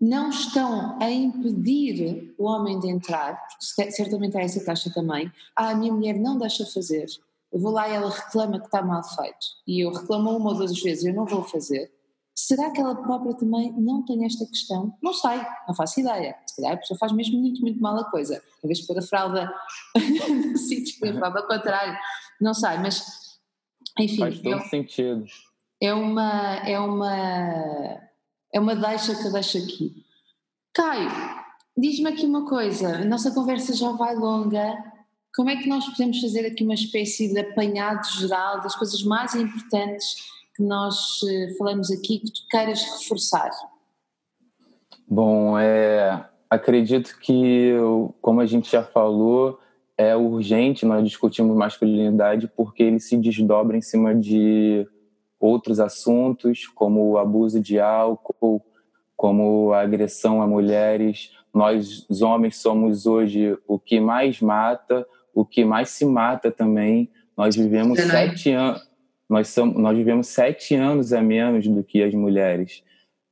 não 0.00 0.28
estão 0.28 1.00
a 1.00 1.10
impedir 1.10 2.34
o 2.38 2.44
homem 2.44 2.78
de 2.78 2.88
entrar, 2.88 3.40
porque 3.76 3.90
certamente 3.92 4.36
há 4.36 4.42
essa 4.42 4.64
taxa 4.64 4.92
também. 4.92 5.32
Ah, 5.56 5.70
a 5.70 5.74
minha 5.74 5.92
mulher 5.92 6.18
não 6.18 6.36
deixa 6.36 6.66
fazer. 6.66 7.06
Eu 7.52 7.60
vou 7.60 7.72
lá 7.72 7.88
e 7.88 7.92
ela 7.92 8.10
reclama 8.10 8.58
que 8.58 8.66
está 8.66 8.82
mal 8.82 9.02
feito. 9.02 9.46
E 9.66 9.84
eu 9.84 9.92
reclamo 9.92 10.36
uma 10.36 10.50
ou 10.50 10.56
duas 10.56 10.78
vezes, 10.80 11.04
eu 11.04 11.14
não 11.14 11.24
vou 11.24 11.42
fazer. 11.44 11.90
Será 12.34 12.70
que 12.70 12.80
ela 12.80 12.96
própria 12.96 13.32
também 13.34 13.72
não 13.78 14.04
tem 14.04 14.24
esta 14.24 14.44
questão? 14.46 14.96
Não 15.00 15.12
sei, 15.12 15.40
não 15.68 15.74
faço 15.74 16.00
ideia. 16.00 16.36
Se 16.46 16.56
calhar 16.56 16.74
a 16.74 16.76
pessoa 16.78 16.98
faz 16.98 17.12
mesmo 17.12 17.40
muito, 17.40 17.60
muito 17.60 17.80
mal 17.80 17.96
a 17.96 18.10
coisa. 18.10 18.42
Em 18.62 18.66
vez 18.66 18.80
de 18.80 18.86
pôr 18.86 18.98
a 18.98 19.02
fralda 19.02 19.54
no 19.94 20.58
sítio, 20.58 20.98
põe 20.98 21.10
a 21.10 21.14
fralda 21.18 21.40
ao 21.40 21.46
contrário. 21.46 21.96
Não 22.40 22.52
sei, 22.52 22.76
mas 22.78 23.04
enfim. 23.98 24.18
Faz 24.18 24.40
todo 24.40 24.56
é, 24.56 24.68
sentido. 24.68 25.24
É 25.80 25.94
uma, 25.94 26.56
é 26.66 26.78
uma, 26.78 28.00
é 28.52 28.60
uma 28.60 28.74
deixa 28.74 29.14
que 29.14 29.26
eu 29.26 29.32
deixo 29.32 29.58
aqui. 29.58 30.04
Caio, 30.72 31.10
diz-me 31.76 32.08
aqui 32.08 32.26
uma 32.26 32.48
coisa. 32.48 32.96
A 32.96 33.04
nossa 33.04 33.30
conversa 33.32 33.72
já 33.74 33.92
vai 33.92 34.16
longa. 34.16 34.76
Como 35.36 35.50
é 35.50 35.56
que 35.56 35.68
nós 35.68 35.86
podemos 35.86 36.20
fazer 36.20 36.46
aqui 36.46 36.64
uma 36.64 36.74
espécie 36.74 37.32
de 37.32 37.38
apanhado 37.38 38.04
geral 38.08 38.60
das 38.60 38.74
coisas 38.74 39.02
mais 39.04 39.36
importantes 39.36 40.16
que 40.54 40.62
nós 40.62 41.20
eh, 41.28 41.54
falamos 41.58 41.90
aqui 41.90 42.20
que 42.20 42.30
tu 42.30 42.46
queiras 42.48 42.82
reforçar? 42.82 43.50
Bom, 45.06 45.58
é, 45.58 46.24
acredito 46.48 47.18
que, 47.18 47.74
como 48.22 48.40
a 48.40 48.46
gente 48.46 48.70
já 48.70 48.82
falou, 48.82 49.58
é 49.98 50.16
urgente 50.16 50.86
nós 50.86 51.04
discutirmos 51.04 51.56
masculinidade 51.56 52.50
porque 52.56 52.82
ele 52.82 53.00
se 53.00 53.16
desdobra 53.16 53.76
em 53.76 53.82
cima 53.82 54.14
de 54.14 54.86
outros 55.38 55.80
assuntos, 55.80 56.66
como 56.66 57.10
o 57.10 57.18
abuso 57.18 57.60
de 57.60 57.78
álcool, 57.78 58.64
como 59.16 59.72
a 59.72 59.80
agressão 59.80 60.40
a 60.40 60.46
mulheres. 60.46 61.32
Nós, 61.52 62.06
os 62.08 62.22
homens, 62.22 62.56
somos 62.56 63.06
hoje 63.06 63.58
o 63.66 63.78
que 63.78 64.00
mais 64.00 64.40
mata, 64.40 65.06
o 65.34 65.44
que 65.44 65.64
mais 65.64 65.90
se 65.90 66.04
mata 66.06 66.50
também. 66.50 67.10
Nós 67.36 67.54
vivemos 67.56 68.00
sete 68.00 68.52
anos 68.52 68.93
nós, 69.28 69.48
somos, 69.48 69.76
nós 69.76 69.96
vivemos 69.96 70.28
sete 70.28 70.74
anos 70.74 71.12
a 71.12 71.22
menos 71.22 71.66
do 71.66 71.82
que 71.82 72.02
as 72.02 72.14
mulheres. 72.14 72.82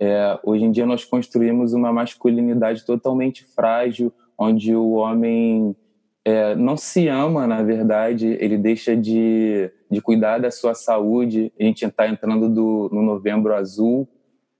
É, 0.00 0.38
hoje 0.42 0.64
em 0.64 0.70
dia 0.70 0.86
nós 0.86 1.04
construímos 1.04 1.72
uma 1.72 1.92
masculinidade 1.92 2.84
totalmente 2.84 3.44
frágil, 3.44 4.12
onde 4.36 4.74
o 4.74 4.92
homem 4.92 5.76
é, 6.24 6.54
não 6.54 6.76
se 6.76 7.08
ama, 7.08 7.46
na 7.46 7.62
verdade, 7.62 8.36
ele 8.40 8.56
deixa 8.56 8.96
de, 8.96 9.70
de 9.90 10.00
cuidar 10.00 10.38
da 10.38 10.50
sua 10.50 10.74
saúde. 10.74 11.52
A 11.58 11.64
gente 11.64 11.84
está 11.84 12.08
entrando 12.08 12.48
do, 12.48 12.88
no 12.92 13.02
novembro 13.02 13.54
azul, 13.54 14.08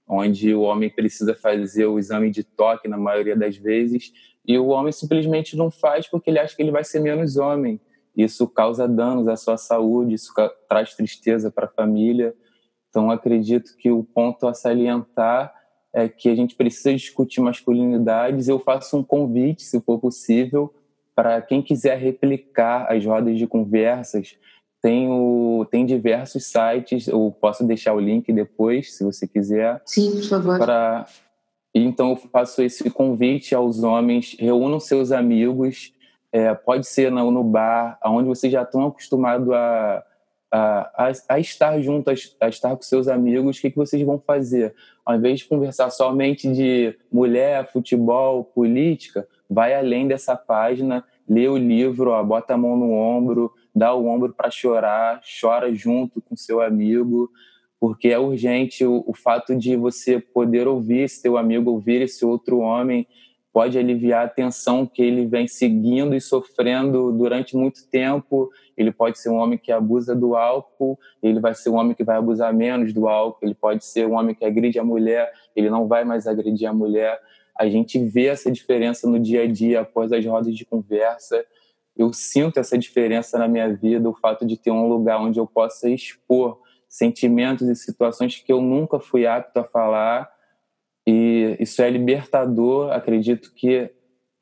onde 0.07 0.53
o 0.53 0.61
homem 0.61 0.89
precisa 0.89 1.33
fazer 1.33 1.85
o 1.85 1.97
exame 1.97 2.29
de 2.29 2.43
toque 2.43 2.87
na 2.87 2.97
maioria 2.97 3.35
das 3.35 3.57
vezes, 3.57 4.13
e 4.45 4.57
o 4.57 4.67
homem 4.67 4.91
simplesmente 4.91 5.55
não 5.55 5.71
faz 5.71 6.07
porque 6.07 6.29
ele 6.29 6.39
acha 6.39 6.55
que 6.55 6.61
ele 6.61 6.71
vai 6.71 6.83
ser 6.83 6.99
menos 6.99 7.37
homem 7.37 7.79
isso 8.15 8.47
causa 8.47 8.87
danos 8.87 9.27
à 9.27 9.35
sua 9.35 9.57
saúde, 9.57 10.13
isso 10.13 10.31
traz 10.69 10.93
tristeza 10.93 11.49
para 11.49 11.65
a 11.65 11.69
família. 11.69 12.35
Então, 12.89 13.09
acredito 13.09 13.75
que 13.77 13.89
o 13.89 14.03
ponto 14.03 14.47
a 14.47 14.53
salientar 14.53 15.53
é 15.91 16.07
que 16.07 16.29
a 16.29 16.35
gente 16.35 16.55
precisa 16.55 16.93
discutir 16.93 17.41
masculinidades. 17.41 18.47
Eu 18.47 18.59
faço 18.59 18.97
um 18.97 19.03
convite, 19.03 19.63
se 19.63 19.79
for 19.81 19.99
possível, 19.99 20.73
para 21.15 21.41
quem 21.41 21.61
quiser 21.61 21.97
replicar 21.97 22.91
as 22.91 23.03
rodas 23.05 23.37
de 23.37 23.47
conversas. 23.47 24.35
Tem, 24.81 25.07
o, 25.09 25.65
tem 25.71 25.85
diversos 25.85 26.45
sites, 26.45 27.07
eu 27.07 27.35
posso 27.39 27.63
deixar 27.65 27.93
o 27.93 27.99
link 27.99 28.31
depois, 28.33 28.95
se 28.95 29.03
você 29.03 29.27
quiser. 29.27 29.81
Sim, 29.85 30.11
por 30.11 30.23
favor. 30.23 30.59
Para... 30.59 31.07
Então, 31.73 32.11
eu 32.11 32.15
faço 32.15 32.61
esse 32.61 32.89
convite 32.89 33.55
aos 33.55 33.81
homens: 33.81 34.35
reúnam 34.37 34.79
seus 34.79 35.11
amigos 35.11 35.93
é, 36.33 36.51
pode 36.55 36.87
ser 36.87 37.11
no, 37.11 37.29
no 37.29 37.43
bar, 37.43 37.99
onde 38.03 38.27
vocês 38.27 38.51
já 38.51 38.63
estão 38.63 38.87
acostumados 38.87 39.51
a, 39.51 40.03
a, 40.51 41.05
a, 41.05 41.11
a, 41.29 41.39
estar 41.39 41.79
junto, 41.79 42.09
a, 42.09 42.13
a, 42.41 42.49
estar 42.49 42.75
com 42.75 42.81
seus 42.81 43.07
amigos, 43.07 43.57
o 43.57 43.61
que, 43.61 43.69
que 43.69 43.77
vocês 43.77 44.01
vão 44.01 44.17
fazer? 44.17 44.73
Ao 45.05 45.15
invés 45.15 45.39
de 45.39 45.45
conversar 45.45 45.91
somente 45.91 46.51
de 46.51 46.97
mulher, 47.11 47.71
futebol, 47.71 48.43
política, 48.43 49.27
vai 49.47 49.75
além 49.75 50.07
dessa 50.07 50.35
página, 50.35 51.05
lê 51.29 51.47
o 51.47 51.55
livro, 51.55 52.09
ó, 52.09 52.23
bota 52.23 52.55
a 52.55 52.57
mão 52.57 52.75
no 52.75 52.91
ombro, 52.91 53.53
dá 53.73 53.93
o 53.93 54.07
ombro 54.07 54.33
para 54.33 54.49
chorar, 54.49 55.21
chora 55.39 55.71
junto 55.71 56.19
com 56.19 56.35
seu 56.35 56.61
amigo, 56.61 57.29
porque 57.79 58.07
é 58.07 58.17
urgente 58.17 58.83
o, 58.83 59.03
o 59.05 59.13
fato 59.13 59.55
de 59.55 59.75
você 59.75 60.19
poder 60.19 60.67
ouvir 60.67 61.01
esse 61.01 61.21
teu 61.21 61.37
amigo, 61.37 61.69
ouvir 61.69 62.01
esse 62.01 62.25
outro 62.25 62.57
homem, 62.57 63.05
pode 63.53 63.77
aliviar 63.77 64.25
a 64.25 64.29
tensão 64.29 64.83
que 64.83 65.01
ele 65.01 65.27
vem 65.27 65.47
seguindo 65.47 66.15
e 66.15 66.19
sofrendo 66.19 67.11
durante 67.11 67.55
muito 67.55 67.87
tempo. 67.87 68.49
Ele 68.75 68.91
pode 68.91 69.19
ser 69.19 69.29
um 69.29 69.35
homem 69.35 69.59
que 69.59 69.71
abusa 69.71 70.15
do 70.15 70.35
álcool, 70.35 70.99
ele 71.21 71.39
vai 71.39 71.53
ser 71.53 71.69
um 71.69 71.75
homem 71.75 71.93
que 71.93 72.03
vai 72.03 72.17
abusar 72.17 72.51
menos 72.51 72.91
do 72.91 73.07
álcool, 73.07 73.45
ele 73.45 73.53
pode 73.53 73.85
ser 73.85 74.07
um 74.07 74.13
homem 74.13 74.33
que 74.33 74.43
agride 74.43 74.79
a 74.79 74.83
mulher, 74.83 75.31
ele 75.55 75.69
não 75.69 75.87
vai 75.87 76.03
mais 76.03 76.25
agredir 76.25 76.67
a 76.67 76.73
mulher. 76.73 77.21
A 77.55 77.69
gente 77.69 77.99
vê 77.99 78.25
essa 78.25 78.51
diferença 78.51 79.07
no 79.07 79.19
dia 79.19 79.43
a 79.43 79.47
dia 79.47 79.81
após 79.81 80.11
as 80.11 80.25
rodas 80.25 80.55
de 80.55 80.65
conversa. 80.65 81.45
Eu 81.95 82.11
sinto 82.11 82.59
essa 82.59 82.75
diferença 82.75 83.37
na 83.37 83.47
minha 83.47 83.71
vida, 83.71 84.09
o 84.09 84.15
fato 84.15 84.47
de 84.47 84.57
ter 84.57 84.71
um 84.71 84.87
lugar 84.87 85.21
onde 85.21 85.39
eu 85.39 85.45
possa 85.45 85.87
expor 85.87 86.59
sentimentos 86.89 87.69
e 87.69 87.75
situações 87.75 88.41
que 88.43 88.51
eu 88.51 88.61
nunca 88.61 88.99
fui 88.99 89.27
apto 89.27 89.59
a 89.59 89.63
falar 89.63 90.27
e 91.05 91.57
isso 91.59 91.81
é 91.81 91.89
libertador. 91.89 92.91
Acredito 92.91 93.53
que, 93.53 93.89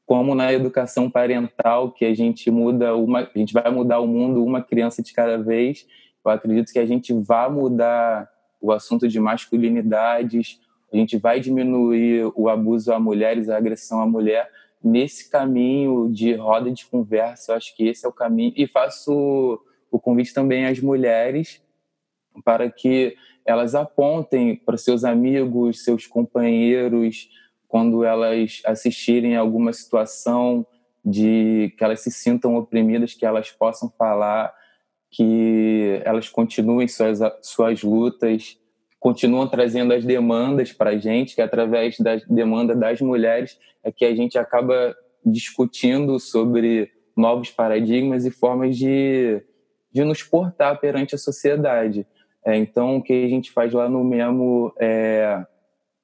como 0.06 0.36
na 0.36 0.54
educação 0.54 1.10
parental, 1.10 1.92
que 1.92 2.06
a 2.06 2.14
gente 2.14 2.50
muda 2.52 2.96
uma, 2.96 3.22
a 3.22 3.38
gente 3.38 3.54
vai 3.54 3.70
mudar 3.72 4.00
o 4.00 4.08
mundo 4.08 4.44
uma 4.44 4.62
criança 4.62 5.02
de 5.02 5.14
cada 5.14 5.38
vez. 5.38 5.88
Eu 6.24 6.32
acredito 6.32 6.72
que 6.72 6.80
a 6.80 6.86
gente 6.86 7.14
vai 7.14 7.50
mudar 7.50 8.30
o 8.60 8.72
assunto 8.72 9.08
de 9.08 9.20
masculinidades. 9.20 10.60
A 10.94 10.98
gente 10.98 11.18
vai 11.18 11.40
diminuir 11.40 12.32
o 12.36 12.48
abuso 12.48 12.94
a 12.94 13.00
mulheres, 13.00 13.50
a 13.50 13.58
agressão 13.58 14.02
à 14.02 14.06
mulher 14.06 14.50
nesse 14.84 15.30
caminho 15.30 16.10
de 16.12 16.34
roda 16.34 16.72
de 16.72 16.86
conversa. 16.86 17.52
Eu 17.52 17.58
acho 17.58 17.76
que 17.76 17.88
esse 17.88 18.06
é 18.06 18.10
o 18.10 18.14
caminho. 18.14 18.54
E 18.56 18.68
faço 18.68 19.60
o 19.90 20.00
convite 20.00 20.34
também 20.34 20.66
às 20.66 20.80
mulheres 20.80 21.62
para 22.44 22.70
que 22.70 23.16
elas 23.46 23.76
apontem 23.76 24.56
para 24.56 24.78
seus 24.78 25.04
amigos, 25.04 25.84
seus 25.84 26.08
companheiros, 26.08 27.30
quando 27.68 28.04
elas 28.04 28.62
assistirem 28.66 29.36
alguma 29.36 29.72
situação 29.74 30.66
de 31.04 31.74
que 31.78 31.84
elas 31.84 32.02
se 32.02 32.12
sintam 32.12 32.56
oprimidas, 32.56 33.14
que 33.14 33.26
elas 33.26 33.50
possam 33.50 33.90
falar, 33.98 34.54
que 35.10 36.02
elas 36.06 36.30
continuem 36.30 36.88
suas, 36.88 37.20
suas 37.42 37.82
lutas, 37.84 38.58
continuam 39.00 39.48
trazendo 39.48 39.94
as 39.94 40.06
demandas 40.06 40.72
para 40.72 40.92
a 40.92 40.98
gente, 40.98 41.34
que 41.34 41.42
através 41.42 41.98
da 41.98 42.18
demanda 42.30 42.76
das 42.76 43.02
mulheres 43.02 43.58
é 43.84 43.92
que 43.92 44.06
a 44.06 44.16
gente 44.16 44.38
acaba 44.38 44.96
discutindo 45.26 46.20
sobre 46.20 46.92
novos 47.16 47.50
paradigmas 47.50 48.26
e 48.26 48.32
formas 48.32 48.78
de, 48.78 49.42
de 49.92 50.04
nos 50.04 50.24
portar 50.24 50.80
perante 50.80 51.16
a 51.16 51.18
sociedade. 51.18 52.06
É, 52.46 52.56
então, 52.56 52.98
o 52.98 53.04
que 53.04 53.26
a 53.26 53.28
gente 53.28 53.52
faz 53.52 53.74
lá 53.74 53.88
no 53.88 54.04
Memo 54.04 54.74
é 54.80 55.46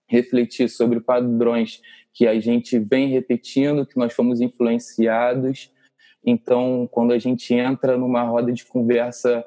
refletir 0.07 0.69
sobre 0.69 0.99
padrões 0.99 1.81
que 2.13 2.27
a 2.27 2.39
gente 2.39 2.79
vem 2.79 3.09
repetindo, 3.09 3.85
que 3.85 3.97
nós 3.97 4.13
fomos 4.13 4.41
influenciados. 4.41 5.71
Então, 6.25 6.87
quando 6.91 7.13
a 7.13 7.19
gente 7.19 7.53
entra 7.53 7.97
numa 7.97 8.23
roda 8.23 8.51
de 8.51 8.65
conversa 8.65 9.45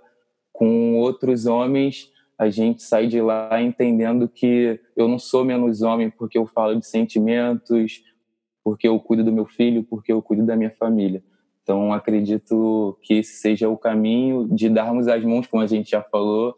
com 0.52 0.96
outros 0.96 1.46
homens, 1.46 2.10
a 2.38 2.48
gente 2.48 2.82
sai 2.82 3.06
de 3.06 3.20
lá 3.20 3.60
entendendo 3.60 4.28
que 4.28 4.80
eu 4.96 5.08
não 5.08 5.18
sou 5.18 5.44
menos 5.44 5.82
homem 5.82 6.10
porque 6.10 6.38
eu 6.38 6.46
falo 6.46 6.78
de 6.78 6.86
sentimentos, 6.86 8.02
porque 8.62 8.88
eu 8.88 8.98
cuido 9.00 9.24
do 9.24 9.32
meu 9.32 9.46
filho, 9.46 9.84
porque 9.84 10.12
eu 10.12 10.22
cuido 10.22 10.46
da 10.46 10.56
minha 10.56 10.70
família. 10.70 11.22
Então, 11.62 11.92
acredito 11.92 12.98
que 13.02 13.14
esse 13.14 13.34
seja 13.34 13.68
o 13.68 13.76
caminho 13.76 14.48
de 14.48 14.68
darmos 14.68 15.06
as 15.06 15.24
mãos, 15.24 15.46
como 15.46 15.62
a 15.62 15.66
gente 15.66 15.90
já 15.90 16.02
falou, 16.02 16.56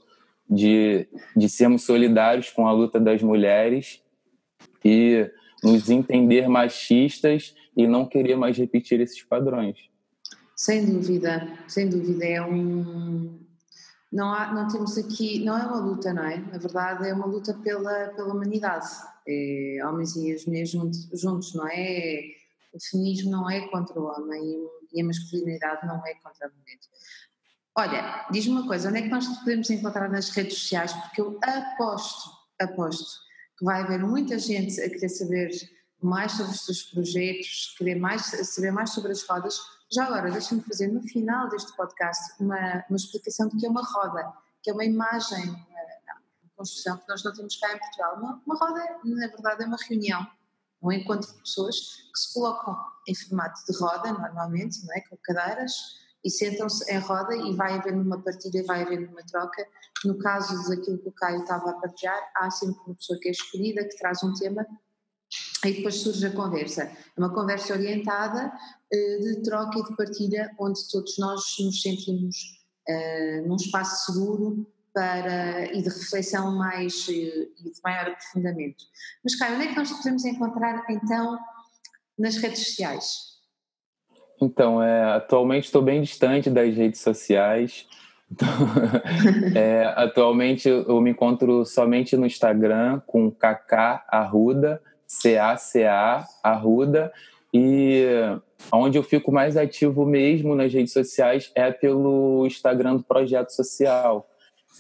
de, 0.53 1.09
de 1.35 1.49
sermos 1.49 1.83
solidários 1.83 2.51
com 2.51 2.69
a 2.69 2.73
luta 2.73 3.01
das 3.01 3.23
mulheres 3.23 4.03
e 4.85 5.31
nos 5.63 5.89
entender 5.89 6.49
machistas 6.49 7.55
e 7.75 7.87
não 7.87 8.05
querer 8.05 8.37
mais 8.37 8.59
repetir 8.59 9.01
esses 9.01 9.23
padrões. 9.23 9.79
Sem 10.55 10.85
dúvida, 10.85 11.49
sem 11.67 11.89
dúvida. 11.89 12.25
É 12.25 12.43
um. 12.43 13.41
Não, 14.13 14.33
há, 14.33 14.53
não 14.53 14.69
temos 14.69 14.99
aqui. 14.99 15.43
Não 15.43 15.57
é 15.57 15.63
uma 15.63 15.81
luta, 15.81 16.13
não 16.13 16.25
é? 16.25 16.37
Na 16.37 16.59
verdade, 16.59 17.09
é 17.09 17.15
uma 17.15 17.27
luta 17.27 17.55
pela, 17.55 18.09
pela 18.09 18.35
humanidade. 18.35 18.87
É, 19.27 19.79
homens 19.87 20.15
e 20.17 20.33
as 20.33 20.45
mulheres 20.45 20.71
juntos, 20.71 21.09
juntos, 21.15 21.55
não 21.55 21.67
é? 21.67 22.21
O 22.75 22.79
feminismo 22.91 23.31
não 23.31 23.49
é 23.49 23.67
contra 23.69 23.99
o 23.99 24.05
homem 24.05 24.43
e 24.93 25.01
a 25.01 25.05
masculinidade 25.05 25.87
não 25.87 26.07
é 26.07 26.15
contra 26.23 26.47
a 26.47 26.51
mulher. 26.51 26.79
Olha, 27.75 28.27
diz-me 28.31 28.53
uma 28.53 28.67
coisa, 28.67 28.91
onde 28.91 28.99
é 28.99 29.03
que 29.03 29.09
nós 29.09 29.27
te 29.27 29.39
podemos 29.39 29.71
encontrar 29.71 30.09
nas 30.11 30.29
redes 30.29 30.59
sociais? 30.59 30.93
Porque 30.93 31.23
eu 31.23 31.39
aposto, 31.43 32.31
aposto, 32.61 33.21
que 33.59 33.65
vai 33.65 33.81
haver 33.81 33.99
muita 33.99 34.39
gente 34.39 34.79
a 34.79 34.91
querer 34.91 35.09
saber 35.09 35.51
mais 36.03 36.33
sobre 36.33 36.53
os 36.53 36.67
teus 36.67 36.83
projetos, 36.83 37.75
querer 37.79 37.95
mais, 37.95 38.27
saber 38.27 38.73
mais 38.73 38.91
sobre 38.91 39.13
as 39.13 39.23
rodas. 39.27 39.59
Já 39.91 40.05
agora, 40.05 40.31
deixa-me 40.31 40.61
fazer 40.61 40.89
no 40.89 41.01
final 41.03 41.49
deste 41.49 41.75
podcast 41.75 42.35
uma, 42.41 42.85
uma 42.91 42.97
explicação 42.97 43.49
do 43.49 43.57
que 43.57 43.65
é 43.65 43.71
uma 43.71 43.83
roda, 43.83 44.31
que 44.63 44.71
é 44.71 44.75
uma 44.75 44.85
imagem, 44.85 45.49
uma, 45.49 45.63
construção 46.55 46.99
que 46.99 47.09
nós 47.09 47.25
não 47.25 47.33
temos 47.33 47.57
cá 47.57 47.75
em 47.75 47.79
Portugal. 47.79 48.17
Uma, 48.19 48.43
uma 48.47 48.57
roda, 48.57 49.01
na 49.03 49.27
verdade, 49.29 49.63
é 49.65 49.67
uma 49.67 49.79
reunião, 49.89 50.27
um 50.83 50.93
encontro 50.93 51.33
de 51.33 51.39
pessoas 51.41 51.77
que 52.13 52.19
se 52.21 52.35
colocam 52.35 52.77
em 53.09 53.15
formato 53.15 53.61
de 53.67 53.79
roda, 53.79 54.13
normalmente, 54.13 54.85
não 54.85 54.95
é? 54.95 55.01
com 55.01 55.17
cadeiras, 55.23 56.02
e 56.25 56.31
sentam-se 56.31 56.91
em 56.93 56.99
roda 56.99 57.35
e 57.35 57.55
vai 57.55 57.75
haver 57.75 57.95
uma 57.95 58.21
partilha, 58.21 58.65
vai 58.65 58.83
haver 58.83 59.09
uma 59.09 59.23
troca. 59.25 59.67
No 60.05 60.17
caso 60.19 60.69
daquilo 60.69 60.99
que 60.99 61.09
o 61.09 61.13
Caio 61.13 61.43
estava 61.43 61.71
a 61.71 61.75
partilhar, 61.75 62.31
há 62.37 62.51
sempre 62.51 62.81
uma 62.87 62.95
pessoa 62.95 63.19
que 63.21 63.29
é 63.29 63.33
escolhida, 63.33 63.85
que 63.85 63.97
traz 63.97 64.23
um 64.23 64.33
tema 64.35 64.67
e 65.65 65.73
depois 65.73 65.97
surge 65.97 66.27
a 66.27 66.33
conversa. 66.33 66.83
É 66.83 66.95
uma 67.17 67.33
conversa 67.33 67.73
orientada 67.73 68.53
eh, 68.93 69.19
de 69.19 69.43
troca 69.43 69.79
e 69.79 69.85
de 69.85 69.97
partilha, 69.97 70.55
onde 70.59 70.81
todos 70.91 71.17
nós 71.19 71.43
nos 71.61 71.81
sentimos 71.81 72.37
uh, 72.89 73.49
num 73.49 73.57
espaço 73.57 74.13
seguro 74.13 74.67
para, 74.93 75.73
e 75.73 75.81
de 75.81 75.89
reflexão 75.89 76.57
mais 76.57 77.09
uh, 77.09 77.13
e 77.13 77.71
de 77.73 77.81
maior 77.83 78.09
aprofundamento. 78.09 78.85
Mas, 79.25 79.37
Caio, 79.37 79.57
onde 79.57 79.65
é 79.65 79.69
que 79.69 79.77
nós 79.77 79.91
podemos 79.93 80.25
encontrar 80.25 80.85
então 80.91 81.39
nas 82.19 82.37
redes 82.37 82.67
sociais? 82.67 83.32
Então, 84.43 84.83
é, 84.83 85.05
atualmente 85.15 85.67
estou 85.67 85.81
bem 85.81 86.03
distante 86.03 86.51
das 86.51 86.75
redes 86.75 87.01
sociais. 87.01 87.87
É, 89.55 89.93
atualmente 89.95 90.67
eu 90.69 90.99
me 91.01 91.11
encontro 91.11 91.67
somente 91.67 92.17
no 92.17 92.25
Instagram 92.25 93.01
com 93.07 93.31
Kaká 93.31 94.03
Arruda, 94.09 94.81
C-A-C-A 95.07 96.25
Arruda, 96.43 97.13
e 97.53 98.07
onde 98.73 98.97
eu 98.97 99.03
fico 99.03 99.31
mais 99.31 99.59
ativo 99.59 100.07
mesmo 100.07 100.55
nas 100.55 100.73
redes 100.73 100.95
sociais 100.95 101.53
é 101.55 101.71
pelo 101.71 102.47
Instagram 102.47 102.97
do 102.97 103.03
Projeto 103.03 103.51
Social, 103.51 104.27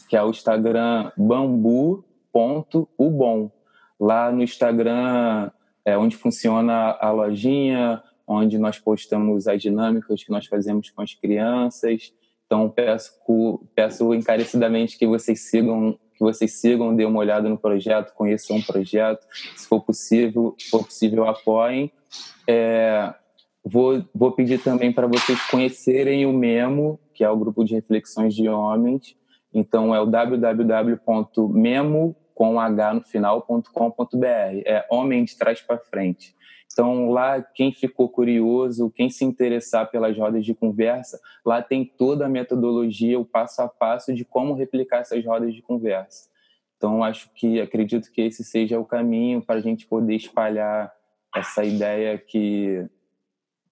que 0.08 0.16
é 0.16 0.22
o 0.22 0.30
Instagram 0.30 1.12
bambu.ubom. 1.16 1.90
Lá 4.00 4.32
no 4.32 4.42
Instagram 4.42 5.50
é 5.84 5.98
onde 5.98 6.16
funciona 6.16 6.96
a 6.98 7.10
lojinha, 7.10 8.02
onde 8.26 8.58
nós 8.58 8.78
postamos 8.78 9.46
as 9.46 9.60
dinâmicas 9.60 10.22
que 10.22 10.30
nós 10.30 10.46
fazemos 10.46 10.90
com 10.90 11.02
as 11.02 11.14
crianças. 11.14 12.12
Então 12.46 12.68
peço, 12.68 13.12
peço 13.74 14.14
encarecidamente 14.14 14.98
que 14.98 15.06
vocês 15.06 15.48
sigam, 15.48 15.98
que 16.14 16.20
vocês 16.20 16.60
sigam, 16.60 16.94
dêem 16.94 17.08
uma 17.08 17.20
olhada 17.20 17.48
no 17.48 17.58
projeto, 17.58 18.12
conheçam 18.14 18.58
o 18.58 18.64
projeto, 18.64 19.26
se 19.56 19.66
for 19.66 19.80
possível, 19.80 20.54
se 20.58 20.68
for 20.68 20.84
possível 20.84 21.24
apoiem. 21.26 21.90
É, 22.46 23.14
vou, 23.64 24.04
vou 24.14 24.32
pedir 24.32 24.62
também 24.62 24.92
para 24.92 25.06
vocês 25.06 25.40
conhecerem 25.46 26.26
o 26.26 26.32
Memo, 26.32 27.00
que 27.14 27.24
é 27.24 27.30
o 27.30 27.36
grupo 27.36 27.64
de 27.64 27.74
reflexões 27.74 28.34
de 28.34 28.48
homens. 28.48 29.16
Então 29.54 29.94
é 29.94 30.00
o 30.00 30.06
www.memo 30.06 31.36
com 32.34 32.58
h 32.58 32.94
no 32.94 33.02
final.com.br. 33.02 34.26
É 34.66 34.86
homem 34.90 35.24
de 35.24 35.36
trás 35.36 35.60
para 35.60 35.78
frente. 35.78 36.34
Então, 36.72 37.10
lá, 37.10 37.42
quem 37.42 37.70
ficou 37.72 38.08
curioso, 38.08 38.90
quem 38.90 39.10
se 39.10 39.24
interessar 39.24 39.90
pelas 39.90 40.16
rodas 40.16 40.44
de 40.44 40.54
conversa, 40.54 41.20
lá 41.44 41.60
tem 41.60 41.84
toda 41.84 42.26
a 42.26 42.28
metodologia, 42.28 43.20
o 43.20 43.24
passo 43.24 43.60
a 43.60 43.68
passo 43.68 44.14
de 44.14 44.24
como 44.24 44.54
replicar 44.54 45.00
essas 45.00 45.24
rodas 45.24 45.54
de 45.54 45.60
conversa. 45.60 46.30
Então, 46.76 47.04
acho 47.04 47.30
que, 47.34 47.60
acredito 47.60 48.10
que 48.10 48.22
esse 48.22 48.42
seja 48.42 48.80
o 48.80 48.84
caminho 48.84 49.42
para 49.42 49.56
a 49.56 49.62
gente 49.62 49.86
poder 49.86 50.16
espalhar 50.16 50.92
essa 51.34 51.62
ideia 51.62 52.18
que, 52.18 52.88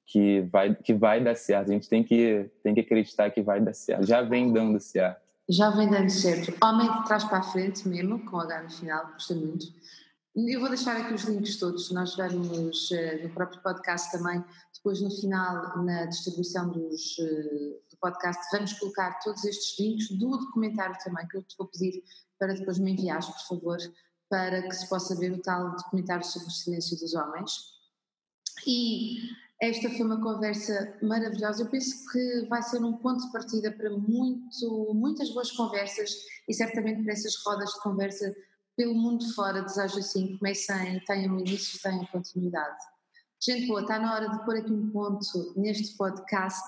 que, 0.06 0.42
vai, 0.42 0.74
que 0.74 0.92
vai 0.92 1.22
dar 1.22 1.34
certo. 1.34 1.70
A 1.70 1.72
gente 1.72 1.88
tem 1.88 2.04
que, 2.04 2.50
tem 2.62 2.74
que 2.74 2.80
acreditar 2.80 3.30
que 3.30 3.40
vai 3.40 3.60
dar 3.60 3.74
certo. 3.74 4.06
Já 4.06 4.22
vem 4.22 4.52
dando 4.52 4.78
certo. 4.78 5.20
Já 5.48 5.70
vem 5.70 5.88
dando 5.88 6.10
certo. 6.10 6.54
Homem 6.62 6.90
de 6.90 7.04
trás 7.04 7.24
para 7.24 7.38
a 7.38 7.42
frente 7.42 7.88
mesmo, 7.88 8.24
com 8.26 8.38
H 8.38 8.62
no 8.62 8.70
final, 8.70 9.06
custa 9.12 9.34
muito. 9.34 9.66
Eu 10.34 10.60
vou 10.60 10.68
deixar 10.68 10.96
aqui 10.96 11.12
os 11.12 11.24
links 11.24 11.56
todos, 11.56 11.90
nós 11.90 12.14
vamos 12.14 12.90
uh, 12.92 13.22
no 13.22 13.30
próprio 13.30 13.60
podcast 13.62 14.12
também, 14.12 14.44
depois 14.72 15.00
no 15.00 15.10
final, 15.10 15.82
na 15.82 16.06
distribuição 16.06 16.70
dos, 16.70 17.18
uh, 17.18 17.82
do 17.90 17.96
podcast, 18.00 18.40
vamos 18.52 18.72
colocar 18.74 19.18
todos 19.24 19.44
estes 19.44 19.76
links 19.80 20.08
do 20.10 20.30
documentário 20.30 20.96
também, 21.02 21.26
que 21.26 21.36
eu 21.36 21.42
te 21.42 21.56
vou 21.58 21.66
pedir 21.66 22.04
para 22.38 22.54
depois 22.54 22.78
me 22.78 22.92
enviares, 22.92 23.26
por 23.26 23.58
favor, 23.58 23.78
para 24.28 24.62
que 24.62 24.72
se 24.72 24.88
possa 24.88 25.16
ver 25.16 25.32
o 25.32 25.42
tal 25.42 25.74
documentário 25.74 26.24
sobre 26.24 26.46
o 26.46 26.52
silêncio 26.52 26.96
dos 26.96 27.12
homens. 27.14 27.52
E 28.64 29.18
esta 29.60 29.90
foi 29.90 30.02
uma 30.02 30.22
conversa 30.22 30.96
maravilhosa. 31.02 31.64
Eu 31.64 31.68
penso 31.68 32.08
que 32.10 32.46
vai 32.48 32.62
ser 32.62 32.82
um 32.84 32.92
ponto 32.98 33.26
de 33.26 33.32
partida 33.32 33.72
para 33.72 33.90
muito, 33.90 34.94
muitas 34.94 35.28
boas 35.30 35.50
conversas 35.50 36.14
e 36.48 36.54
certamente 36.54 37.02
para 37.02 37.14
essas 37.14 37.34
rodas 37.44 37.70
de 37.70 37.80
conversa 37.82 38.34
pelo 38.80 38.94
mundo 38.94 39.30
fora, 39.34 39.60
desejo 39.60 39.98
assim, 39.98 40.38
comecem, 40.38 41.04
tenham 41.04 41.38
início, 41.38 41.78
tenham 41.82 42.06
continuidade. 42.06 42.78
Gente 43.38 43.66
boa, 43.66 43.82
está 43.82 43.98
na 43.98 44.14
hora 44.14 44.30
de 44.30 44.42
pôr 44.42 44.56
aqui 44.56 44.72
um 44.72 44.90
ponto 44.90 45.52
neste 45.54 45.98
podcast. 45.98 46.64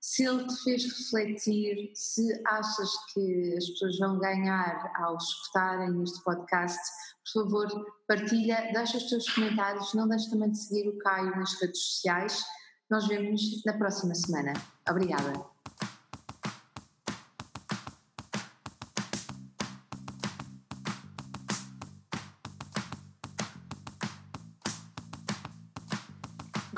Se 0.00 0.24
ele 0.24 0.46
te 0.46 0.54
fez 0.62 0.84
refletir, 0.84 1.90
se 1.94 2.22
achas 2.46 2.90
que 3.12 3.54
as 3.56 3.70
pessoas 3.70 3.98
vão 3.98 4.20
ganhar 4.20 4.92
ao 5.02 5.16
escutarem 5.16 6.00
este 6.04 6.22
podcast, 6.22 6.78
por 7.24 7.42
favor, 7.42 7.86
partilha, 8.06 8.70
deixa 8.72 8.96
os 8.96 9.10
teus 9.10 9.28
comentários, 9.28 9.92
não 9.94 10.06
deixe 10.06 10.30
também 10.30 10.52
de 10.52 10.58
seguir 10.58 10.88
o 10.88 10.96
Caio 10.98 11.36
nas 11.36 11.60
redes 11.60 11.80
sociais. 11.80 12.40
Nós 12.88 13.08
vemos 13.08 13.64
na 13.66 13.72
próxima 13.72 14.14
semana. 14.14 14.52
Obrigada. 14.88 15.57